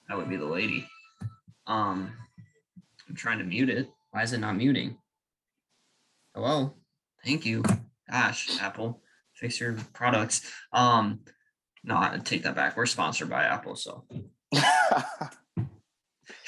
that 0.08 0.16
would 0.16 0.28
be 0.28 0.36
the 0.36 0.44
lady. 0.44 0.88
Um 1.66 2.12
i'm 3.08 3.14
trying 3.14 3.38
to 3.38 3.44
mute 3.44 3.70
it. 3.70 3.88
Why 4.10 4.22
is 4.22 4.32
it 4.32 4.38
not 4.38 4.56
muting? 4.56 4.96
Hello? 6.34 6.74
Thank 7.24 7.44
you. 7.46 7.62
Gosh 8.10 8.60
apple 8.60 9.02
fix 9.34 9.60
your 9.60 9.74
products. 9.92 10.50
Um 10.72 11.20
no 11.82 11.96
i 11.96 12.18
take 12.22 12.42
that 12.44 12.54
back. 12.54 12.76
We're 12.76 12.86
sponsored 12.86 13.28
by 13.30 13.44
apple 13.44 13.76
so. 13.76 14.04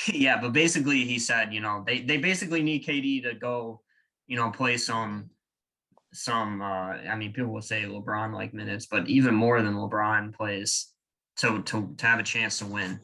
Yeah, 0.09 0.40
but 0.40 0.53
basically 0.53 1.05
he 1.05 1.19
said, 1.19 1.53
you 1.53 1.61
know, 1.61 1.83
they 1.87 2.01
they 2.01 2.19
basically 2.19 2.62
need 2.62 2.85
KD 2.87 3.25
to 3.25 3.35
go, 3.35 3.81
you 4.27 4.37
know, 4.37 4.51
play 4.51 4.77
some 4.77 5.31
some 6.12 6.62
uh 6.62 6.92
I 7.11 7.16
mean 7.16 7.33
people 7.33 7.53
will 7.53 7.62
say 7.62 7.83
LeBron 7.83 8.33
like 8.33 8.55
minutes, 8.55 8.87
but 8.87 9.09
even 9.09 9.35
more 9.35 9.61
than 9.62 9.75
LeBron 9.75 10.35
plays 10.35 10.92
to 11.38 11.62
to 11.62 11.94
to 11.96 12.07
have 12.07 12.18
a 12.18 12.22
chance 12.22 12.59
to 12.59 12.66
win. 12.66 13.01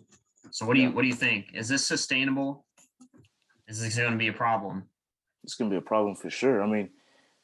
So 0.51 0.67
what 0.67 0.75
do 0.75 0.81
you 0.81 0.91
what 0.91 1.03
do 1.03 1.09
you 1.09 1.15
think? 1.15 1.49
Is 1.55 1.69
this 1.69 1.85
sustainable? 1.85 2.65
Is 3.69 3.81
this 3.81 3.97
going 3.97 4.13
to 4.13 4.19
be 4.19 4.29
a 4.29 4.33
problem? 4.33 4.85
it's 5.45 5.55
gonna 5.55 5.71
be 5.71 5.77
a 5.77 5.81
problem 5.81 6.15
for 6.15 6.31
sure. 6.31 6.63
I 6.63 6.67
mean, 6.67 6.91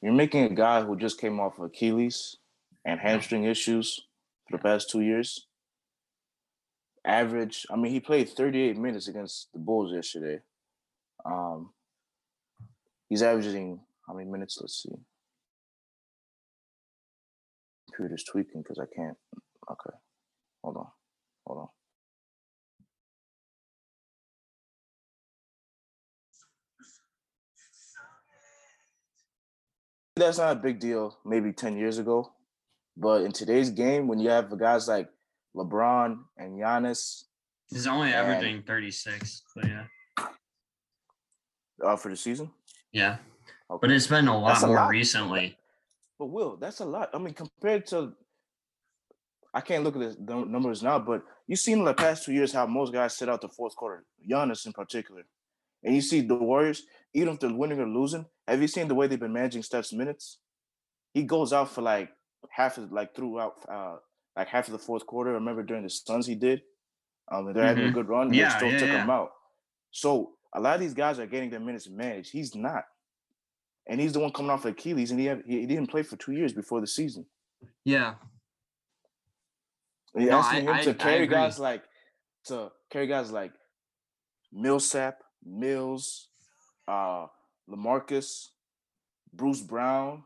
you're 0.02 0.12
making 0.12 0.44
a 0.44 0.54
guy 0.54 0.82
who 0.82 0.96
just 0.96 1.20
came 1.20 1.40
off 1.40 1.58
Achilles 1.58 2.36
and 2.84 3.00
hamstring 3.00 3.44
issues 3.44 4.00
for 4.48 4.56
the 4.56 4.62
past 4.62 4.90
two 4.90 5.00
years. 5.00 5.46
Average. 7.04 7.66
I 7.70 7.76
mean, 7.76 7.92
he 7.92 8.00
played 8.00 8.28
38 8.28 8.76
minutes 8.76 9.08
against 9.08 9.48
the 9.52 9.58
Bulls 9.58 9.92
yesterday. 9.92 10.40
Um, 11.24 11.70
he's 13.08 13.22
averaging 13.22 13.80
how 14.06 14.14
many 14.14 14.30
minutes? 14.30 14.58
Let's 14.60 14.82
see. 14.82 14.94
Computer's 17.94 18.24
tweaking 18.24 18.62
because 18.62 18.78
I 18.78 18.86
can't. 18.94 19.16
Okay, 19.70 19.96
hold 20.62 20.76
on, 20.76 20.86
hold 21.46 21.58
on. 21.60 21.68
That's 30.16 30.38
not 30.38 30.56
a 30.56 30.60
big 30.60 30.80
deal. 30.80 31.16
Maybe 31.24 31.52
10 31.52 31.76
years 31.76 31.98
ago, 31.98 32.32
but 32.96 33.22
in 33.22 33.32
today's 33.32 33.70
game, 33.70 34.08
when 34.08 34.18
you 34.18 34.30
have 34.30 34.56
guys 34.58 34.88
like 34.88 35.08
LeBron 35.56 36.18
and 36.36 36.58
Giannis 36.58 37.24
He's 37.70 37.86
only 37.86 38.06
And- 38.08 38.16
averaging 38.16 38.62
36. 38.62 39.42
But 39.54 39.66
yeah. 39.66 39.86
uh, 41.84 41.96
for 41.96 42.08
the 42.08 42.16
season, 42.16 42.50
Yeah. 42.92 43.18
okay. 43.70 43.78
But 43.82 43.90
it's 43.90 44.06
been 44.06 44.26
a 44.26 44.38
lot 44.38 44.48
That's 44.48 44.62
a 44.62 44.68
more 44.68 44.76
lot. 44.76 44.88
recently. 44.88 45.58
But 46.18 46.26
Will, 46.26 46.56
that's 46.56 46.80
a 46.80 46.86
lot. 46.86 47.10
I 47.14 47.18
mean, 47.18 47.34
compared 47.34 47.84
to, 47.88 48.16
I 49.54 49.60
can't 49.60 49.82
look 49.84 49.96
at 49.96 50.26
the 50.26 50.34
numbers 50.44 50.82
now, 50.82 50.98
but 50.98 51.22
you've 51.46 51.58
seen 51.58 51.78
in 51.78 51.84
the 51.84 51.94
past 51.94 52.24
two 52.24 52.32
years 52.32 52.52
how 52.52 52.66
most 52.66 52.92
guys 52.92 53.16
sit 53.16 53.28
out 53.28 53.40
the 53.40 53.48
fourth 53.48 53.74
quarter, 53.74 54.04
Giannis 54.28 54.66
in 54.66 54.72
particular. 54.72 55.22
And 55.82 55.94
you 55.94 56.00
see 56.00 56.20
the 56.20 56.34
Warriors, 56.34 56.84
even 57.14 57.34
if 57.34 57.40
they're 57.40 57.52
winning 57.52 57.80
or 57.80 57.88
losing, 57.88 58.26
have 58.46 58.60
you 58.60 58.68
seen 58.68 58.88
the 58.88 58.94
way 58.94 59.06
they've 59.06 59.18
been 59.18 59.32
managing 59.32 59.62
Steph's 59.62 59.92
minutes? 59.92 60.38
He 61.14 61.22
goes 61.22 61.52
out 61.52 61.70
for 61.70 61.82
like 61.82 62.10
half 62.50 62.78
of 62.78 62.92
like 62.92 63.14
throughout 63.14 63.54
uh 63.68 63.96
like 64.36 64.48
half 64.48 64.68
of 64.68 64.72
the 64.72 64.78
fourth 64.78 65.06
quarter. 65.06 65.30
I 65.30 65.34
remember 65.34 65.62
during 65.62 65.82
the 65.82 65.90
Suns 65.90 66.26
he 66.26 66.34
did. 66.34 66.62
Um, 67.30 67.46
and 67.46 67.56
they're 67.56 67.64
having 67.64 67.84
a 67.84 67.90
good 67.90 68.08
run. 68.08 68.28
They 68.28 68.38
Yeah, 68.38 68.56
still 68.56 68.70
yeah, 68.70 68.78
took 68.78 68.88
him 68.88 69.10
out. 69.10 69.32
So 69.90 70.32
a 70.54 70.60
lot 70.60 70.74
of 70.76 70.80
these 70.80 70.94
guys 70.94 71.18
are 71.18 71.26
getting 71.26 71.50
their 71.50 71.60
minutes 71.60 71.88
managed. 71.88 72.30
He's 72.30 72.54
not. 72.54 72.84
And 73.86 74.00
he's 74.00 74.12
the 74.12 74.20
one 74.20 74.32
coming 74.32 74.50
off 74.50 74.64
Achilles, 74.64 75.10
and 75.10 75.20
he 75.20 75.26
had, 75.26 75.42
he, 75.46 75.60
he 75.60 75.66
didn't 75.66 75.88
play 75.88 76.02
for 76.02 76.16
two 76.16 76.32
years 76.32 76.52
before 76.52 76.80
the 76.80 76.86
season. 76.86 77.26
Yeah. 77.84 78.14
You're 80.14 80.30
No, 80.30 80.38
asking 80.38 80.68
I- 80.68 80.72
him 80.72 80.76
I- 80.80 80.84
to 80.84 80.94
carry 80.94 81.26
guys 81.26 81.58
like 81.58 81.84
to 82.46 82.70
carry 82.90 83.06
guys 83.06 83.30
like 83.30 83.52
Millsap, 84.52 85.22
Mills, 85.44 86.28
uh, 86.86 87.26
Lamarcus, 87.68 88.46
Bruce 89.32 89.60
Brown, 89.60 90.24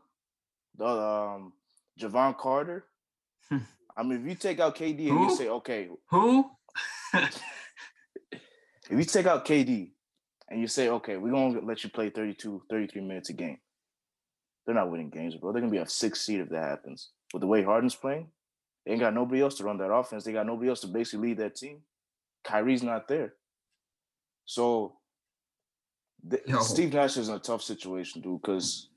the 0.77 0.85
um, 0.87 1.53
Jevon 1.99 2.37
Carter. 2.37 2.85
I 3.51 4.03
mean, 4.03 4.21
if 4.21 4.27
you 4.27 4.35
take 4.35 4.59
out 4.59 4.75
KD 4.75 5.09
and 5.09 5.19
you 5.29 5.35
say, 5.35 5.49
okay, 5.49 5.89
Who? 6.09 6.49
if 7.13 7.31
you 8.89 9.03
take 9.03 9.25
out 9.25 9.45
KD 9.45 9.91
and 10.49 10.59
you 10.61 10.67
say, 10.67 10.89
okay, 10.89 11.17
we're 11.17 11.31
going 11.31 11.53
to 11.59 11.65
let 11.65 11.83
you 11.83 11.89
play 11.89 12.09
32, 12.09 12.63
33 12.69 13.01
minutes 13.01 13.29
a 13.29 13.33
game, 13.33 13.57
they're 14.65 14.75
not 14.75 14.89
winning 14.89 15.09
games, 15.09 15.35
bro. 15.35 15.51
They're 15.51 15.61
going 15.61 15.71
to 15.71 15.77
be 15.77 15.83
a 15.83 15.87
six 15.87 16.21
seed 16.21 16.39
if 16.39 16.49
that 16.49 16.63
happens. 16.63 17.09
With 17.33 17.41
the 17.41 17.47
way 17.47 17.63
Harden's 17.63 17.95
playing, 17.95 18.27
they 18.85 18.91
ain't 18.91 19.01
got 19.01 19.13
nobody 19.13 19.41
else 19.41 19.55
to 19.55 19.63
run 19.63 19.77
that 19.77 19.91
offense. 19.91 20.23
They 20.23 20.33
got 20.33 20.45
nobody 20.45 20.69
else 20.69 20.81
to 20.81 20.87
basically 20.87 21.29
lead 21.29 21.37
that 21.37 21.55
team. 21.55 21.79
Kyrie's 22.43 22.83
not 22.83 23.07
there. 23.07 23.33
So 24.45 24.97
the, 26.23 26.41
Steve 26.61 26.93
Nash 26.93 27.17
is 27.17 27.29
in 27.29 27.35
a 27.35 27.39
tough 27.39 27.61
situation, 27.61 28.21
dude, 28.21 28.41
because 28.41 28.89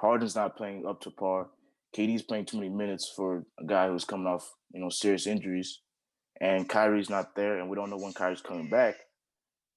Harden's 0.00 0.34
not 0.34 0.56
playing 0.56 0.86
up 0.86 1.00
to 1.02 1.10
par. 1.10 1.48
KD's 1.96 2.22
playing 2.22 2.46
too 2.46 2.56
many 2.56 2.70
minutes 2.70 3.12
for 3.14 3.44
a 3.60 3.64
guy 3.64 3.88
who's 3.88 4.04
coming 4.04 4.26
off, 4.26 4.52
you 4.72 4.80
know, 4.80 4.88
serious 4.88 5.26
injuries. 5.26 5.80
And 6.40 6.68
Kyrie's 6.68 7.10
not 7.10 7.36
there, 7.36 7.60
and 7.60 7.68
we 7.68 7.76
don't 7.76 7.90
know 7.90 7.96
when 7.96 8.12
Kyrie's 8.12 8.40
coming 8.40 8.68
back. 8.68 8.96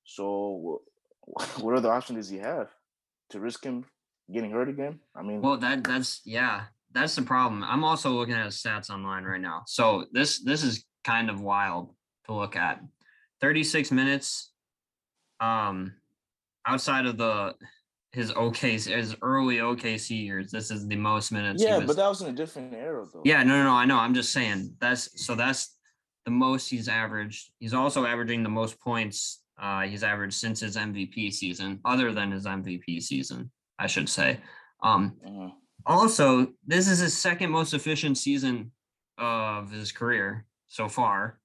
So 0.03 0.81
what 1.59 1.75
other 1.75 1.91
option 1.91 2.15
does 2.15 2.29
he 2.29 2.37
have? 2.37 2.69
To 3.31 3.39
risk 3.39 3.63
him 3.63 3.85
getting 4.33 4.51
hurt 4.51 4.69
again? 4.69 4.99
I 5.15 5.21
mean, 5.21 5.41
Well, 5.41 5.57
that 5.57 5.83
that's 5.83 6.21
yeah, 6.23 6.63
that's 6.93 7.15
the 7.15 7.21
problem. 7.21 7.63
I'm 7.63 7.83
also 7.83 8.11
looking 8.11 8.33
at 8.35 8.45
his 8.45 8.55
stats 8.61 8.89
online 8.89 9.23
right 9.23 9.41
now. 9.41 9.63
So 9.67 10.05
this 10.11 10.43
this 10.43 10.63
is 10.63 10.83
kind 11.03 11.29
of 11.29 11.41
wild 11.41 11.93
to 12.25 12.33
look 12.33 12.55
at. 12.55 12.81
36 13.41 13.91
minutes. 13.91 14.51
Um, 15.39 15.93
outside 16.65 17.05
of 17.05 17.17
the 17.17 17.53
his 18.13 18.31
OKC 18.31 18.95
his 18.95 19.15
early 19.21 19.57
OKC 19.57 20.23
years, 20.25 20.49
this 20.49 20.71
is 20.71 20.87
the 20.87 20.95
most 20.95 21.31
minutes. 21.31 21.61
yeah, 21.61 21.77
was- 21.77 21.85
but 21.87 21.95
that 21.97 22.07
was 22.07 22.21
in 22.21 22.29
a 22.29 22.33
different 22.33 22.73
era, 22.73 23.05
though. 23.13 23.21
yeah, 23.25 23.43
no, 23.43 23.57
no, 23.57 23.65
no. 23.65 23.73
I 23.73 23.85
know. 23.85 23.97
I'm 23.97 24.13
just 24.15 24.31
saying 24.33 24.75
that's 24.79 25.23
so 25.23 25.35
that's 25.35 25.75
the 26.25 26.31
most 26.31 26.69
he's 26.69 26.87
averaged. 26.89 27.51
He's 27.59 27.73
also 27.75 28.05
averaging 28.05 28.41
the 28.43 28.49
most 28.49 28.79
points 28.79 29.43
uh, 29.61 29.81
he's 29.81 30.03
averaged 30.03 30.33
since 30.35 30.59
his 30.61 30.75
MVP 30.77 31.31
season, 31.33 31.79
other 31.85 32.11
than 32.13 32.31
his 32.31 32.45
MVP 32.45 33.01
season, 33.01 33.51
I 33.79 33.87
should 33.87 34.09
say. 34.09 34.39
Um, 34.83 35.15
Mhm. 35.25 35.51
Also, 35.87 36.47
this 36.65 36.87
is 36.87 36.99
his 36.99 37.17
second 37.17 37.49
most 37.49 37.73
efficient 37.73 38.17
season 38.17 38.71
of 39.17 39.71
his 39.71 39.91
career 39.91 40.45
so 40.67 40.87
far. 40.87 41.39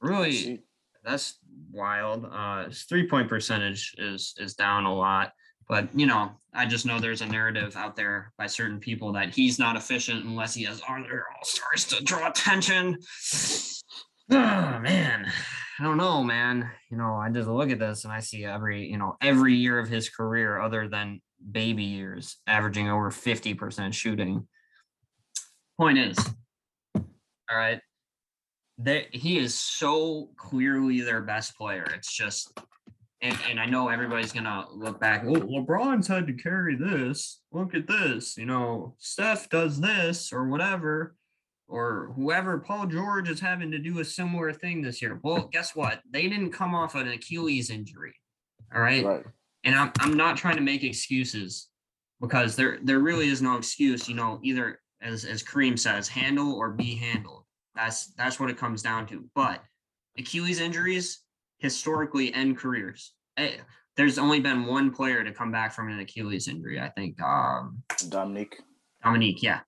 Really, 0.00 0.62
that's 1.02 1.38
wild. 1.72 2.26
Uh, 2.30 2.66
his 2.66 2.82
three 2.82 3.08
point 3.08 3.28
percentage 3.28 3.94
is 3.98 4.34
is 4.38 4.54
down 4.54 4.84
a 4.84 4.94
lot. 4.94 5.32
But 5.68 5.88
you 5.98 6.06
know, 6.06 6.30
I 6.54 6.66
just 6.66 6.86
know 6.86 7.00
there's 7.00 7.22
a 7.22 7.26
narrative 7.26 7.74
out 7.76 7.96
there 7.96 8.32
by 8.38 8.46
certain 8.46 8.78
people 8.78 9.12
that 9.14 9.34
he's 9.34 9.58
not 9.58 9.76
efficient 9.76 10.24
unless 10.24 10.54
he 10.54 10.64
has 10.64 10.80
other 10.88 11.24
all 11.36 11.44
stars 11.44 11.84
to 11.86 12.04
draw 12.04 12.28
attention. 12.28 12.98
Oh 14.30 14.34
man, 14.80 15.26
I 15.80 15.82
don't 15.82 15.96
know, 15.96 16.22
man. 16.22 16.70
You 16.90 16.98
know, 16.98 17.14
I 17.14 17.30
just 17.30 17.48
look 17.48 17.70
at 17.70 17.78
this 17.78 18.04
and 18.04 18.12
I 18.12 18.20
see 18.20 18.44
every, 18.44 18.86
you 18.86 18.98
know, 18.98 19.16
every 19.20 19.54
year 19.54 19.78
of 19.78 19.88
his 19.88 20.08
career, 20.08 20.60
other 20.60 20.88
than 20.88 21.20
baby 21.50 21.84
years, 21.84 22.36
averaging 22.46 22.88
over 22.88 23.10
50% 23.10 23.92
shooting. 23.92 24.46
Point 25.78 25.98
is, 25.98 26.18
all 26.94 27.56
right, 27.56 27.80
that 28.78 29.14
he 29.14 29.38
is 29.38 29.54
so 29.54 30.30
clearly 30.36 31.00
their 31.00 31.22
best 31.22 31.56
player. 31.56 31.86
It's 31.94 32.12
just 32.12 32.58
and, 33.22 33.38
and 33.48 33.60
I 33.60 33.66
know 33.66 33.88
everybody's 33.88 34.32
gonna 34.32 34.66
look 34.72 35.00
back. 35.00 35.22
Oh, 35.24 35.32
LeBron's 35.32 36.06
had 36.06 36.26
to 36.26 36.32
carry 36.32 36.76
this. 36.76 37.40
Look 37.50 37.74
at 37.74 37.86
this. 37.86 38.36
You 38.36 38.46
know, 38.46 38.94
Steph 38.98 39.48
does 39.48 39.80
this 39.80 40.32
or 40.32 40.48
whatever, 40.48 41.16
or 41.66 42.12
whoever. 42.14 42.58
Paul 42.58 42.86
George 42.86 43.28
is 43.28 43.40
having 43.40 43.70
to 43.70 43.78
do 43.78 44.00
a 44.00 44.04
similar 44.04 44.52
thing 44.52 44.82
this 44.82 45.00
year. 45.00 45.18
Well, 45.22 45.48
guess 45.50 45.74
what? 45.74 46.00
They 46.10 46.28
didn't 46.28 46.52
come 46.52 46.74
off 46.74 46.94
an 46.94 47.08
Achilles 47.08 47.70
injury. 47.70 48.14
All 48.74 48.80
right. 48.80 49.04
Right. 49.04 49.24
And 49.66 49.74
I'm 49.74 49.92
I'm 49.98 50.14
not 50.14 50.38
trying 50.38 50.56
to 50.56 50.62
make 50.62 50.84
excuses 50.84 51.68
because 52.20 52.56
there 52.56 52.78
there 52.82 53.00
really 53.00 53.28
is 53.28 53.42
no 53.42 53.58
excuse. 53.58 54.08
You 54.08 54.14
know, 54.14 54.40
either 54.42 54.80
as 55.02 55.24
as 55.24 55.42
Kareem 55.42 55.78
says, 55.78 56.08
handle 56.08 56.54
or 56.54 56.70
be 56.70 56.94
handled. 56.94 57.44
That's 57.74 58.14
that's 58.14 58.40
what 58.40 58.48
it 58.48 58.56
comes 58.56 58.80
down 58.80 59.06
to. 59.08 59.24
But 59.34 59.62
Achilles 60.18 60.60
injuries 60.60 61.20
historically 61.58 62.32
end 62.32 62.56
careers. 62.56 63.12
Eh, 63.36 63.56
There's 63.96 64.18
only 64.18 64.40
been 64.40 64.66
one 64.66 64.90
player 64.90 65.22
to 65.24 65.32
come 65.32 65.52
back 65.52 65.72
from 65.74 65.90
an 65.90 65.98
Achilles 65.98 66.48
injury. 66.48 66.80
I 66.80 66.88
think 66.90 67.20
um, 67.20 67.82
Dominique. 68.08 68.60
Dominique. 69.02 69.42
Yeah, 69.42 69.60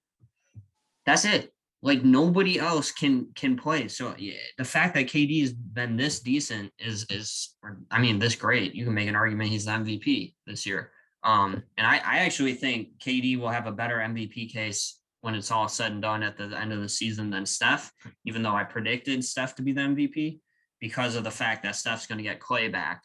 that's 1.05 1.24
it. 1.24 1.53
Like 1.83 2.03
nobody 2.03 2.59
else 2.59 2.91
can 2.91 3.29
can 3.35 3.57
play. 3.57 3.87
So 3.89 4.14
yeah, 4.18 4.35
the 4.57 4.64
fact 4.64 4.95
that 4.95 5.07
KD 5.07 5.41
has 5.43 5.53
been 5.53 5.97
this 5.97 6.20
decent 6.20 6.72
is 6.79 7.07
is 7.09 7.57
I 7.91 8.01
mean 8.01 8.18
this 8.18 8.35
great. 8.35 8.74
You 8.74 8.85
can 8.85 8.95
make 8.95 9.09
an 9.09 9.14
argument 9.14 9.51
he's 9.51 9.66
the 9.66 9.72
MVP 9.72 10.35
this 10.47 10.66
year. 10.66 10.91
Um, 11.22 11.62
and 11.76 11.87
I 11.87 11.99
I 12.05 12.18
actually 12.18 12.55
think 12.55 12.99
KD 12.99 13.39
will 13.39 13.49
have 13.49 13.66
a 13.66 13.72
better 13.72 13.99
MVP 13.99 14.53
case 14.53 15.01
when 15.20 15.35
it's 15.35 15.51
all 15.51 15.68
said 15.68 15.93
and 15.93 16.03
done 16.03 16.22
at 16.22 16.37
the 16.37 16.57
end 16.59 16.72
of 16.72 16.81
the 16.81 16.89
season 16.89 17.31
than 17.31 17.47
Steph. 17.47 17.93
Even 18.24 18.43
though 18.43 18.55
I 18.55 18.64
predicted 18.64 19.24
Steph 19.24 19.55
to 19.57 19.62
be 19.62 19.72
the 19.72 19.83
MVP 19.83 20.41
because 20.81 21.14
of 21.14 21.24
the 21.24 21.31
fact 21.31 21.62
that 21.62 21.76
Steph's 21.76 22.07
going 22.07 22.18
to 22.18 22.24
get 22.24 22.41
Klay 22.41 22.70
back 22.70 23.03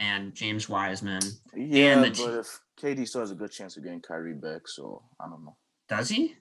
and 0.00 0.34
James 0.34 0.68
Wiseman. 0.68 1.20
Yeah, 1.54 2.00
the 2.00 2.10
but 2.10 2.38
if 2.40 2.60
KD 2.80 3.06
still 3.06 3.20
has 3.20 3.30
a 3.30 3.34
good 3.34 3.52
chance 3.52 3.76
of 3.76 3.84
getting 3.84 4.00
Kyrie 4.00 4.34
back, 4.34 4.66
so 4.66 5.02
I 5.20 5.28
don't 5.28 5.44
know. 5.44 5.56
Does 5.88 6.08
he? 6.08 6.34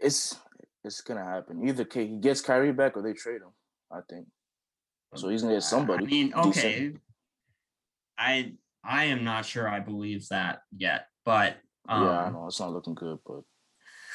It's 0.00 0.36
it's 0.84 1.00
gonna 1.00 1.24
happen. 1.24 1.66
Either 1.66 1.86
he 1.92 2.18
gets 2.18 2.40
Kyrie 2.40 2.72
back 2.72 2.96
or 2.96 3.02
they 3.02 3.12
trade 3.12 3.42
him. 3.42 3.52
I 3.92 4.00
think. 4.08 4.26
So 5.14 5.28
he's 5.28 5.42
gonna 5.42 5.54
get 5.54 5.62
somebody. 5.62 6.04
I 6.04 6.08
mean, 6.08 6.26
decent. 6.26 6.46
okay. 6.46 6.92
I 8.18 8.52
I 8.84 9.04
am 9.04 9.24
not 9.24 9.46
sure 9.46 9.68
I 9.68 9.80
believe 9.80 10.28
that 10.28 10.60
yet, 10.76 11.06
but 11.24 11.56
um, 11.88 12.02
yeah, 12.04 12.24
I 12.24 12.30
know 12.30 12.46
it's 12.46 12.60
not 12.60 12.72
looking 12.72 12.94
good, 12.94 13.18
but 13.26 13.42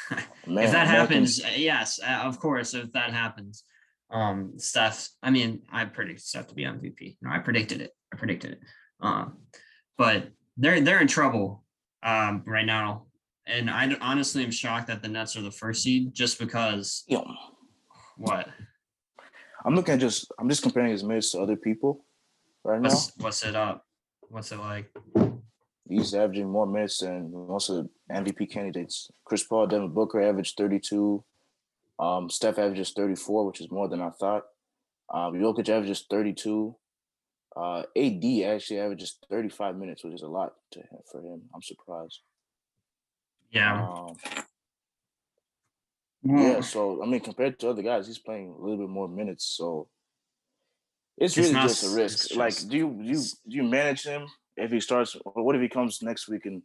man, 0.47 0.65
if 0.65 0.71
that 0.71 0.87
happens, 0.87 1.43
uh, 1.43 1.49
yes, 1.55 1.99
uh, 2.05 2.21
of 2.23 2.39
course, 2.39 2.73
if 2.73 2.91
that 2.93 3.13
happens, 3.13 3.63
um, 4.11 4.53
Steph. 4.57 5.09
I 5.21 5.29
mean, 5.31 5.61
I 5.71 5.85
predict 5.85 6.21
Steph 6.21 6.47
to 6.47 6.55
be 6.55 6.63
MVP. 6.63 7.17
No, 7.21 7.29
I 7.31 7.39
predicted 7.39 7.81
it. 7.81 7.91
I 8.13 8.17
predicted 8.17 8.53
it. 8.53 8.59
Um, 9.01 9.37
but 9.97 10.29
they're 10.57 10.81
they're 10.81 11.01
in 11.01 11.07
trouble 11.07 11.63
um 12.03 12.43
right 12.45 12.65
now, 12.65 13.07
and 13.49 13.69
I 13.69 13.95
honestly 14.01 14.43
am 14.43 14.51
shocked 14.51 14.87
that 14.87 15.01
the 15.01 15.07
Nets 15.07 15.35
are 15.35 15.41
the 15.41 15.51
first 15.51 15.83
seed 15.83 16.13
just 16.13 16.39
because 16.39 17.03
Yo, 17.07 17.25
what 18.17 18.47
I'm 19.65 19.75
looking 19.75 19.95
at 19.95 19.99
just 19.99 20.31
I'm 20.39 20.49
just 20.49 20.61
comparing 20.61 20.91
his 20.91 21.03
minutes 21.03 21.31
to 21.31 21.39
other 21.39 21.55
people 21.55 22.05
right 22.63 22.79
now. 22.79 22.89
what's 22.89 23.11
what's 23.17 23.45
it 23.45 23.55
up? 23.55 23.85
What's 24.29 24.51
it 24.51 24.59
like? 24.59 24.91
He's 25.87 26.13
averaging 26.13 26.49
more 26.49 26.67
minutes 26.67 26.99
than 26.99 27.31
most 27.31 27.69
of 27.69 27.77
the 27.77 28.13
MVP 28.13 28.51
candidates. 28.51 29.09
Chris 29.25 29.43
Paul, 29.43 29.65
Devin 29.65 29.89
Booker 29.89 30.21
averaged 30.21 30.55
32. 30.55 31.23
Um, 31.97 32.29
Steph 32.29 32.59
averages 32.59 32.91
34, 32.91 33.47
which 33.47 33.59
is 33.59 33.71
more 33.71 33.87
than 33.87 33.99
I 33.99 34.11
thought. 34.11 34.43
Um, 35.11 35.33
Jokic 35.33 35.67
averages 35.67 36.05
32. 36.09 36.75
Uh, 37.57 37.83
AD 37.97 38.23
actually 38.45 38.79
averages 38.79 39.17
35 39.29 39.77
minutes, 39.77 40.03
which 40.03 40.13
is 40.13 40.21
a 40.21 40.27
lot 40.27 40.53
to 40.71 40.79
him, 40.79 40.99
for 41.11 41.21
him. 41.21 41.41
I'm 41.55 41.63
surprised. 41.63 42.19
Yeah. 43.51 43.87
Um, 43.87 44.15
yeah, 46.23 46.61
so 46.61 47.01
I 47.01 47.05
mean, 47.07 47.21
compared 47.21 47.59
to 47.59 47.69
other 47.69 47.81
guys, 47.81 48.05
he's 48.07 48.19
playing 48.19 48.49
a 48.57 48.61
little 48.61 48.77
bit 48.77 48.89
more 48.89 49.07
minutes. 49.07 49.45
So 49.45 49.87
it's 51.17 51.37
It's 51.37 51.47
really 51.47 51.53
not 51.53 51.67
just 51.69 51.83
a 51.85 51.95
risk. 51.95 52.25
it's 52.31 52.35
like, 52.35 52.55
do 52.69 52.77
you 52.77 52.89
do 53.01 53.03
you 53.09 53.19
do 53.47 53.55
you 53.57 53.63
manage 53.63 54.03
him 54.03 54.27
if 54.57 54.71
he 54.71 54.79
starts? 54.79 55.15
Or 55.25 55.43
what 55.43 55.55
if 55.55 55.61
he 55.61 55.69
comes 55.69 56.01
next 56.01 56.27
week 56.27 56.45
and 56.45 56.61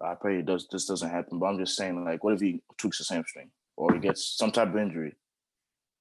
I 0.00 0.14
pray 0.14 0.38
it 0.38 0.46
does 0.46 0.66
this 0.70 0.86
doesn't 0.86 1.10
happen. 1.10 1.38
But 1.38 1.46
I'm 1.46 1.58
just 1.58 1.76
saying, 1.76 2.02
like, 2.04 2.24
what 2.24 2.34
if 2.34 2.40
he 2.40 2.62
tweaks 2.78 2.98
his 2.98 3.08
hamstring 3.10 3.50
or 3.76 3.92
he 3.94 4.00
gets 4.00 4.24
some 4.24 4.50
type 4.50 4.68
of 4.68 4.76
injury? 4.76 5.14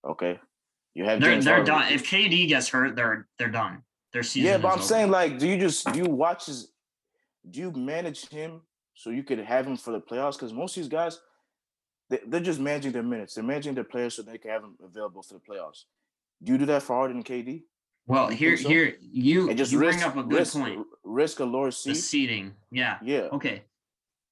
Okay, 0.07 0.39
you 0.95 1.03
have 1.03 1.19
They're 1.19 1.31
James 1.31 1.45
they're 1.45 1.55
Harden. 1.55 1.73
done. 1.73 1.91
If 1.91 2.03
KD 2.05 2.47
gets 2.47 2.69
hurt, 2.69 2.95
they're 2.95 3.27
they're 3.37 3.49
done. 3.51 3.83
Their 4.13 4.23
season. 4.23 4.47
Yeah, 4.49 4.57
but 4.59 4.69
I'm 4.69 4.75
over. 4.75 4.83
saying, 4.83 5.11
like, 5.11 5.37
do 5.39 5.47
you 5.47 5.57
just 5.59 5.91
do 5.91 5.99
you 5.99 6.05
watch 6.05 6.45
his? 6.45 6.71
Do 7.49 7.59
you 7.59 7.71
manage 7.71 8.29
him 8.29 8.61
so 8.97 9.11
you 9.11 9.23
could 9.23 9.37
have 9.39 9.67
him 9.67 9.77
for 9.77 9.91
the 9.91 10.01
playoffs? 10.01 10.33
Because 10.33 10.51
most 10.51 10.75
of 10.75 10.81
these 10.83 10.89
guys, 10.89 11.19
they, 12.09 12.19
they're 12.25 12.41
just 12.41 12.59
managing 12.59 12.91
their 12.91 13.03
minutes. 13.03 13.35
They're 13.35 13.43
managing 13.43 13.75
their 13.75 13.83
players 13.83 14.15
so 14.15 14.23
they 14.23 14.39
can 14.39 14.49
have 14.49 14.63
them 14.63 14.75
available 14.83 15.21
for 15.21 15.35
the 15.35 15.39
playoffs. 15.39 15.83
Do 16.43 16.51
you 16.51 16.57
do 16.57 16.65
that 16.65 16.81
for 16.81 16.95
Harden 16.95 17.17
and 17.17 17.25
KD? 17.25 17.61
Well, 18.07 18.29
here 18.29 18.57
so? 18.57 18.69
here 18.69 18.95
you 19.01 19.49
And 19.49 19.57
just 19.57 19.71
you 19.71 19.79
risk 19.79 19.99
bring 19.99 20.09
up 20.09 20.17
a 20.17 20.23
good 20.23 20.39
risk, 20.39 20.57
point. 20.57 20.79
Risk 21.03 21.39
a 21.41 21.45
lower 21.45 21.67
The 21.67 21.93
seating. 21.93 22.53
Yeah. 22.71 22.97
Yeah. 23.03 23.27
Okay. 23.33 23.63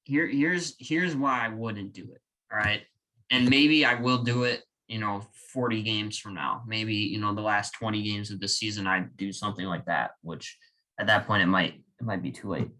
Here 0.02 0.26
here's 0.26 0.74
here's 0.80 1.14
why 1.14 1.44
I 1.44 1.48
wouldn't 1.48 1.92
do 1.92 2.02
it. 2.02 2.20
All 2.52 2.58
right. 2.58 2.82
And 3.30 3.48
maybe 3.50 3.84
I 3.84 3.94
will 3.94 4.22
do 4.22 4.44
it, 4.44 4.62
you 4.88 4.98
know, 4.98 5.26
40 5.52 5.82
games 5.82 6.18
from 6.18 6.34
now. 6.34 6.62
Maybe, 6.66 6.94
you 6.94 7.20
know, 7.20 7.34
the 7.34 7.40
last 7.42 7.72
20 7.72 8.02
games 8.02 8.30
of 8.30 8.40
the 8.40 8.48
season 8.48 8.86
I 8.86 9.04
do 9.16 9.32
something 9.32 9.66
like 9.66 9.84
that, 9.86 10.12
which 10.22 10.56
at 10.98 11.06
that 11.08 11.26
point 11.26 11.42
it 11.42 11.46
might 11.46 11.74
it 12.00 12.04
might 12.04 12.22
be 12.22 12.32
too 12.32 12.48
late. 12.48 12.70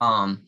Um 0.00 0.44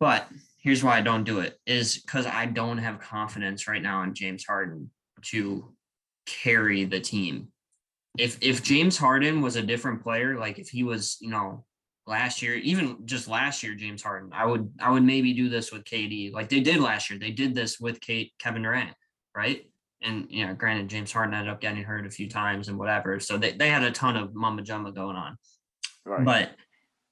but 0.00 0.28
here's 0.58 0.82
why 0.82 0.96
I 0.96 1.02
don't 1.02 1.24
do 1.24 1.40
it 1.40 1.58
is 1.66 1.98
because 1.98 2.26
I 2.26 2.46
don't 2.46 2.78
have 2.78 2.98
confidence 2.98 3.68
right 3.68 3.82
now 3.82 4.02
in 4.02 4.14
James 4.14 4.44
Harden 4.44 4.90
to 5.26 5.72
carry 6.26 6.84
the 6.84 7.00
team. 7.00 7.48
If 8.18 8.38
if 8.40 8.62
James 8.62 8.96
Harden 8.96 9.40
was 9.40 9.56
a 9.56 9.62
different 9.62 10.02
player, 10.02 10.38
like 10.38 10.58
if 10.58 10.68
he 10.68 10.84
was, 10.84 11.18
you 11.20 11.30
know, 11.30 11.64
last 12.06 12.42
year, 12.42 12.54
even 12.54 12.98
just 13.04 13.28
last 13.28 13.62
year, 13.62 13.74
James 13.74 14.02
Harden, 14.02 14.30
I 14.32 14.46
would 14.46 14.70
I 14.80 14.90
would 14.90 15.02
maybe 15.02 15.32
do 15.32 15.48
this 15.48 15.72
with 15.72 15.84
KD, 15.84 16.32
like 16.32 16.48
they 16.48 16.60
did 16.60 16.80
last 16.80 17.10
year. 17.10 17.18
They 17.18 17.30
did 17.30 17.54
this 17.54 17.80
with 17.80 18.00
Kate 18.00 18.32
Kevin 18.38 18.62
Durant, 18.62 18.94
right? 19.36 19.68
And 20.00 20.26
you 20.30 20.46
know, 20.46 20.54
granted, 20.54 20.88
James 20.88 21.12
Harden 21.12 21.34
ended 21.34 21.52
up 21.52 21.60
getting 21.60 21.82
hurt 21.82 22.06
a 22.06 22.10
few 22.10 22.28
times 22.28 22.68
and 22.68 22.78
whatever. 22.78 23.18
So 23.20 23.36
they, 23.36 23.52
they 23.52 23.68
had 23.68 23.82
a 23.82 23.90
ton 23.90 24.16
of 24.16 24.30
mumba 24.30 24.64
jumba 24.64 24.94
going 24.94 25.16
on. 25.16 25.36
Right. 26.06 26.24
But 26.24 26.50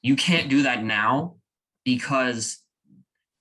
you 0.03 0.17
can't 0.17 0.49
do 0.49 0.63
that 0.63 0.85
now 0.85 1.37
because 1.85 2.62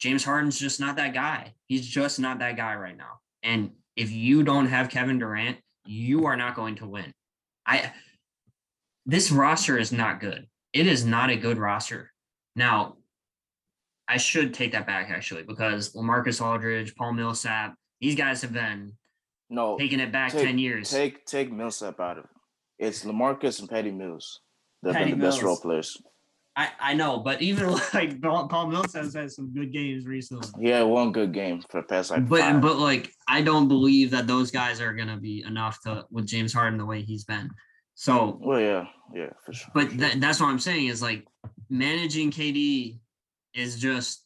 James 0.01 0.23
Harden's 0.23 0.59
just 0.59 0.79
not 0.79 0.95
that 0.95 1.13
guy. 1.13 1.53
He's 1.67 1.87
just 1.87 2.19
not 2.19 2.39
that 2.39 2.57
guy 2.57 2.75
right 2.75 2.97
now. 2.97 3.19
And 3.43 3.71
if 3.95 4.11
you 4.11 4.43
don't 4.43 4.65
have 4.65 4.89
Kevin 4.89 5.19
Durant, 5.19 5.57
you 5.85 6.25
are 6.25 6.35
not 6.35 6.55
going 6.55 6.75
to 6.77 6.87
win. 6.87 7.11
I 7.65 7.91
this 9.05 9.31
roster 9.31 9.77
is 9.77 9.91
not 9.91 10.19
good. 10.19 10.47
It 10.73 10.87
is 10.87 11.05
not 11.05 11.29
a 11.29 11.35
good 11.35 11.57
roster. 11.57 12.11
Now, 12.55 12.97
I 14.07 14.17
should 14.17 14.53
take 14.53 14.71
that 14.73 14.87
back 14.87 15.09
actually 15.09 15.43
because 15.43 15.93
Lamarcus 15.93 16.41
Aldridge, 16.41 16.95
Paul 16.95 17.13
Millsap, 17.13 17.75
these 17.99 18.15
guys 18.15 18.41
have 18.41 18.53
been 18.53 18.93
no. 19.49 19.77
taking 19.77 19.99
it 19.99 20.11
back 20.11 20.31
take, 20.31 20.45
10 20.45 20.57
years. 20.57 20.89
Take 20.89 21.25
take 21.25 21.51
Millsap 21.51 21.99
out 21.99 22.17
of 22.17 22.23
it. 22.25 22.29
It's 22.79 23.05
Lamarcus 23.05 23.59
and 23.59 23.69
Patty 23.69 23.91
Mills. 23.91 24.41
They've 24.81 24.93
Patty 24.93 25.11
been 25.11 25.19
the 25.19 25.25
best 25.27 25.43
role 25.43 25.57
players. 25.57 26.01
I, 26.55 26.69
I 26.79 26.93
know, 26.93 27.19
but 27.19 27.41
even 27.41 27.71
like 27.93 28.21
Paul 28.21 28.67
Millsap's 28.67 29.13
had 29.15 29.31
some 29.31 29.53
good 29.53 29.71
games 29.71 30.05
recently. 30.05 30.49
Yeah, 30.67 30.83
one 30.83 31.11
good 31.11 31.33
game 31.33 31.61
for 31.69 31.81
the 31.81 31.87
past 31.87 32.11
like 32.11 32.27
but 32.27 32.41
five. 32.41 32.61
but 32.61 32.77
like 32.77 33.11
I 33.27 33.41
don't 33.41 33.67
believe 33.67 34.11
that 34.11 34.27
those 34.27 34.51
guys 34.51 34.81
are 34.81 34.93
gonna 34.93 35.17
be 35.17 35.43
enough 35.47 35.81
to 35.83 36.05
with 36.11 36.25
James 36.25 36.53
Harden 36.53 36.77
the 36.77 36.85
way 36.85 37.01
he's 37.01 37.23
been. 37.23 37.49
So, 37.95 38.39
well, 38.41 38.59
yeah, 38.59 38.85
yeah, 39.13 39.29
for 39.45 39.53
sure. 39.53 39.69
but 39.73 39.95
tha- 39.97 40.15
that's 40.17 40.39
what 40.39 40.47
I'm 40.47 40.59
saying 40.59 40.87
is 40.87 41.01
like 41.01 41.25
managing 41.69 42.31
KD 42.31 42.99
is 43.53 43.79
just 43.79 44.25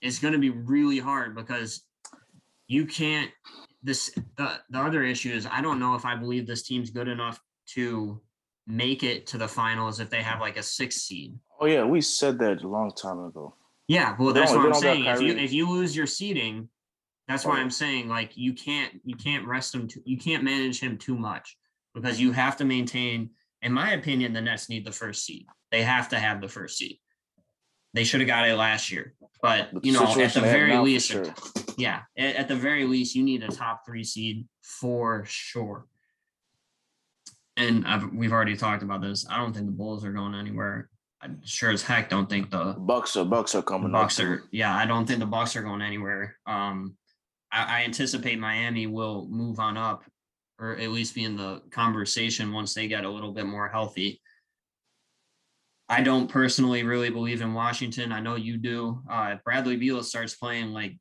it's 0.00 0.18
gonna 0.18 0.38
be 0.38 0.50
really 0.50 0.98
hard 0.98 1.34
because 1.34 1.82
you 2.66 2.86
can't. 2.86 3.30
This 3.82 4.10
the 4.36 4.60
the 4.70 4.78
other 4.78 5.02
issue 5.02 5.32
is 5.32 5.46
I 5.50 5.60
don't 5.60 5.80
know 5.80 5.96
if 5.96 6.06
I 6.06 6.14
believe 6.16 6.46
this 6.46 6.62
team's 6.62 6.90
good 6.90 7.08
enough 7.08 7.40
to 7.74 8.20
make 8.66 9.02
it 9.02 9.26
to 9.28 9.38
the 9.38 9.48
finals 9.48 10.00
if 10.00 10.10
they 10.10 10.22
have 10.22 10.40
like 10.40 10.56
a 10.56 10.62
six 10.62 10.96
seed. 11.02 11.34
Oh 11.60 11.66
yeah, 11.66 11.84
we 11.84 12.00
said 12.00 12.38
that 12.40 12.62
a 12.62 12.68
long 12.68 12.92
time 12.92 13.18
ago. 13.20 13.54
Yeah, 13.88 14.16
well, 14.18 14.32
that's 14.32 14.52
don't- 14.52 14.62
what 14.64 14.74
I'm 14.74 14.80
saying. 14.80 15.04
If 15.06 15.20
you 15.20 15.32
if 15.34 15.52
you 15.52 15.68
lose 15.70 15.96
your 15.96 16.06
seeding, 16.06 16.68
that's 17.28 17.44
why 17.44 17.58
Oh. 17.58 17.60
I'm 17.60 17.70
saying 17.70 18.08
like 18.08 18.36
you 18.36 18.52
can't 18.52 18.92
you 19.04 19.16
can't 19.16 19.46
rest 19.46 19.74
him. 19.74 19.88
Too, 19.88 20.02
you 20.04 20.16
can't 20.18 20.44
manage 20.44 20.80
him 20.80 20.98
too 20.98 21.16
much 21.16 21.56
because 21.94 22.20
you 22.20 22.32
have 22.32 22.56
to 22.58 22.64
maintain. 22.64 23.30
In 23.62 23.72
my 23.72 23.92
opinion, 23.92 24.32
the 24.32 24.40
Nets 24.40 24.68
need 24.68 24.84
the 24.84 24.92
first 24.92 25.24
seed. 25.24 25.46
They 25.70 25.82
have 25.82 26.08
to 26.10 26.18
have 26.18 26.40
the 26.40 26.48
first 26.48 26.78
seed. 26.78 26.98
They 27.94 28.04
should 28.04 28.20
have 28.20 28.26
got 28.26 28.48
it 28.48 28.56
last 28.56 28.90
year, 28.90 29.14
but 29.42 29.68
you 29.84 29.92
know, 29.92 30.00
at 30.02 30.06
the 30.06 30.12
situation 30.14 30.42
they 30.42 30.48
have 30.48 30.56
very 30.56 30.78
least, 30.78 31.08
sure. 31.10 31.26
yeah, 31.76 32.00
at, 32.16 32.36
at 32.36 32.48
the 32.48 32.56
very 32.56 32.86
least, 32.86 33.14
you 33.14 33.22
need 33.22 33.42
a 33.42 33.48
top 33.48 33.82
three 33.86 34.02
seed 34.02 34.48
for 34.62 35.24
sure. 35.26 35.86
And 37.56 37.86
I've, 37.86 38.12
we've 38.12 38.32
already 38.32 38.56
talked 38.56 38.82
about 38.82 39.02
this. 39.02 39.26
I 39.28 39.36
don't 39.38 39.52
think 39.52 39.66
the 39.66 39.72
Bulls 39.72 40.04
are 40.04 40.12
going 40.12 40.34
anywhere. 40.34 40.88
I 41.20 41.28
sure 41.44 41.70
as 41.70 41.82
heck 41.82 42.08
don't 42.08 42.28
think 42.28 42.50
the 42.50 42.74
Bucks 42.78 43.16
are 43.16 43.24
Bucks 43.24 43.54
are 43.54 43.62
coming 43.62 43.92
Bucks 43.92 44.18
are, 44.18 44.42
yeah, 44.50 44.74
I 44.74 44.86
don't 44.86 45.06
think 45.06 45.20
the 45.20 45.26
Bucks 45.26 45.54
are 45.54 45.62
going 45.62 45.82
anywhere. 45.82 46.36
Um, 46.46 46.96
I, 47.52 47.80
I 47.80 47.84
anticipate 47.84 48.38
Miami 48.40 48.86
will 48.86 49.28
move 49.30 49.60
on 49.60 49.76
up, 49.76 50.04
or 50.58 50.76
at 50.76 50.90
least 50.90 51.14
be 51.14 51.24
in 51.24 51.36
the 51.36 51.62
conversation 51.70 52.52
once 52.52 52.74
they 52.74 52.88
get 52.88 53.04
a 53.04 53.10
little 53.10 53.32
bit 53.32 53.46
more 53.46 53.68
healthy. 53.68 54.20
I 55.88 56.00
don't 56.00 56.26
personally 56.26 56.84
really 56.84 57.10
believe 57.10 57.42
in 57.42 57.52
Washington. 57.52 58.12
I 58.12 58.20
know 58.20 58.36
you 58.36 58.56
do. 58.56 59.02
Uh, 59.10 59.34
if 59.34 59.44
Bradley 59.44 59.76
Beal 59.76 60.02
starts 60.02 60.34
playing 60.34 60.72
like 60.72 60.96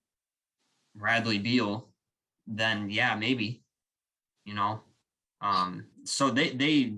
Bradley 0.95 1.39
Beal, 1.39 1.89
then 2.45 2.89
yeah, 2.89 3.15
maybe. 3.15 3.63
You 4.43 4.55
know, 4.55 4.81
um, 5.39 5.85
so 6.03 6.29
they 6.29 6.49
they 6.49 6.93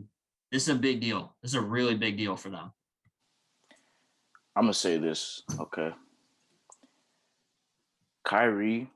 this 0.51 0.63
is 0.63 0.69
a 0.69 0.75
big 0.75 1.01
deal. 1.01 1.35
This 1.41 1.51
is 1.51 1.55
a 1.55 1.61
really 1.61 1.95
big 1.95 2.17
deal 2.17 2.35
for 2.35 2.49
them. 2.49 2.71
I'm 4.55 4.63
gonna 4.63 4.73
say 4.73 4.97
this, 4.97 5.41
okay. 5.59 5.89
Kyrie, 8.23 8.89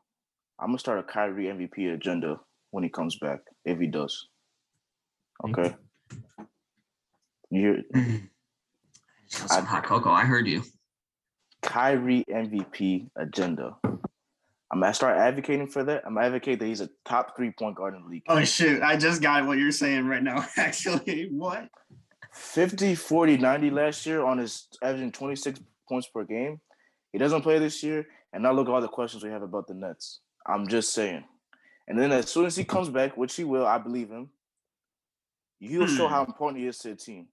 I'm 0.60 0.68
gonna 0.68 0.80
start 0.80 1.00
a 1.00 1.04
Kyrie 1.04 1.46
MVP 1.46 1.94
agenda 1.94 2.40
when 2.72 2.84
he 2.84 2.90
comes 2.90 3.18
back, 3.18 3.40
if 3.66 3.80
he 3.80 3.88
does. 3.88 4.28
Okay. 5.46 5.76
You 7.50 7.84
hear 7.94 8.20
Just 9.30 9.42
got 9.42 9.52
some 9.52 9.66
hot 9.66 9.84
cocoa. 9.84 10.12
I 10.12 10.26
heard 10.26 10.48
you. 10.48 10.64
Kyrie 11.62 12.24
MVP 12.30 13.10
agenda. 13.18 13.76
I'm 14.72 14.82
gonna 14.82 14.94
start 14.94 15.18
advocating 15.18 15.68
for 15.68 15.84
that. 15.86 16.04
I'm 16.06 16.16
gonna 16.16 16.26
advocate 16.26 16.60
that 16.60 16.66
he's 16.66 16.82
a 16.82 16.90
top 17.06 17.36
three 17.38 17.52
point 17.52 17.76
guard 17.76 17.96
in 17.96 18.02
the 18.04 18.08
league. 18.10 18.24
Oh 18.28 18.44
shoot, 18.44 18.82
I 18.82 18.98
just 18.98 19.22
got 19.22 19.46
what 19.46 19.58
you're 19.58 19.72
saying 19.72 20.06
right 20.08 20.22
now. 20.24 20.46
Actually, 20.58 21.30
what? 21.32 21.70
50, 22.34 22.94
40, 22.96 23.38
90 23.38 23.70
last 23.72 24.06
year 24.06 24.24
on 24.24 24.38
his 24.38 24.68
averaging 24.84 25.12
26 25.12 25.60
points 25.90 26.08
per 26.08 26.24
game. 26.24 26.60
He 27.12 27.18
doesn't 27.18 27.42
play 27.42 27.58
this 27.60 27.82
year. 27.82 28.08
And 28.34 28.44
now 28.44 28.52
look 28.52 28.68
at 28.68 28.74
all 28.74 28.82
the 28.82 28.88
questions 28.88 29.24
we 29.24 29.30
have 29.32 29.42
about 29.42 29.68
the 29.68 29.74
Nets. 29.74 30.20
I'm 30.46 30.68
just 30.68 30.94
saying. 30.94 31.24
And 31.88 31.98
then 31.98 32.12
as 32.12 32.30
soon 32.30 32.46
as 32.46 32.56
he 32.56 32.64
comes 32.66 32.90
back, 32.90 33.16
which 33.18 33.36
he 33.36 33.44
will, 33.46 33.66
I 33.66 33.78
believe 33.78 34.10
him, 34.10 34.30
he'll 35.60 35.88
show 35.88 36.08
Hmm. 36.08 36.14
how 36.14 36.26
important 36.26 36.62
he 36.62 36.68
is 36.68 36.78
to 36.80 36.90
the 36.90 36.96
team. 36.96 37.28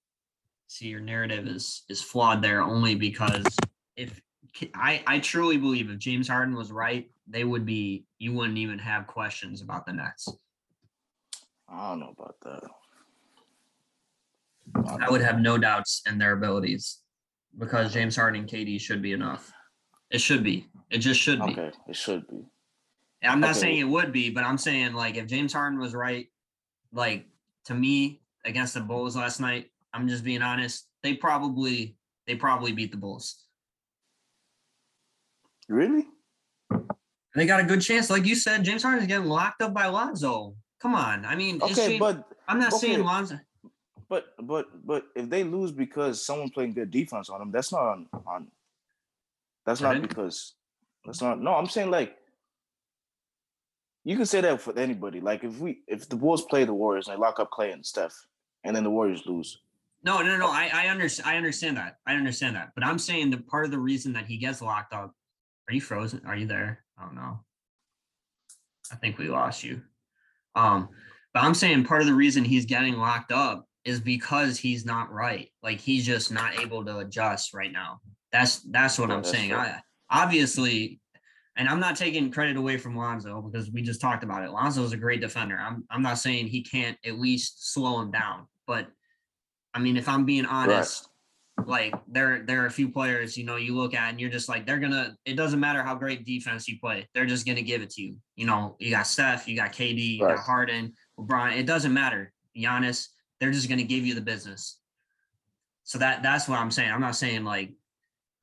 See, 0.68 0.87
your 0.87 1.01
narrative 1.01 1.47
is 1.47 1.82
is 1.89 2.01
flawed 2.01 2.41
there 2.41 2.62
only 2.62 2.95
because 2.95 3.45
if 3.97 4.22
I 4.74 5.03
I 5.07 5.18
truly 5.18 5.59
believe 5.59 5.91
if 5.91 5.99
James 5.99 6.28
Harden 6.28 6.55
was 6.55 6.72
right, 6.72 7.11
they 7.26 7.44
would 7.44 7.64
be 7.64 8.04
you 8.18 8.32
wouldn't 8.32 8.58
even 8.58 8.78
have 8.78 9.06
questions 9.06 9.62
about 9.62 9.86
the 9.86 9.92
Nets. 9.92 10.28
I 11.68 11.90
don't 11.90 12.00
know 12.00 12.14
about 12.18 12.36
that. 12.42 12.60
I 15.00 15.10
would 15.10 15.20
have 15.22 15.40
no 15.40 15.58
doubts 15.58 16.02
in 16.06 16.18
their 16.18 16.32
abilities 16.32 17.00
because 17.58 17.92
James 17.92 18.16
Harden 18.16 18.40
and 18.40 18.48
KD 18.48 18.80
should 18.80 19.02
be 19.02 19.12
enough. 19.12 19.52
It 20.10 20.20
should 20.20 20.42
be. 20.44 20.68
It 20.90 20.98
just 20.98 21.20
should 21.20 21.38
be. 21.44 21.52
Okay, 21.52 21.70
it 21.88 21.96
should 21.96 22.26
be. 22.28 22.44
And 23.22 23.32
I'm 23.32 23.40
not 23.40 23.50
Okay. 23.50 23.60
saying 23.60 23.78
it 23.78 23.84
would 23.84 24.12
be, 24.12 24.30
but 24.30 24.44
I'm 24.44 24.58
saying 24.58 24.92
like 24.92 25.16
if 25.16 25.26
James 25.26 25.52
Harden 25.52 25.78
was 25.78 25.94
right, 25.94 26.26
like 26.92 27.26
to 27.66 27.74
me 27.74 28.20
against 28.44 28.74
the 28.74 28.80
Bulls 28.80 29.16
last 29.16 29.40
night, 29.40 29.70
I'm 29.92 30.08
just 30.08 30.24
being 30.24 30.42
honest. 30.42 30.88
They 31.02 31.14
probably 31.14 31.96
they 32.26 32.36
probably 32.36 32.72
beat 32.72 32.90
the 32.90 32.96
Bulls. 32.98 33.44
Really? 35.68 36.06
They 37.35 37.47
got 37.47 37.61
a 37.61 37.64
good 37.64 37.80
chance, 37.80 38.11
like 38.11 38.24
you 38.24 38.35
said. 38.37 38.64
James 38.64 38.82
Harden's 38.82 39.09
getting 39.09 39.26
locked 39.26 39.61
up 39.61 39.74
by 39.74 39.87
Lonzo. 39.87 40.55
Come 40.80 40.95
on, 40.95 41.24
I 41.24 41.35
mean, 41.35 41.61
Okay, 41.62 41.74
James- 41.74 41.99
but 42.01 42.28
I'm 42.47 42.59
not 42.61 42.72
saying 42.72 42.95
okay. 42.95 43.03
Lonzo. 43.03 43.41
but 44.09 44.26
but 44.43 44.66
but 44.87 45.07
if 45.16 45.28
they 45.30 45.43
lose 45.43 45.72
because 45.72 46.24
someone 46.24 46.51
playing 46.51 46.74
good 46.74 46.91
defense 46.91 47.28
on 47.30 47.41
them, 47.41 47.51
that's 47.51 47.72
not 47.72 47.82
on 47.82 48.07
on. 48.26 48.49
That's 49.66 49.80
not 49.80 50.01
because 50.03 50.55
that's 51.05 51.22
not. 51.22 51.41
No, 51.41 51.55
I'm 51.55 51.66
saying 51.66 51.91
like. 51.91 52.16
You 54.07 54.18
can 54.18 54.26
say 54.26 54.43
that 54.43 54.61
for 54.61 54.78
anybody. 54.78 55.22
Like 55.22 55.45
if 55.45 55.59
we 55.59 55.80
if 55.89 56.07
the 56.09 56.16
Bulls 56.16 56.45
play 56.45 56.64
the 56.64 56.74
Warriors 56.74 57.09
and 57.09 57.16
they 57.16 57.20
lock 57.20 57.41
up 57.41 57.51
Klay 57.51 57.72
and 57.72 57.85
Steph, 57.85 58.14
and 58.62 58.76
then 58.76 58.85
the 58.85 58.91
Warriors 58.91 59.24
lose. 59.24 59.62
No, 60.05 60.22
no, 60.22 60.37
no. 60.37 60.49
I 60.49 60.70
I 60.72 60.87
understand. 60.89 61.26
I 61.26 61.39
understand 61.39 61.78
that. 61.78 61.97
I 62.07 62.14
understand 62.14 62.55
that. 62.57 62.72
But 62.74 62.85
I'm 62.85 62.99
saying 62.99 63.30
that 63.30 63.47
part 63.47 63.64
of 63.64 63.70
the 63.70 63.78
reason 63.78 64.12
that 64.12 64.26
he 64.26 64.37
gets 64.37 64.61
locked 64.61 64.93
up. 64.93 65.14
Are 65.66 65.74
you 65.74 65.80
frozen? 65.80 66.20
Are 66.26 66.37
you 66.37 66.47
there? 66.47 66.84
I 66.99 67.05
don't 67.05 67.14
know. 67.14 67.40
I 68.92 68.97
think 68.97 69.18
we 69.18 69.28
lost 69.28 69.64
you. 69.64 69.82
Um, 70.55 70.88
but 71.32 71.42
I'm 71.42 71.55
saying 71.55 71.84
part 71.84 72.01
of 72.01 72.07
the 72.07 72.14
reason 72.14 72.45
he's 72.45 72.66
getting 72.66 72.97
locked 72.97 73.32
up 73.32 73.66
is 73.84 74.01
because 74.01 74.59
he's 74.59 74.84
not 74.84 75.12
right. 75.12 75.51
Like 75.62 75.80
he's 75.80 76.07
just 76.07 76.32
not 76.32 76.61
able 76.61 76.84
to 76.84 76.99
adjust 76.99 77.55
right 77.55 77.72
now. 77.72 78.01
That's 78.32 78.61
that's 78.70 78.99
what 78.99 79.11
I'm 79.11 79.18
that's 79.18 79.30
saying. 79.30 79.51
fair. 79.51 79.59
I 79.59 79.80
obviously, 80.11 81.01
and 81.57 81.68
I'm 81.68 81.80
not 81.80 81.97
taking 81.97 82.30
credit 82.30 82.57
away 82.57 82.78
from 82.78 82.97
Lonzo 82.97 83.42
because 83.42 83.70
we 83.70 83.82
just 83.82 84.01
talked 84.01 84.24
about 84.24 84.45
it. 84.45 84.51
Lonzo 84.51 84.84
is 84.84 84.92
a 84.92 84.97
great 84.97 85.20
defender. 85.20 85.57
I'm 85.57 85.84
I'm 85.90 86.03
not 86.03 86.18
saying 86.18 86.47
he 86.47 86.62
can't 86.62 86.97
at 87.05 87.18
least 87.18 87.72
slow 87.72 88.01
him 88.01 88.11
down, 88.11 88.47
but 88.66 88.86
I 89.74 89.80
mean, 89.80 89.97
if 89.97 90.09
I'm 90.09 90.24
being 90.24 90.47
honest, 90.47 91.09
like 91.66 91.94
there 92.09 92.42
there 92.46 92.62
are 92.62 92.66
a 92.66 92.70
few 92.70 92.88
players 92.90 93.36
you 93.38 93.44
know 93.44 93.57
you 93.57 93.74
look 93.74 93.94
at 93.94 94.11
and 94.11 94.20
you're 94.20 94.30
just 94.30 94.48
like 94.48 94.66
they're 94.66 94.78
gonna. 94.80 95.16
It 95.24 95.34
doesn't 95.34 95.61
matter 95.61 95.82
how 95.82 95.94
great 95.94 96.24
defense 96.26 96.68
you 96.68 96.78
play, 96.78 97.09
they're 97.14 97.26
just 97.26 97.46
gonna 97.46 97.62
give 97.62 97.80
it 97.82 97.90
to 97.90 98.02
you. 98.02 98.16
You 98.36 98.46
know, 98.46 98.76
you 98.80 98.90
got 98.90 99.07
Steph, 99.07 99.46
you 99.48 99.57
got 99.57 99.72
KD, 99.72 100.16
you 100.18 100.24
Right. 100.24 100.36
got 100.36 100.44
Harden, 100.44 100.92
LeBron. 101.18 101.57
It 101.57 101.64
doesn't 101.66 101.92
matter. 101.94 102.32
Giannis, 102.57 103.09
they're 103.40 103.50
just 103.52 103.68
gonna 103.68 103.84
give 103.84 104.05
you 104.05 104.14
the 104.14 104.20
business. 104.20 104.80
So 105.84 105.98
that 105.98 106.22
that's 106.22 106.48
what 106.48 106.59
I'm 106.59 106.70
saying. 106.70 106.90
I'm 106.90 107.00
not 107.00 107.16
saying 107.16 107.44
like 107.44 107.72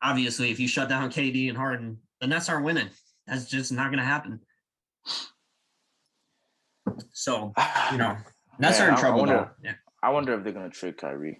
obviously 0.01 0.49
if 0.51 0.59
you 0.59 0.68
shut 0.68 0.89
down 0.89 1.09
KD 1.12 1.49
and 1.49 1.57
Harden, 1.57 1.97
the 2.22 2.28
Nets 2.28 2.49
aren't 2.49 2.66
winning. 2.66 2.89
That's 3.28 3.45
just 3.45 3.72
not 3.72 3.91
gonna 3.91 4.03
happen. 4.05 4.39
So 7.14 7.53
you 7.91 7.97
know, 7.97 8.18
Nets 8.59 8.80
Man, 8.80 8.88
are 8.88 8.89
in 8.89 8.95
I- 8.95 8.97
I 8.97 8.99
trouble 9.01 9.20
wonder-. 9.20 9.51
Yeah. 9.64 9.74
I 10.01 10.09
wonder 10.09 10.34
if 10.34 10.43
they're 10.43 10.53
gonna 10.53 10.70
trade 10.70 10.97
Kyrie. 10.97 11.38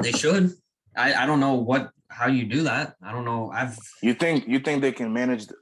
They 0.00 0.12
should. 0.12 0.52
I, 0.96 1.14
I 1.14 1.26
don't 1.26 1.40
know 1.40 1.54
what 1.54 1.90
how 2.10 2.26
you 2.26 2.44
do 2.44 2.62
that. 2.64 2.96
I 3.02 3.12
don't 3.12 3.24
know. 3.24 3.50
I've 3.52 3.78
You 4.02 4.14
think 4.14 4.48
you 4.48 4.58
think 4.58 4.82
they 4.82 4.92
can 4.92 5.12
manage 5.12 5.46
the, 5.46 5.54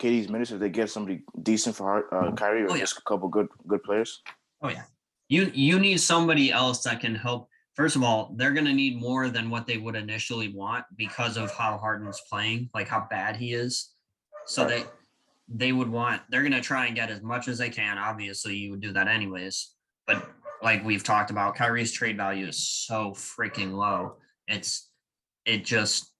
KD's 0.00 0.28
minutes 0.28 0.50
if 0.50 0.58
they 0.58 0.70
get 0.70 0.90
somebody 0.90 1.22
decent 1.42 1.76
for 1.76 2.12
uh, 2.12 2.32
Kyrie 2.32 2.64
or 2.64 2.70
Oh, 2.70 2.74
yeah. 2.74 2.80
just 2.80 2.98
a 2.98 3.02
couple 3.02 3.28
good 3.28 3.46
good 3.68 3.82
players? 3.84 4.22
oh 4.62 4.68
yeah. 4.68 4.82
You 5.28 5.50
you 5.54 5.78
need 5.78 5.98
somebody 6.00 6.50
else 6.52 6.82
that 6.82 7.00
can 7.00 7.14
help. 7.14 7.48
First 7.74 7.96
of 7.96 8.02
all, 8.02 8.32
they're 8.36 8.52
gonna 8.52 8.72
need 8.72 9.00
more 9.00 9.28
than 9.28 9.50
what 9.50 9.66
they 9.66 9.78
would 9.78 9.94
initially 9.96 10.48
want 10.52 10.84
because 10.96 11.36
of 11.36 11.50
how 11.52 11.78
Harden's 11.78 12.20
playing, 12.30 12.70
like 12.74 12.88
how 12.88 13.06
bad 13.10 13.36
he 13.36 13.52
is. 13.54 13.92
So 14.46 14.64
Right. 14.64 14.70
they 15.48 15.66
they 15.66 15.72
would 15.72 15.88
want 15.88 16.22
they're 16.30 16.42
gonna 16.42 16.60
try 16.60 16.86
and 16.86 16.96
get 16.96 17.10
as 17.10 17.22
much 17.22 17.46
as 17.48 17.58
they 17.58 17.70
can. 17.70 17.96
Obviously, 17.98 18.56
you 18.56 18.70
would 18.72 18.80
do 18.80 18.92
that 18.92 19.06
anyways. 19.08 19.74
But 20.06 20.28
like 20.64 20.82
we've 20.84 21.04
talked 21.04 21.30
about, 21.30 21.54
Kyrie's 21.54 21.92
trade 21.92 22.16
value 22.16 22.46
is 22.48 22.66
so 22.66 23.10
freaking 23.10 23.72
low. 23.74 24.16
It's 24.48 24.90
it 25.44 25.64
just 25.64 26.10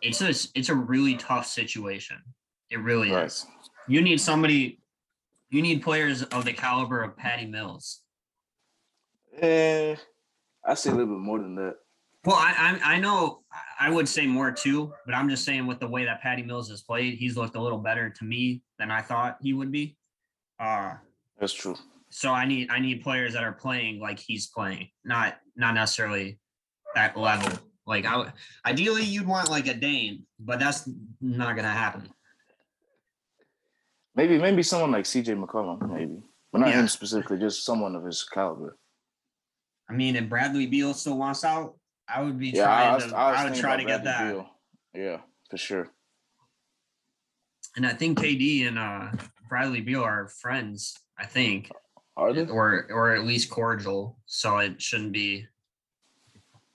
it's 0.00 0.22
a 0.22 0.30
it's 0.58 0.70
a 0.70 0.74
really 0.74 1.16
tough 1.16 1.46
situation. 1.46 2.16
It 2.70 2.78
really 2.78 3.10
Right. 3.12 3.26
is. 3.26 3.46
You 3.86 4.00
need 4.00 4.20
somebody. 4.20 4.80
You 5.50 5.62
need 5.62 5.82
players 5.82 6.22
of 6.24 6.44
the 6.44 6.52
caliber 6.52 7.02
of 7.02 7.16
Patty 7.16 7.46
Mills. 7.46 8.02
Eh, 9.40 9.96
I 10.64 10.74
say 10.74 10.90
a 10.90 10.94
little 10.94 11.14
bit 11.14 11.20
more 11.20 11.38
than 11.38 11.54
that. 11.56 11.76
Well, 12.24 12.36
I, 12.36 12.78
I 12.84 12.94
I 12.94 12.98
know 13.00 13.42
I 13.78 13.90
would 13.90 14.08
say 14.08 14.26
more 14.26 14.50
too, 14.50 14.92
but 15.06 15.14
I'm 15.14 15.28
just 15.28 15.44
saying 15.44 15.66
with 15.66 15.78
the 15.78 15.88
way 15.88 16.04
that 16.06 16.20
Patty 16.22 16.42
Mills 16.42 16.68
has 16.70 16.82
played, 16.82 17.14
he's 17.14 17.36
looked 17.36 17.54
a 17.56 17.62
little 17.62 17.78
better 17.78 18.10
to 18.10 18.24
me 18.24 18.62
than 18.78 18.90
I 18.90 19.02
thought 19.02 19.38
he 19.42 19.52
would 19.52 19.70
be. 19.70 19.96
Uh 20.58 20.94
That's 21.38 21.52
true. 21.52 21.76
So 22.10 22.32
I 22.32 22.46
need 22.46 22.70
I 22.70 22.78
need 22.78 23.02
players 23.02 23.34
that 23.34 23.44
are 23.44 23.52
playing 23.52 24.00
like 24.00 24.18
he's 24.18 24.46
playing, 24.46 24.88
not 25.04 25.36
not 25.56 25.74
necessarily 25.74 26.38
that 26.94 27.16
level. 27.16 27.58
Like 27.86 28.06
I 28.06 28.32
ideally 28.64 29.02
you'd 29.02 29.26
want 29.26 29.50
like 29.50 29.66
a 29.66 29.74
Dame, 29.74 30.26
but 30.38 30.58
that's 30.58 30.88
not 31.20 31.56
gonna 31.56 31.68
happen. 31.68 32.08
Maybe 34.14 34.38
maybe 34.38 34.62
someone 34.62 34.90
like 34.90 35.04
CJ 35.04 35.42
McCollum, 35.44 35.90
maybe. 35.92 36.22
But 36.52 36.60
not 36.62 36.70
Yeah. 36.70 36.80
him 36.80 36.88
specifically, 36.88 37.38
just 37.38 37.64
someone 37.64 37.94
of 37.94 38.04
his 38.04 38.24
caliber. 38.24 38.78
I 39.88 39.92
mean, 39.92 40.16
if 40.16 40.28
Bradley 40.28 40.66
Beal 40.66 40.94
still 40.94 41.18
wants 41.18 41.44
out, 41.44 41.76
I 42.08 42.22
would 42.22 42.38
be 42.38 42.48
Yeah, 42.48 42.64
trying 42.64 42.88
I, 42.90 42.94
was, 42.94 43.06
to. 43.06 43.16
I, 43.16 43.32
I 43.32 43.44
would 43.44 43.54
try 43.54 43.76
to 43.76 43.82
about 43.84 43.86
get 43.86 44.04
that. 44.04 44.32
Beal. 44.32 44.50
Yeah, 44.94 45.20
for 45.50 45.56
sure. 45.58 45.90
And 47.76 47.86
I 47.86 47.92
think 47.92 48.18
KD 48.18 48.66
and 48.66 48.78
uh, 48.78 49.10
Bradley 49.48 49.82
Beal 49.82 50.02
are 50.02 50.28
friends. 50.28 50.94
I 51.18 51.26
think, 51.26 51.70
Are 52.18 52.32
they? 52.32 52.44
or 52.46 52.86
or 52.90 53.14
at 53.14 53.24
least 53.24 53.48
cordial. 53.48 54.18
So 54.26 54.58
it 54.58 54.82
shouldn't 54.82 55.12
be, 55.12 55.46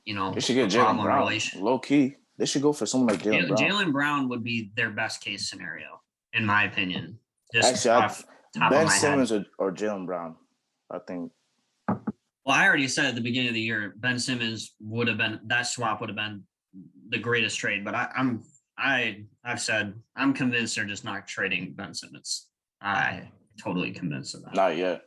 you 0.05 0.15
know, 0.15 0.33
They 0.33 0.39
should 0.39 0.55
get 0.55 0.69
Jaylen 0.69 1.03
Brown. 1.03 1.19
relation. 1.19 1.61
Low 1.61 1.77
key, 1.79 2.15
they 2.37 2.45
should 2.45 2.61
go 2.61 2.71
for 2.71 2.85
someone 2.85 3.09
like 3.13 3.21
Jalen 3.23 3.47
Jaylen 3.49 3.57
Brown. 3.57 3.59
Jaylen 3.69 3.91
Brown 3.91 4.29
would 4.29 4.43
be 4.43 4.71
their 4.75 4.89
best 4.91 5.21
case 5.21 5.49
scenario, 5.49 6.01
in 6.31 6.45
my 6.45 6.63
opinion. 6.63 7.19
Just 7.53 7.73
Actually, 7.73 7.91
I- 7.91 8.05
off 8.05 8.25
top 8.57 8.71
ben 8.71 8.81
of 8.83 8.87
my 8.87 8.93
head. 8.93 8.99
Simmons 9.01 9.31
or, 9.33 9.45
or 9.59 9.71
Jaylen 9.73 10.05
Brown. 10.05 10.35
I 10.89 10.99
think. 10.99 11.31
Well, 11.87 12.55
I 12.57 12.65
already 12.67 12.87
said 12.87 13.05
at 13.05 13.15
the 13.15 13.21
beginning 13.21 13.49
of 13.49 13.53
the 13.55 13.61
year, 13.61 13.93
Ben 13.97 14.17
Simmons 14.19 14.75
would 14.81 15.07
have 15.07 15.17
been 15.17 15.39
that 15.45 15.63
swap 15.63 15.99
would 15.99 16.09
have 16.09 16.15
been 16.15 16.43
the 17.09 17.17
greatest 17.19 17.57
trade. 17.59 17.83
But 17.83 17.95
I, 17.95 18.09
I'm 18.15 18.43
I 18.77 19.23
I've 19.43 19.61
said 19.61 19.93
I'm 20.15 20.33
convinced 20.33 20.75
they're 20.75 20.85
just 20.85 21.03
not 21.05 21.27
trading 21.27 21.73
Ben 21.73 21.93
Simmons. 21.93 22.47
I 22.81 23.29
totally 23.61 23.91
convinced 23.91 24.35
of 24.35 24.43
that. 24.43 24.55
Not 24.55 24.77
yet. 24.77 25.03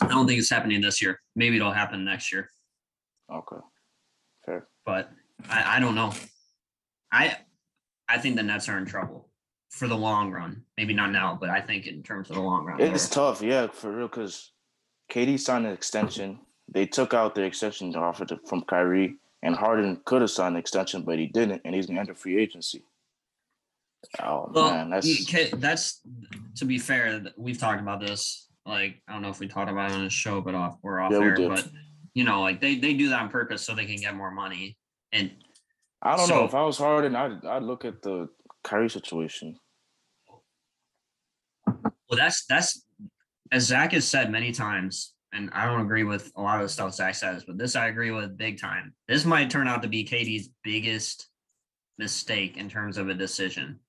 I 0.00 0.08
don't 0.08 0.26
think 0.26 0.38
it's 0.38 0.50
happening 0.50 0.80
this 0.80 1.02
year. 1.02 1.20
Maybe 1.36 1.56
it'll 1.56 1.72
happen 1.72 2.04
next 2.04 2.32
year, 2.32 2.50
Okay. 3.32 3.56
Fair. 4.44 4.66
but 4.84 5.10
I, 5.48 5.76
I 5.76 5.80
don't 5.80 5.94
know. 5.94 6.12
I 7.12 7.36
I 8.08 8.18
think 8.18 8.36
the 8.36 8.42
Nets 8.42 8.68
are 8.68 8.78
in 8.78 8.86
trouble 8.86 9.28
for 9.70 9.86
the 9.86 9.96
long 9.96 10.30
run. 10.32 10.62
Maybe 10.76 10.94
not 10.94 11.12
now, 11.12 11.36
but 11.40 11.50
I 11.50 11.60
think 11.60 11.86
in 11.86 12.02
terms 12.02 12.28
of 12.30 12.36
the 12.36 12.42
long 12.42 12.64
run. 12.64 12.80
It's 12.80 13.08
tough, 13.08 13.40
yeah, 13.42 13.68
for 13.68 13.92
real, 13.92 14.08
because 14.08 14.52
KD 15.12 15.38
signed 15.38 15.66
an 15.66 15.72
extension. 15.72 16.40
They 16.68 16.86
took 16.86 17.14
out 17.14 17.34
the 17.34 17.42
extension 17.42 17.94
offer 17.96 18.24
to, 18.26 18.38
from 18.48 18.62
Kyrie, 18.62 19.16
and 19.42 19.54
Harden 19.56 20.00
could 20.04 20.22
have 20.22 20.30
signed 20.30 20.54
an 20.54 20.60
extension, 20.60 21.02
but 21.02 21.18
he 21.18 21.26
didn't, 21.26 21.62
and 21.64 21.74
he's 21.74 21.86
gonna 21.86 22.00
enter 22.00 22.14
free 22.14 22.38
agency. 22.40 22.84
Oh 24.18 24.50
Well, 24.52 24.70
man, 24.70 24.90
that's 24.90 25.50
that's 25.56 26.00
to 26.56 26.64
be 26.64 26.78
fair. 26.78 27.22
We've 27.36 27.58
talked 27.58 27.80
about 27.80 28.00
this. 28.00 28.48
Like 28.70 29.02
I 29.08 29.12
don't 29.12 29.22
know 29.22 29.30
if 29.30 29.40
we 29.40 29.48
talked 29.48 29.70
about 29.70 29.90
it 29.90 29.94
on 29.94 30.04
the 30.04 30.10
show, 30.10 30.40
but 30.40 30.54
off 30.54 30.78
we're 30.82 31.00
off 31.00 31.10
Yeah, 31.12 31.18
air. 31.18 31.34
did. 31.34 31.48
But 31.48 31.68
you 32.14 32.24
know, 32.24 32.40
like 32.40 32.60
they 32.60 32.76
they 32.76 32.94
do 32.94 33.08
that 33.10 33.20
on 33.20 33.28
purpose 33.28 33.62
so 33.62 33.74
they 33.74 33.84
can 33.84 33.96
get 33.96 34.14
more 34.14 34.30
money. 34.30 34.78
And 35.12 35.30
I 36.02 36.16
don't 36.16 36.28
so- 36.28 36.36
know. 36.36 36.44
If 36.44 36.54
I 36.54 36.62
was 36.62 36.78
Harden, 36.78 37.16
I'd 37.16 37.44
I'd 37.44 37.62
look 37.64 37.84
at 37.84 38.00
the 38.02 38.28
Kyrie 38.62 38.88
situation. 38.88 39.58
well, 41.66 42.16
that's 42.16 42.44
that's 42.46 42.84
as 43.52 43.64
Zach 43.64 43.92
has 43.92 44.06
said 44.06 44.30
many 44.30 44.52
times, 44.52 45.14
and 45.32 45.50
I 45.52 45.66
don't 45.66 45.80
agree 45.80 46.04
with 46.04 46.30
a 46.36 46.40
lot 46.40 46.56
of 46.60 46.62
the 46.62 46.68
stuff 46.68 46.94
Zach 46.94 47.16
says, 47.16 47.44
but 47.44 47.58
this 47.58 47.74
I 47.74 47.88
agree 47.88 48.12
with 48.12 48.36
big 48.38 48.60
time. 48.60 48.94
This 49.08 49.24
might 49.24 49.50
turn 49.50 49.66
out 49.66 49.82
to 49.82 49.88
be 49.88 50.04
KD's 50.04 50.50
biggest 50.62 51.28
mistake 51.98 52.56
in 52.56 52.68
terms 52.68 52.98
of 52.98 53.08
a 53.08 53.14
decision. 53.14 53.80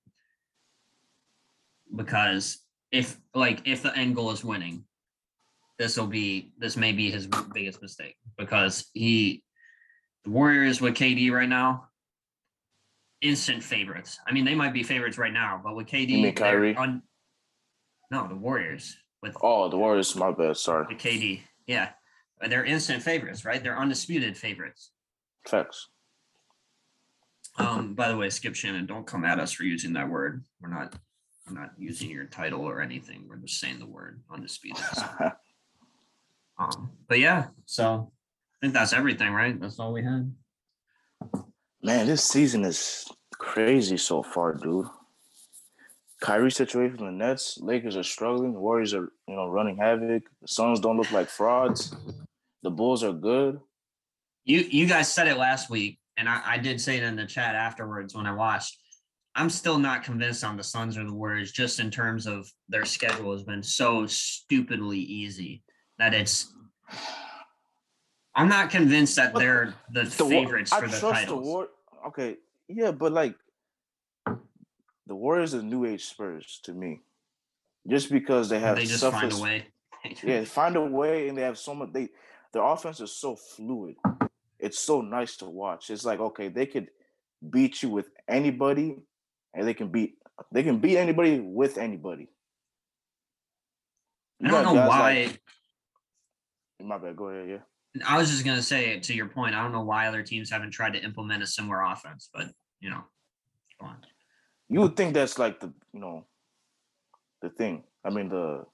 Because 1.95 2.59
if 2.91 3.17
like 3.33 3.61
if 3.65 3.81
the 3.83 3.95
end 3.97 4.15
goal 4.15 4.31
is 4.31 4.43
winning, 4.43 4.83
this 5.79 5.97
will 5.97 6.07
be 6.07 6.53
this 6.57 6.75
may 6.77 6.91
be 6.91 7.09
his 7.09 7.27
biggest 7.53 7.81
mistake 7.81 8.15
because 8.37 8.89
he 8.93 9.43
the 10.23 10.29
Warriors 10.29 10.81
with 10.81 10.93
KD 10.95 11.31
right 11.31 11.49
now, 11.49 11.85
instant 13.21 13.63
favorites. 13.63 14.19
I 14.27 14.33
mean, 14.33 14.45
they 14.45 14.53
might 14.55 14.73
be 14.73 14.83
favorites 14.83 15.17
right 15.17 15.33
now, 15.33 15.59
but 15.63 15.75
with 15.75 15.87
KD, 15.87 16.35
Kyrie? 16.35 16.75
un- 16.75 17.01
no, 18.11 18.27
the 18.27 18.35
Warriors 18.35 18.95
with 19.23 19.35
Oh, 19.41 19.69
the 19.69 19.77
Warriors. 19.77 20.15
My 20.15 20.31
bad. 20.31 20.57
Sorry. 20.57 20.85
with 20.87 20.97
KD. 21.01 21.41
Yeah, 21.65 21.89
they're 22.47 22.65
instant 22.65 23.01
favorites, 23.03 23.45
right? 23.45 23.63
They're 23.63 23.77
undisputed 23.79 24.37
favorites. 24.37 24.91
Facts. 25.47 25.87
Um, 27.57 27.95
by 27.95 28.09
the 28.09 28.17
way, 28.17 28.29
Skip 28.29 28.55
Shannon, 28.55 28.85
don't 28.85 29.05
come 29.07 29.25
at 29.25 29.39
us 29.39 29.51
for 29.51 29.63
using 29.63 29.93
that 29.93 30.09
word. 30.09 30.43
We're 30.61 30.69
not 30.69 30.95
not 31.53 31.71
using 31.77 32.09
your 32.09 32.25
title 32.25 32.61
or 32.61 32.81
anything. 32.81 33.25
We're 33.27 33.37
just 33.37 33.59
saying 33.59 33.79
the 33.79 33.85
word 33.85 34.21
undisputed. 34.31 34.83
So, 34.93 35.05
um, 36.59 36.91
but 37.07 37.19
yeah, 37.19 37.47
so 37.65 38.11
I 38.55 38.57
think 38.61 38.73
that's 38.73 38.93
everything, 38.93 39.31
right? 39.33 39.59
That's 39.59 39.79
all 39.79 39.93
we 39.93 40.03
had. 40.03 40.33
Man, 41.83 42.07
this 42.07 42.23
season 42.23 42.63
is 42.63 43.07
crazy 43.37 43.97
so 43.97 44.21
far, 44.21 44.53
dude. 44.53 44.87
Kyrie 46.21 46.51
situation 46.51 46.97
from 46.97 47.07
the 47.07 47.25
Nets, 47.25 47.57
Lakers 47.59 47.97
are 47.97 48.03
struggling, 48.03 48.53
Warriors 48.53 48.93
are, 48.93 49.11
you 49.27 49.35
know, 49.35 49.47
running 49.47 49.77
havoc. 49.77 50.23
The 50.41 50.47
Suns 50.47 50.79
don't 50.79 50.97
look 50.97 51.11
like 51.11 51.27
frauds. 51.27 51.95
The 52.61 52.69
Bulls 52.69 53.03
are 53.03 53.11
good. 53.11 53.59
You 54.45 54.59
you 54.59 54.87
guys 54.87 55.11
said 55.11 55.27
it 55.27 55.37
last 55.37 55.69
week, 55.69 55.99
and 56.17 56.29
I, 56.29 56.41
I 56.45 56.57
did 56.59 56.79
say 56.79 56.97
it 56.97 57.03
in 57.03 57.15
the 57.15 57.25
chat 57.25 57.55
afterwards 57.55 58.13
when 58.15 58.27
I 58.27 58.33
watched. 58.33 58.77
I'm 59.35 59.49
still 59.49 59.77
not 59.77 60.03
convinced 60.03 60.43
on 60.43 60.57
the 60.57 60.63
Suns 60.63 60.97
or 60.97 61.05
the 61.05 61.13
Warriors, 61.13 61.51
just 61.51 61.79
in 61.79 61.89
terms 61.89 62.27
of 62.27 62.51
their 62.67 62.85
schedule 62.85 63.31
has 63.31 63.43
been 63.43 63.63
so 63.63 64.05
stupidly 64.05 64.99
easy 64.99 65.63
that 65.97 66.13
it's. 66.13 66.53
I'm 68.35 68.49
not 68.49 68.69
convinced 68.69 69.15
that 69.17 69.33
But 69.33 69.39
they're 69.39 69.73
the, 69.91 70.03
The 70.03 70.25
favorites 70.25 70.71
I 70.71 70.81
for 70.81 70.87
the 70.87 70.99
titles. 70.99 71.27
the 71.27 71.49
War. 71.49 71.67
Okay, 72.07 72.37
yeah, 72.67 72.91
but 72.91 73.11
like 73.13 73.35
the 74.25 75.15
Warriors 75.15 75.53
are 75.53 75.61
new 75.61 75.85
age 75.85 76.05
Spurs 76.05 76.59
to 76.63 76.73
me, 76.73 77.01
just 77.87 78.11
because 78.11 78.49
they 78.49 78.59
have 78.59 78.75
they 78.75 78.85
just 78.85 79.03
find 79.03 79.31
a 79.31 79.37
way. 79.37 79.65
Yeah, 80.23 80.43
find 80.45 80.75
a 80.75 80.81
way, 80.81 81.29
and 81.29 81.37
they 81.37 81.43
have 81.43 81.59
so 81.59 81.75
much. 81.75 81.93
They 81.93 82.09
their 82.53 82.63
offense 82.63 82.99
is 83.01 83.11
so 83.11 83.35
fluid. 83.35 83.95
It's 84.59 84.79
so 84.79 85.01
nice 85.01 85.37
to 85.37 85.45
watch. 85.45 85.89
It's 85.89 86.03
like 86.03 86.19
okay, 86.19 86.47
they 86.47 86.65
could 86.65 86.89
beat 87.47 87.83
you 87.83 87.89
with 87.89 88.07
anybody, 88.27 88.97
and 89.53 89.67
they 89.67 89.73
can 89.73 89.89
beat 89.89 90.15
they 90.51 90.63
can 90.63 90.79
beat 90.79 90.97
anybody 90.97 91.39
with 91.39 91.77
anybody. 91.77 92.29
I 94.43 94.49
don't 94.49 94.63
know 94.63 94.87
why. 94.87 95.25
like- 95.27 95.41
my 96.83 96.97
bad. 96.97 97.15
Go 97.15 97.29
ahead. 97.29 97.47
Yeah. 97.47 98.03
I 98.07 98.17
was 98.17 98.31
just 98.31 98.43
gonna 98.45 98.61
say 98.61 98.99
to 98.99 99.13
your 99.13 99.27
point. 99.27 99.53
I 99.53 99.61
don't 99.61 99.71
know 99.71 99.83
why 99.83 100.07
other 100.07 100.23
teams 100.23 100.49
haven't 100.49 100.71
tried 100.71 100.93
to 100.93 101.03
implement 101.03 101.43
a 101.43 101.47
similar 101.47 101.81
offense, 101.81 102.29
but 102.33 102.47
you 102.79 102.89
know, 102.89 103.03
go 103.79 103.87
on. 103.87 103.97
You 104.69 104.81
would 104.81 104.95
think 104.95 105.13
that's 105.13 105.37
like 105.37 105.59
the 105.59 105.73
you 105.93 105.99
know 105.99 106.25
the 107.41 107.49
thing. 107.49 107.83
I 108.03 108.09
mean 108.09 108.29
the 108.29 108.65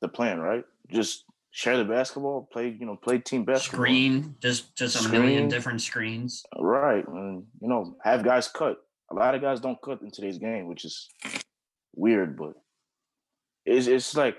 the 0.00 0.08
plan, 0.08 0.38
right? 0.38 0.64
Just 0.90 1.24
share 1.50 1.76
the 1.76 1.84
basketball, 1.84 2.48
play 2.52 2.76
you 2.78 2.86
know 2.86 2.96
play 2.96 3.18
team 3.18 3.44
basketball. 3.44 3.80
Screen, 3.80 4.36
just 4.40 4.76
just 4.76 5.04
a 5.04 5.08
million 5.08 5.48
different 5.48 5.82
screens. 5.82 6.44
Right. 6.58 7.06
And 7.06 7.44
you 7.60 7.68
know, 7.68 7.96
have 8.04 8.22
guys 8.22 8.48
cut. 8.48 8.78
A 9.10 9.14
lot 9.14 9.34
of 9.34 9.42
guys 9.42 9.60
don't 9.60 9.80
cut 9.82 10.02
in 10.02 10.10
today's 10.10 10.38
game, 10.38 10.66
which 10.66 10.84
is 10.84 11.08
weird, 11.94 12.36
but 12.36 12.54
it's 13.64 13.86
it's 13.86 14.16
like 14.16 14.36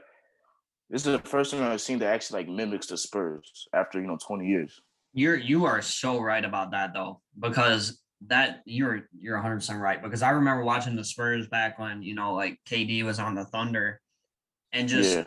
this 0.89 1.05
is 1.05 1.11
the 1.11 1.19
first 1.27 1.51
time 1.51 1.63
I've 1.63 1.81
seen 1.81 1.99
that 1.99 2.13
actually 2.13 2.41
like 2.41 2.49
mimics 2.49 2.87
the 2.87 2.97
Spurs 2.97 3.67
after, 3.73 3.99
you 3.99 4.07
know, 4.07 4.17
20 4.25 4.47
years. 4.47 4.81
You're 5.13 5.37
you 5.37 5.65
are 5.65 5.81
so 5.81 6.19
right 6.19 6.43
about 6.43 6.71
that 6.71 6.93
though, 6.93 7.21
because 7.39 8.01
that 8.27 8.61
you're 8.65 9.07
you're 9.17 9.35
100 9.35 9.55
percent 9.55 9.79
right. 9.79 10.01
Because 10.01 10.21
I 10.21 10.31
remember 10.31 10.63
watching 10.63 10.95
the 10.95 11.05
Spurs 11.05 11.47
back 11.47 11.79
when 11.79 12.01
you 12.01 12.15
know 12.15 12.33
like 12.33 12.59
KD 12.67 13.03
was 13.03 13.19
on 13.19 13.33
the 13.33 13.45
Thunder, 13.45 14.01
and 14.73 14.89
just 14.89 15.15
yeah. 15.15 15.23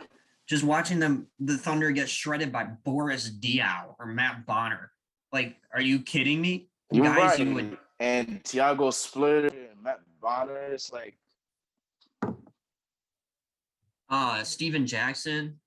just 0.47 0.63
watching 0.63 0.99
them 0.99 1.27
the 1.39 1.57
Thunder 1.57 1.91
get 1.91 2.07
shredded 2.07 2.51
by 2.51 2.65
Boris 2.85 3.29
Diaw 3.29 3.95
or 3.99 4.05
Matt 4.05 4.45
Bonner. 4.45 4.91
Like, 5.33 5.55
are 5.73 5.81
you 5.81 6.01
kidding 6.01 6.39
me? 6.39 6.69
You're 6.91 7.05
Guys 7.05 7.17
right. 7.17 7.39
you 7.39 7.53
would 7.53 7.77
And 7.99 8.43
Tiago 8.43 8.91
Splitter 8.91 9.47
and 9.47 9.83
Matt 9.83 9.99
Bonner, 10.21 10.57
it's 10.57 10.91
like 10.91 11.17
uh 14.09 14.43
Stephen 14.43 14.87
Jackson. 14.87 15.59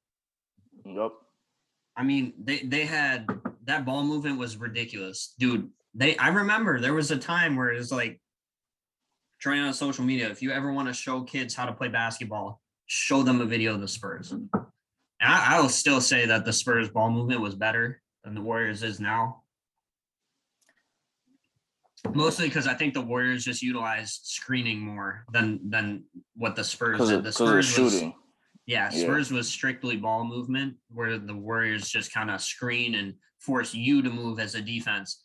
Yep. 0.84 1.12
I 1.96 2.02
mean, 2.02 2.32
they 2.42 2.60
they 2.60 2.84
had 2.84 3.28
that 3.64 3.84
ball 3.84 4.02
movement 4.02 4.38
was 4.38 4.56
ridiculous, 4.56 5.34
dude. 5.38 5.68
They 5.94 6.16
I 6.16 6.28
remember 6.28 6.80
there 6.80 6.94
was 6.94 7.10
a 7.10 7.18
time 7.18 7.56
where 7.56 7.70
it 7.70 7.78
was 7.78 7.92
like 7.92 8.20
trying 9.40 9.60
on 9.60 9.74
social 9.74 10.04
media. 10.04 10.28
If 10.30 10.40
you 10.40 10.52
ever 10.52 10.72
want 10.72 10.88
to 10.88 10.94
show 10.94 11.22
kids 11.22 11.54
how 11.54 11.66
to 11.66 11.72
play 11.72 11.88
basketball, 11.88 12.60
show 12.86 13.22
them 13.22 13.40
a 13.40 13.44
video 13.44 13.74
of 13.74 13.80
the 13.80 13.88
Spurs. 13.88 14.32
And 14.32 14.48
I, 15.20 15.56
I 15.56 15.60
will 15.60 15.68
still 15.68 16.00
say 16.00 16.26
that 16.26 16.44
the 16.44 16.52
Spurs 16.52 16.88
ball 16.88 17.10
movement 17.10 17.40
was 17.40 17.54
better 17.54 18.00
than 18.24 18.34
the 18.34 18.40
Warriors 18.40 18.82
is 18.82 19.00
now. 19.00 19.41
Mostly 22.14 22.48
because 22.48 22.66
I 22.66 22.74
think 22.74 22.94
the 22.94 23.00
Warriors 23.00 23.44
just 23.44 23.62
utilize 23.62 24.20
screening 24.24 24.80
more 24.80 25.24
than 25.32 25.60
than 25.70 26.04
what 26.34 26.56
the 26.56 26.64
Spurs 26.64 26.98
did. 27.08 27.18
of 27.18 27.24
the 27.24 27.32
Spurs 27.32 27.78
was- 27.78 27.92
shooting. 27.92 28.14
yeah, 28.66 28.90
Yeah. 28.92 29.02
Spurs 29.02 29.30
was 29.32 29.48
strictly 29.48 29.96
ball 29.96 30.24
movement, 30.24 30.76
where 30.88 31.16
the 31.18 31.34
Warriors 31.34 31.88
just 31.88 32.12
kind 32.12 32.30
of 32.30 32.40
screen 32.40 32.96
and 32.96 33.14
force 33.38 33.72
you 33.74 34.02
to 34.02 34.10
move 34.10 34.40
as 34.40 34.54
a 34.54 34.60
defense. 34.60 35.24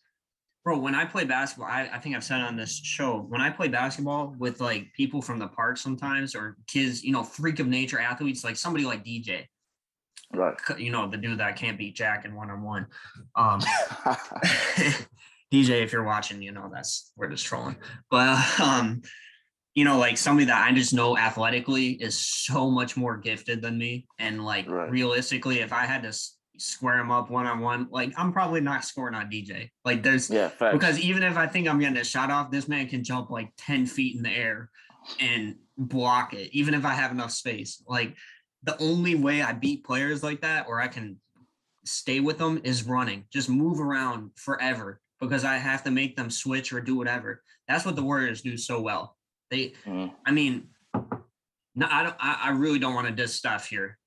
Bro, 0.64 0.80
when 0.80 0.96
I 0.96 1.06
play 1.06 1.24
basketball, 1.24 1.68
I, 1.70 1.90
I 1.94 2.00
think 2.00 2.16
I've 2.16 2.24
said 2.24 2.42
on 2.42 2.56
this 2.58 2.76
show, 2.76 3.20
when 3.22 3.42
I 3.42 3.50
play 3.50 3.70
basketball 3.70 4.36
with 4.38 4.60
like 4.60 4.92
people 4.94 5.22
from 5.22 5.40
the 5.40 5.48
park 5.48 5.78
sometimes 5.78 6.36
or 6.36 6.58
kids, 6.68 7.04
you 7.04 7.12
know, 7.14 7.24
freak 7.24 7.60
of 7.60 7.68
nature 7.68 8.00
athletes, 8.00 8.44
like 8.44 8.56
somebody 8.58 8.86
like 8.86 9.04
DJ, 9.06 9.46
Right. 10.34 10.56
you 10.78 10.92
know, 10.92 11.08
the 11.10 11.16
dude 11.18 11.40
that 11.40 11.56
can't 11.56 11.78
beat 11.78 11.96
Jack 11.96 12.26
in 12.26 12.36
one 12.36 12.50
on 12.52 12.62
one. 12.64 12.88
Um, 13.36 13.62
DJ, 15.52 15.84
if 15.84 15.94
you're 15.94 16.04
watching, 16.04 16.42
you 16.42 16.52
know 16.52 16.70
that's 16.74 17.12
we're 17.16 17.30
just 17.30 17.46
trolling. 17.46 17.78
But 18.10 18.38
um, 18.60 19.02
you 19.74 19.86
know, 19.86 19.98
like 19.98 20.18
somebody 20.18 20.46
that 20.46 20.68
I 20.68 20.74
just 20.74 20.94
know 20.94 21.18
athletically 21.18 21.92
is 21.92 22.20
so 22.20 22.70
much 22.70 22.98
more 22.98 23.18
gifted 23.18 23.62
than 23.62 23.78
me, 23.78 24.08
and 24.20 24.44
like 24.44 24.70
Right. 24.70 24.90
realistically, 24.90 25.60
if 25.60 25.72
I 25.72 25.86
had 25.86 26.04
to 26.04 26.14
square 26.58 26.98
him 26.98 27.12
up 27.12 27.30
one 27.30 27.46
on 27.46 27.60
one, 27.60 27.88
like 27.92 28.12
I'm 28.18 28.34
probably 28.34 28.62
not 28.62 28.84
scoring 28.84 29.16
on 29.16 29.30
DJ. 29.30 29.70
Like 29.86 30.04
there's 30.04 30.30
yeah, 30.30 30.50
facts. 30.50 30.74
because 30.74 31.00
even 31.00 31.24
if 31.24 31.38
I 31.38 31.48
think 31.48 31.68
I'm 31.68 31.80
getting 31.80 31.98
a 31.98 32.04
shot 32.04 32.32
off, 32.32 32.52
this 32.52 32.68
man 32.68 32.88
can 32.88 33.04
jump 33.04 33.30
like 33.30 33.52
10 33.58 33.86
feet 33.86 34.16
in 34.16 34.24
the 34.24 34.32
air 34.32 34.70
and 35.20 35.56
block 35.78 36.34
it, 36.34 36.50
even 36.52 36.74
if 36.74 36.84
I 36.84 36.94
have 36.94 37.12
enough 37.12 37.32
space. 37.32 37.84
Like 37.88 38.16
the 38.64 38.78
only 38.82 39.16
way 39.16 39.42
I 39.42 39.54
beat 39.54 39.86
players 39.86 40.24
like 40.24 40.42
that 40.42 40.66
or 40.68 40.82
I 40.82 40.88
can 40.88 41.18
stay 41.86 42.20
with 42.20 42.38
them 42.38 42.60
is 42.64 42.84
running, 42.84 43.26
just 43.32 43.50
move 43.50 43.80
around 43.80 44.32
forever 44.36 45.00
because 45.20 45.44
I 45.44 45.58
have 45.58 45.84
to 45.84 45.92
make 45.92 46.16
them 46.16 46.30
switch 46.30 46.72
or 46.74 46.82
do 46.82 46.96
whatever. 46.96 47.44
That's 47.68 47.86
what 47.86 47.96
the 47.96 48.04
Warriors 48.04 48.42
do 48.42 48.58
so 48.58 48.82
well. 48.82 49.18
They, 49.50 49.74
Mhm. 49.86 50.14
I 50.26 50.32
mean, 50.32 50.70
no, 51.76 51.88
I 51.90 52.04
don't, 52.04 52.16
I, 52.20 52.40
I 52.46 52.50
really 52.52 52.80
don't 52.80 52.96
want 52.96 53.08
to 53.08 53.14
diss 53.14 53.36
Steph 53.36 53.68
here. 53.68 53.98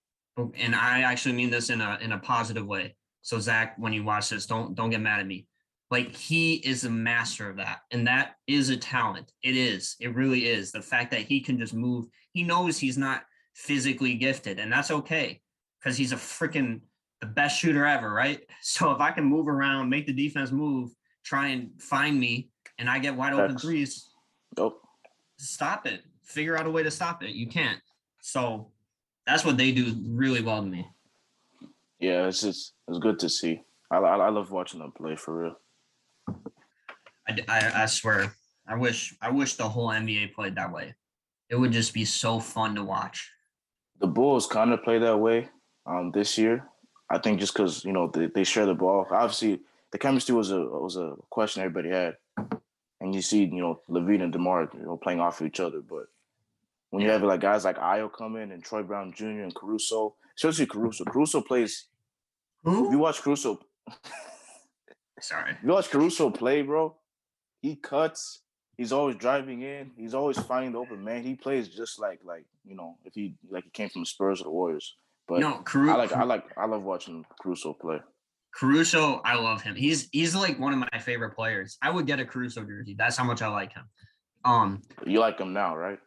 And 0.55 0.75
I 0.75 1.03
actually 1.03 1.35
mean 1.35 1.51
this 1.51 1.71
in 1.71 1.81
a 1.81 1.99
in 2.01 2.13
a 2.13 2.19
positive 2.19 2.67
way. 2.67 2.97
So 3.23 3.39
Zach, 3.39 3.75
when 3.79 3.93
you 3.93 4.05
watch 4.05 4.31
this, 4.31 4.47
don't 4.47 4.75
don't 4.75 4.91
get 4.91 5.01
mad 5.01 5.21
at 5.21 5.27
me. 5.27 5.47
Like 5.91 6.15
he 6.15 6.55
is 6.55 6.85
a 6.85 6.91
master 6.91 7.51
of 7.51 7.57
that, 7.57 7.81
and 7.91 8.07
that 8.07 8.37
is 8.47 8.71
a 8.71 8.77
talent. 8.77 9.33
It 9.43 9.57
is. 9.57 9.97
It 10.01 10.15
really 10.15 10.47
is. 10.47 10.73
The 10.73 10.81
fact 10.81 11.11
that 11.11 11.23
he 11.23 11.41
can 11.41 11.59
just 11.59 11.75
move. 11.75 12.07
He 12.33 12.43
knows 12.43 12.79
he's 12.79 12.97
not 12.97 13.25
physically 13.55 14.15
gifted, 14.15 14.59
and 14.59 14.73
that's 14.73 14.91
okay 14.91 15.41
because 15.81 15.97
he's 15.99 16.13
a 16.13 16.17
freaking 16.17 16.81
the 17.21 17.27
best 17.27 17.59
shooter 17.59 17.85
ever, 17.85 18.11
right? 18.11 18.41
So 18.63 18.93
if 18.93 19.01
I 19.01 19.11
can 19.11 19.25
move 19.25 19.49
around, 19.49 19.91
make 19.91 20.07
the 20.07 20.13
defense 20.13 20.51
move, 20.53 20.91
try 21.25 21.49
and 21.49 21.71
find 21.81 22.19
me, 22.19 22.51
and 22.79 22.89
I 22.89 22.99
get 22.99 23.17
wide 23.17 23.33
open 23.33 23.59
threes, 23.59 24.11
Nope. 24.57 24.83
stop 25.37 25.87
it. 25.87 26.03
Figure 26.25 26.57
out 26.57 26.67
a 26.67 26.71
way 26.71 26.83
to 26.83 26.91
stop 26.91 27.23
it. 27.23 27.31
You 27.31 27.47
can't. 27.47 27.81
So 28.21 28.69
that's 29.27 29.45
what 29.45 29.57
they 29.57 29.73
do 29.73 29.95
really 30.07 30.43
well 30.43 30.63
to 30.63 30.69
me. 30.69 30.87
Yeah, 31.99 32.27
it's 32.27 32.41
just 32.41 32.75
it's 32.89 32.99
good 32.99 33.19
to 33.21 33.29
see. 33.29 33.63
I 33.91 33.97
I, 33.97 34.17
I 34.17 34.29
love 34.31 34.51
watching 34.51 34.81
them 34.81 34.93
play 34.93 35.17
for 35.17 35.43
real. 35.43 35.57
I 37.49 37.83
I 37.83 37.87
swear. 37.87 38.35
I 38.67 38.77
wish 38.77 39.15
I 39.21 39.31
wish 39.31 39.55
the 39.55 39.69
whole 39.69 39.89
NBA 39.89 40.33
played 40.35 40.55
that 40.57 40.73
way. 40.73 40.95
It 41.49 41.57
would 41.57 41.73
just 41.73 41.93
be 41.93 42.05
so 42.05 42.39
fun 42.39 42.75
to 42.77 42.85
watch. 42.85 43.31
The 44.01 44.07
Bulls 44.07 44.47
kind 44.47 44.73
of 44.73 44.83
play 44.83 44.99
that 44.99 45.17
way 45.19 45.49
um, 45.85 46.11
this 46.13 46.39
year. 46.39 46.69
I 47.11 47.19
think 47.19 47.41
just 47.41 47.53
because 47.53 47.85
you 47.85 47.93
know 47.93 48.09
they, 48.09 48.27
they 48.27 48.45
share 48.45 48.67
the 48.67 48.75
ball. 48.75 49.07
Obviously, 49.11 49.61
the 49.93 49.99
chemistry 49.99 50.35
was 50.35 50.51
a 50.53 50.61
was 50.61 50.97
a 50.97 51.15
question 51.31 51.63
everybody 51.63 51.91
had, 51.91 52.17
and 53.01 53.15
you 53.15 53.23
see 53.23 53.45
you 53.45 53.61
know 53.61 53.81
LaVine 53.89 54.23
and 54.23 54.33
Demar 54.33 54.71
you 54.75 54.85
know 54.85 54.97
playing 54.97 55.21
off 55.21 55.41
of 55.41 55.47
each 55.47 55.61
other. 55.61 55.81
But 55.81 56.07
when 56.91 57.03
you 57.03 57.11
have 57.11 57.23
like 57.23 57.41
guys 57.41 57.65
like 57.65 57.79
Ayo 57.79 58.13
come 58.13 58.37
in 58.37 58.53
and 58.53 58.63
Troy 58.63 58.83
Brown 58.83 59.13
Jr. 59.15 59.43
and 59.43 59.55
Caruso, 59.55 60.15
especially 60.37 60.67
Caruso, 60.67 61.05
Caruso 61.05 61.41
plays. 61.41 61.87
If 62.67 62.93
you 62.93 62.99
watch 62.99 63.23
Caruso, 63.23 63.59
Sorry. 65.21 65.53
if 65.53 65.63
you 65.63 65.71
watch 65.71 65.91
Caruso 65.91 66.31
play, 66.31 66.63
bro, 66.63 66.95
he 67.63 67.77
cuts. 67.77 68.43
He's 68.77 68.93
always 68.93 69.17
driving 69.17 69.61
in. 69.63 69.91
He's 69.97 70.15
always 70.15 70.39
finding 70.39 70.73
the 70.73 70.79
open 70.79 71.05
man. 71.05 71.23
He 71.23 71.35
plays 71.35 71.69
just 71.69 71.99
like 72.01 72.21
like 72.25 72.45
you 72.67 72.75
know 72.75 72.97
if 73.05 73.15
he 73.15 73.35
like 73.51 73.65
he 73.65 73.71
came 73.71 73.89
from 73.91 74.03
the 74.03 74.07
Spurs 74.07 74.41
or 74.41 74.45
the 74.45 74.51
Warriors. 74.51 74.97
But 75.29 75.41
no, 75.41 75.61
Caru- 75.65 75.91
I 75.93 75.97
like 75.97 76.13
I 76.13 76.25
like 76.25 76.45
I 76.57 76.67
love 76.67 76.83
watching 76.83 77.25
Caruso 77.43 77.73
play. 77.75 78.01
Caruso. 78.55 79.21
I 79.25 79.37
love 79.37 79.63
him. 79.63 79.75
He's 79.75 80.09
he's 80.13 80.35
like 80.35 80.59
one 80.59 80.73
of 80.73 80.79
my 80.79 80.99
favorite 81.01 81.35
players. 81.35 81.79
I 81.83 81.91
would 81.91 82.07
get 82.07 82.19
a 82.21 82.25
Caruso 82.25 82.65
jersey. 82.65 82.95
That's 82.99 83.17
how 83.17 83.25
much 83.25 83.43
I 83.43 83.49
like 83.49 83.73
him. 83.73 83.85
Um, 84.45 84.83
You 85.07 85.21
like 85.21 85.39
him 85.39 85.53
now, 85.53 85.77
right? 85.77 85.99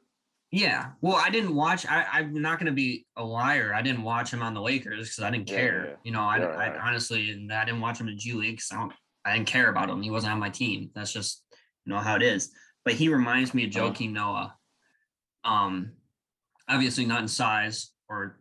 yeah. 0.52 0.92
Well, 1.02 1.16
I 1.16 1.30
didn't 1.32 1.56
watch. 1.56 1.86
I, 1.88 2.06
I'm 2.12 2.34
not 2.42 2.60
gonna 2.60 2.72
be 2.72 3.06
a 3.18 3.24
liar. 3.24 3.74
I 3.74 3.82
didn't 3.82 4.04
watch 4.04 4.32
him 4.32 4.44
on 4.44 4.54
the 4.54 4.62
Lakers 4.62 5.10
because 5.10 5.24
I 5.24 5.32
didn't 5.32 5.48
care. 5.48 5.86
yeah. 5.88 5.96
You 6.04 6.12
know, 6.12 6.22
I, 6.22 6.38
Yeah, 6.40 6.46
I 6.48 6.70
right. 6.70 6.80
honestly, 6.82 7.32
and 7.32 7.52
I 7.52 7.66
didn't 7.66 7.82
watch 7.82 8.00
him 8.00 8.08
in 8.08 8.18
G 8.20 8.34
League. 8.34 8.62
So 8.62 8.76
I, 8.76 8.80
don't, 8.80 8.94
I 9.26 9.34
didn't 9.36 9.48
care 9.48 9.70
about 9.70 9.90
him. 9.90 10.02
He 10.02 10.12
wasn't 10.12 10.34
on 10.34 10.40
my 10.40 10.50
team. 10.50 10.92
That's 10.94 11.12
just 11.14 11.44
you 11.86 11.94
know 11.94 12.00
how 12.00 12.16
it 12.16 12.22
is. 12.24 12.52
But 12.86 12.94
he 12.94 13.10
reminds 13.10 13.54
me 13.54 13.66
of 13.66 13.76
Uh-huh. 13.76 13.92
Joakim 13.92 14.12
Noah. 14.12 14.56
Um, 15.44 15.94
obviously 16.70 17.06
not 17.06 17.22
in 17.22 17.28
size 17.28 17.92
or 18.10 18.40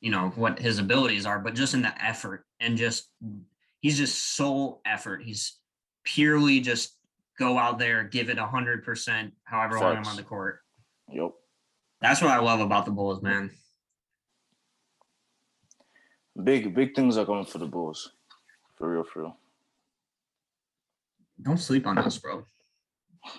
you 0.00 0.10
know 0.10 0.32
what 0.34 0.58
his 0.58 0.78
abilities 0.78 1.26
are, 1.26 1.38
but 1.38 1.54
just 1.54 1.74
in 1.74 1.82
the 1.82 2.04
effort 2.04 2.44
and 2.58 2.76
just 2.76 3.08
he's 3.80 3.96
just 3.98 4.36
so 4.36 4.80
effort. 4.84 5.22
He's 5.22 5.58
purely 6.04 6.60
just 6.60 6.96
go 7.38 7.58
out 7.58 7.78
there, 7.78 8.04
give 8.04 8.30
it 8.30 8.38
a 8.38 8.46
hundred 8.46 8.84
percent, 8.84 9.32
however 9.44 9.78
long 9.78 9.96
I'm 9.98 10.06
on 10.06 10.16
the 10.16 10.22
court. 10.22 10.60
Yep. 11.10 11.32
That's 12.00 12.22
what 12.22 12.30
I 12.30 12.38
love 12.40 12.60
about 12.60 12.86
the 12.86 12.92
Bulls, 12.92 13.22
man. 13.22 13.50
Big 16.42 16.74
big 16.74 16.94
things 16.94 17.16
are 17.18 17.24
going 17.26 17.44
for 17.44 17.58
the 17.58 17.66
Bulls. 17.66 18.12
For 18.76 18.90
real, 18.90 19.04
for 19.04 19.20
real. 19.22 19.36
Don't 21.42 21.58
sleep 21.58 21.86
on 21.86 21.98
us, 21.98 22.18
bro. 22.18 22.46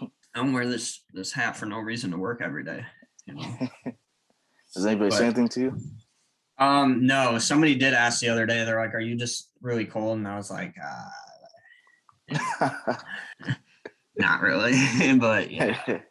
I 0.01 0.07
don't 0.36 0.53
wear 0.53 0.68
this 0.68 1.01
this 1.14 1.32
hat 1.32 1.57
for 1.57 1.66
no 1.66 1.80
reason 1.80 2.12
to 2.12 2.18
work 2.18 2.41
every 2.43 2.64
day. 2.64 2.86
You 3.26 3.36
know. 3.36 3.70
Does 4.74 4.86
anybody 4.86 5.09
But- 5.09 5.18
say 5.18 5.26
anything 5.26 5.47
to 5.49 5.59
you? 5.62 5.78
Um, 6.62 7.07
no, 7.07 7.39
somebody 7.39 7.74
did 7.74 7.95
ask 7.95 8.20
the 8.22 8.30
other 8.30 8.45
day, 8.45 8.64
they're 8.64 8.80
like, 8.80 8.93
Are 8.93 8.99
you 8.99 9.16
just 9.16 9.49
really 9.62 9.86
cold? 9.86 10.20
And 10.20 10.28
I 10.28 10.38
was 10.38 10.51
like, 10.51 10.76
uh, 12.30 12.70
not 14.16 14.41
really. 14.41 14.74
but 15.18 15.49
yeah. 15.51 16.01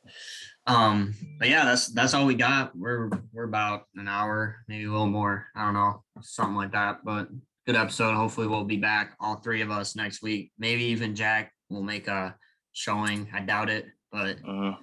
Um, 0.67 1.15
but 1.39 1.49
yeah, 1.49 1.65
that's 1.65 1.87
that's 1.89 2.15
all 2.15 2.27
we 2.27 2.35
got. 2.35 2.77
We're 2.77 3.11
we're 3.33 3.45
about 3.45 3.85
an 3.95 4.09
hour, 4.09 4.57
maybe 4.69 4.85
a 4.85 4.91
little 4.91 5.07
more. 5.07 5.47
I 5.55 5.65
don't 5.65 5.75
know, 5.75 6.03
something 6.21 6.57
like 6.57 6.73
that. 6.73 7.05
But 7.05 7.29
good 7.67 7.77
episode. 7.77 8.15
Hopefully 8.15 8.47
we'll 8.49 8.65
be 8.65 8.77
back, 8.77 9.15
all 9.21 9.37
three 9.37 9.63
of 9.63 9.71
us 9.71 9.95
next 9.97 10.21
week. 10.21 10.53
Maybe 10.59 10.83
even 10.85 11.15
Jack 11.15 11.53
will 11.71 11.83
make 11.83 12.09
a 12.09 12.37
showing. 12.73 13.29
I 13.33 13.41
doubt 13.41 13.71
it, 13.71 13.87
but 14.11 14.43
Mhm. 14.43 14.77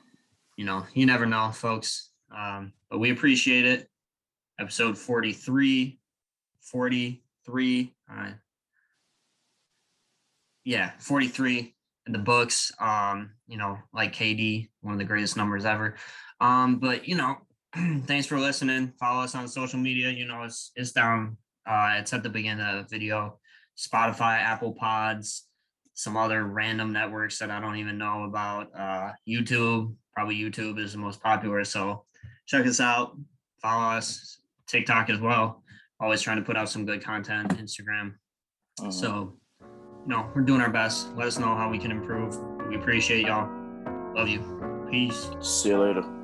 you 0.57 0.65
know, 0.65 0.85
you 0.93 1.05
never 1.05 1.25
know, 1.25 1.51
folks. 1.51 2.09
Um, 2.35 2.73
but 2.89 2.99
we 2.99 3.11
appreciate 3.11 3.65
it. 3.65 3.89
Episode 4.59 4.97
43, 4.97 5.99
43. 6.61 7.93
Uh, 8.11 8.31
yeah, 10.63 10.91
43 10.99 11.75
in 12.07 12.13
the 12.13 12.19
books. 12.19 12.71
Um, 12.79 13.31
you 13.47 13.57
know, 13.57 13.77
like 13.93 14.13
KD, 14.13 14.69
one 14.81 14.93
of 14.93 14.99
the 14.99 15.05
greatest 15.05 15.37
numbers 15.37 15.65
ever. 15.65 15.95
Um, 16.41 16.79
but 16.79 17.07
you 17.07 17.15
know, 17.15 17.37
thanks 18.05 18.25
for 18.25 18.39
listening. 18.39 18.93
Follow 18.99 19.23
us 19.23 19.35
on 19.35 19.47
social 19.47 19.79
media. 19.79 20.09
You 20.09 20.25
know, 20.25 20.43
it's 20.43 20.71
it's 20.75 20.91
down. 20.91 21.37
Uh, 21.65 21.95
it's 21.97 22.13
at 22.13 22.23
the 22.23 22.29
beginning 22.29 22.65
of 22.65 22.75
the 22.77 22.89
video. 22.89 23.39
Spotify, 23.77 24.39
Apple 24.39 24.73
Pods, 24.73 25.47
some 25.93 26.17
other 26.17 26.45
random 26.45 26.91
networks 26.91 27.37
that 27.39 27.51
I 27.51 27.59
don't 27.59 27.77
even 27.77 27.97
know 27.97 28.23
about. 28.23 28.69
Uh, 28.75 29.11
YouTube, 29.27 29.93
probably 30.13 30.35
YouTube 30.35 30.79
is 30.79 30.93
the 30.93 30.97
most 30.97 31.21
popular. 31.21 31.63
So 31.63 32.05
check 32.47 32.65
us 32.65 32.79
out. 32.79 33.17
Follow 33.61 33.97
us. 33.97 34.36
TikTok 34.67 35.09
as 35.09 35.19
well. 35.19 35.63
Always 35.99 36.21
trying 36.21 36.37
to 36.37 36.43
put 36.43 36.55
out 36.57 36.69
some 36.69 36.85
good 36.85 37.03
content. 37.03 37.49
Instagram. 37.57 38.15
Mhm. 38.79 38.93
So, 38.93 39.37
no, 40.05 40.31
we're 40.35 40.41
doing 40.43 40.61
our 40.61 40.69
best. 40.69 41.15
Let 41.15 41.27
us 41.27 41.39
know 41.39 41.55
how 41.55 41.69
we 41.69 41.79
can 41.79 41.91
improve. 41.91 42.37
We 42.69 42.75
appreciate 42.75 43.25
y'all. 43.25 43.49
Love 44.15 44.27
you. 44.27 44.87
Peace. 44.91 45.29
See 45.41 45.69
you 45.69 45.79
later. 45.79 46.16